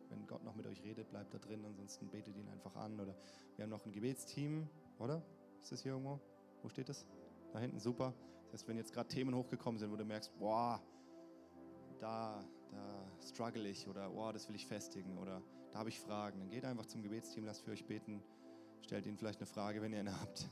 Wenn 0.10 0.28
Gott 0.28 0.44
noch 0.44 0.54
mit 0.54 0.68
euch 0.68 0.84
redet, 0.84 1.10
bleibt 1.10 1.34
da 1.34 1.38
drin, 1.38 1.64
ansonsten 1.64 2.10
betet 2.10 2.36
ihn 2.36 2.50
einfach 2.50 2.76
an. 2.76 3.00
Oder 3.00 3.16
wir 3.56 3.64
haben 3.64 3.70
noch 3.70 3.86
ein 3.86 3.94
Gebetsteam, 3.94 4.68
oder? 5.00 5.24
Ist 5.62 5.72
das 5.72 5.84
hier 5.84 5.94
irgendwo? 5.94 6.20
Wo 6.62 6.68
steht 6.68 6.90
das? 6.90 7.06
Da 7.54 7.60
hinten, 7.60 7.80
super. 7.80 8.14
Das 8.52 8.60
heißt, 8.60 8.68
wenn 8.68 8.76
jetzt 8.76 8.92
gerade 8.92 9.08
Themen 9.08 9.34
hochgekommen 9.34 9.80
sind, 9.80 9.90
wo 9.90 9.96
du 9.96 10.04
merkst, 10.04 10.38
boah, 10.38 10.82
da, 12.00 12.44
da 12.72 13.08
struggle 13.26 13.66
ich 13.70 13.88
oder 13.88 14.12
oh, 14.14 14.34
das 14.34 14.50
will 14.50 14.56
ich 14.58 14.68
festigen 14.68 15.18
oder 15.18 15.42
da 15.72 15.80
habe 15.80 15.88
ich 15.88 16.00
Fragen, 16.02 16.40
dann 16.40 16.50
geht 16.50 16.66
einfach 16.66 16.88
zum 16.88 17.02
Gebetsteam, 17.04 17.46
lasst 17.46 17.62
für 17.62 17.72
euch 17.72 17.86
beten, 17.86 18.22
stellt 18.82 19.06
ihnen 19.06 19.18
vielleicht 19.18 19.40
eine 19.40 19.48
Frage, 19.48 19.82
wenn 19.82 19.94
ihr 19.94 20.02
eine 20.02 20.20
habt. 20.20 20.50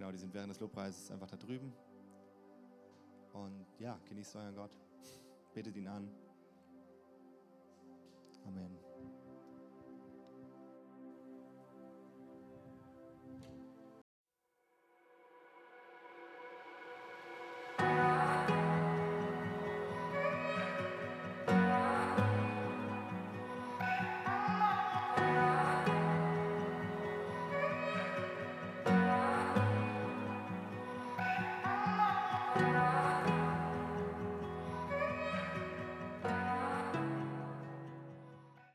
Genau, 0.00 0.12
die 0.12 0.16
sind 0.16 0.32
während 0.32 0.50
des 0.50 0.58
Lobpreises 0.60 1.10
einfach 1.10 1.28
da 1.28 1.36
drüben. 1.36 1.74
Und 3.34 3.66
ja, 3.78 4.00
genießt 4.08 4.34
euren 4.34 4.54
Gott, 4.54 4.70
betet 5.52 5.76
ihn 5.76 5.88
an. 5.88 6.10
Amen. 8.46 8.79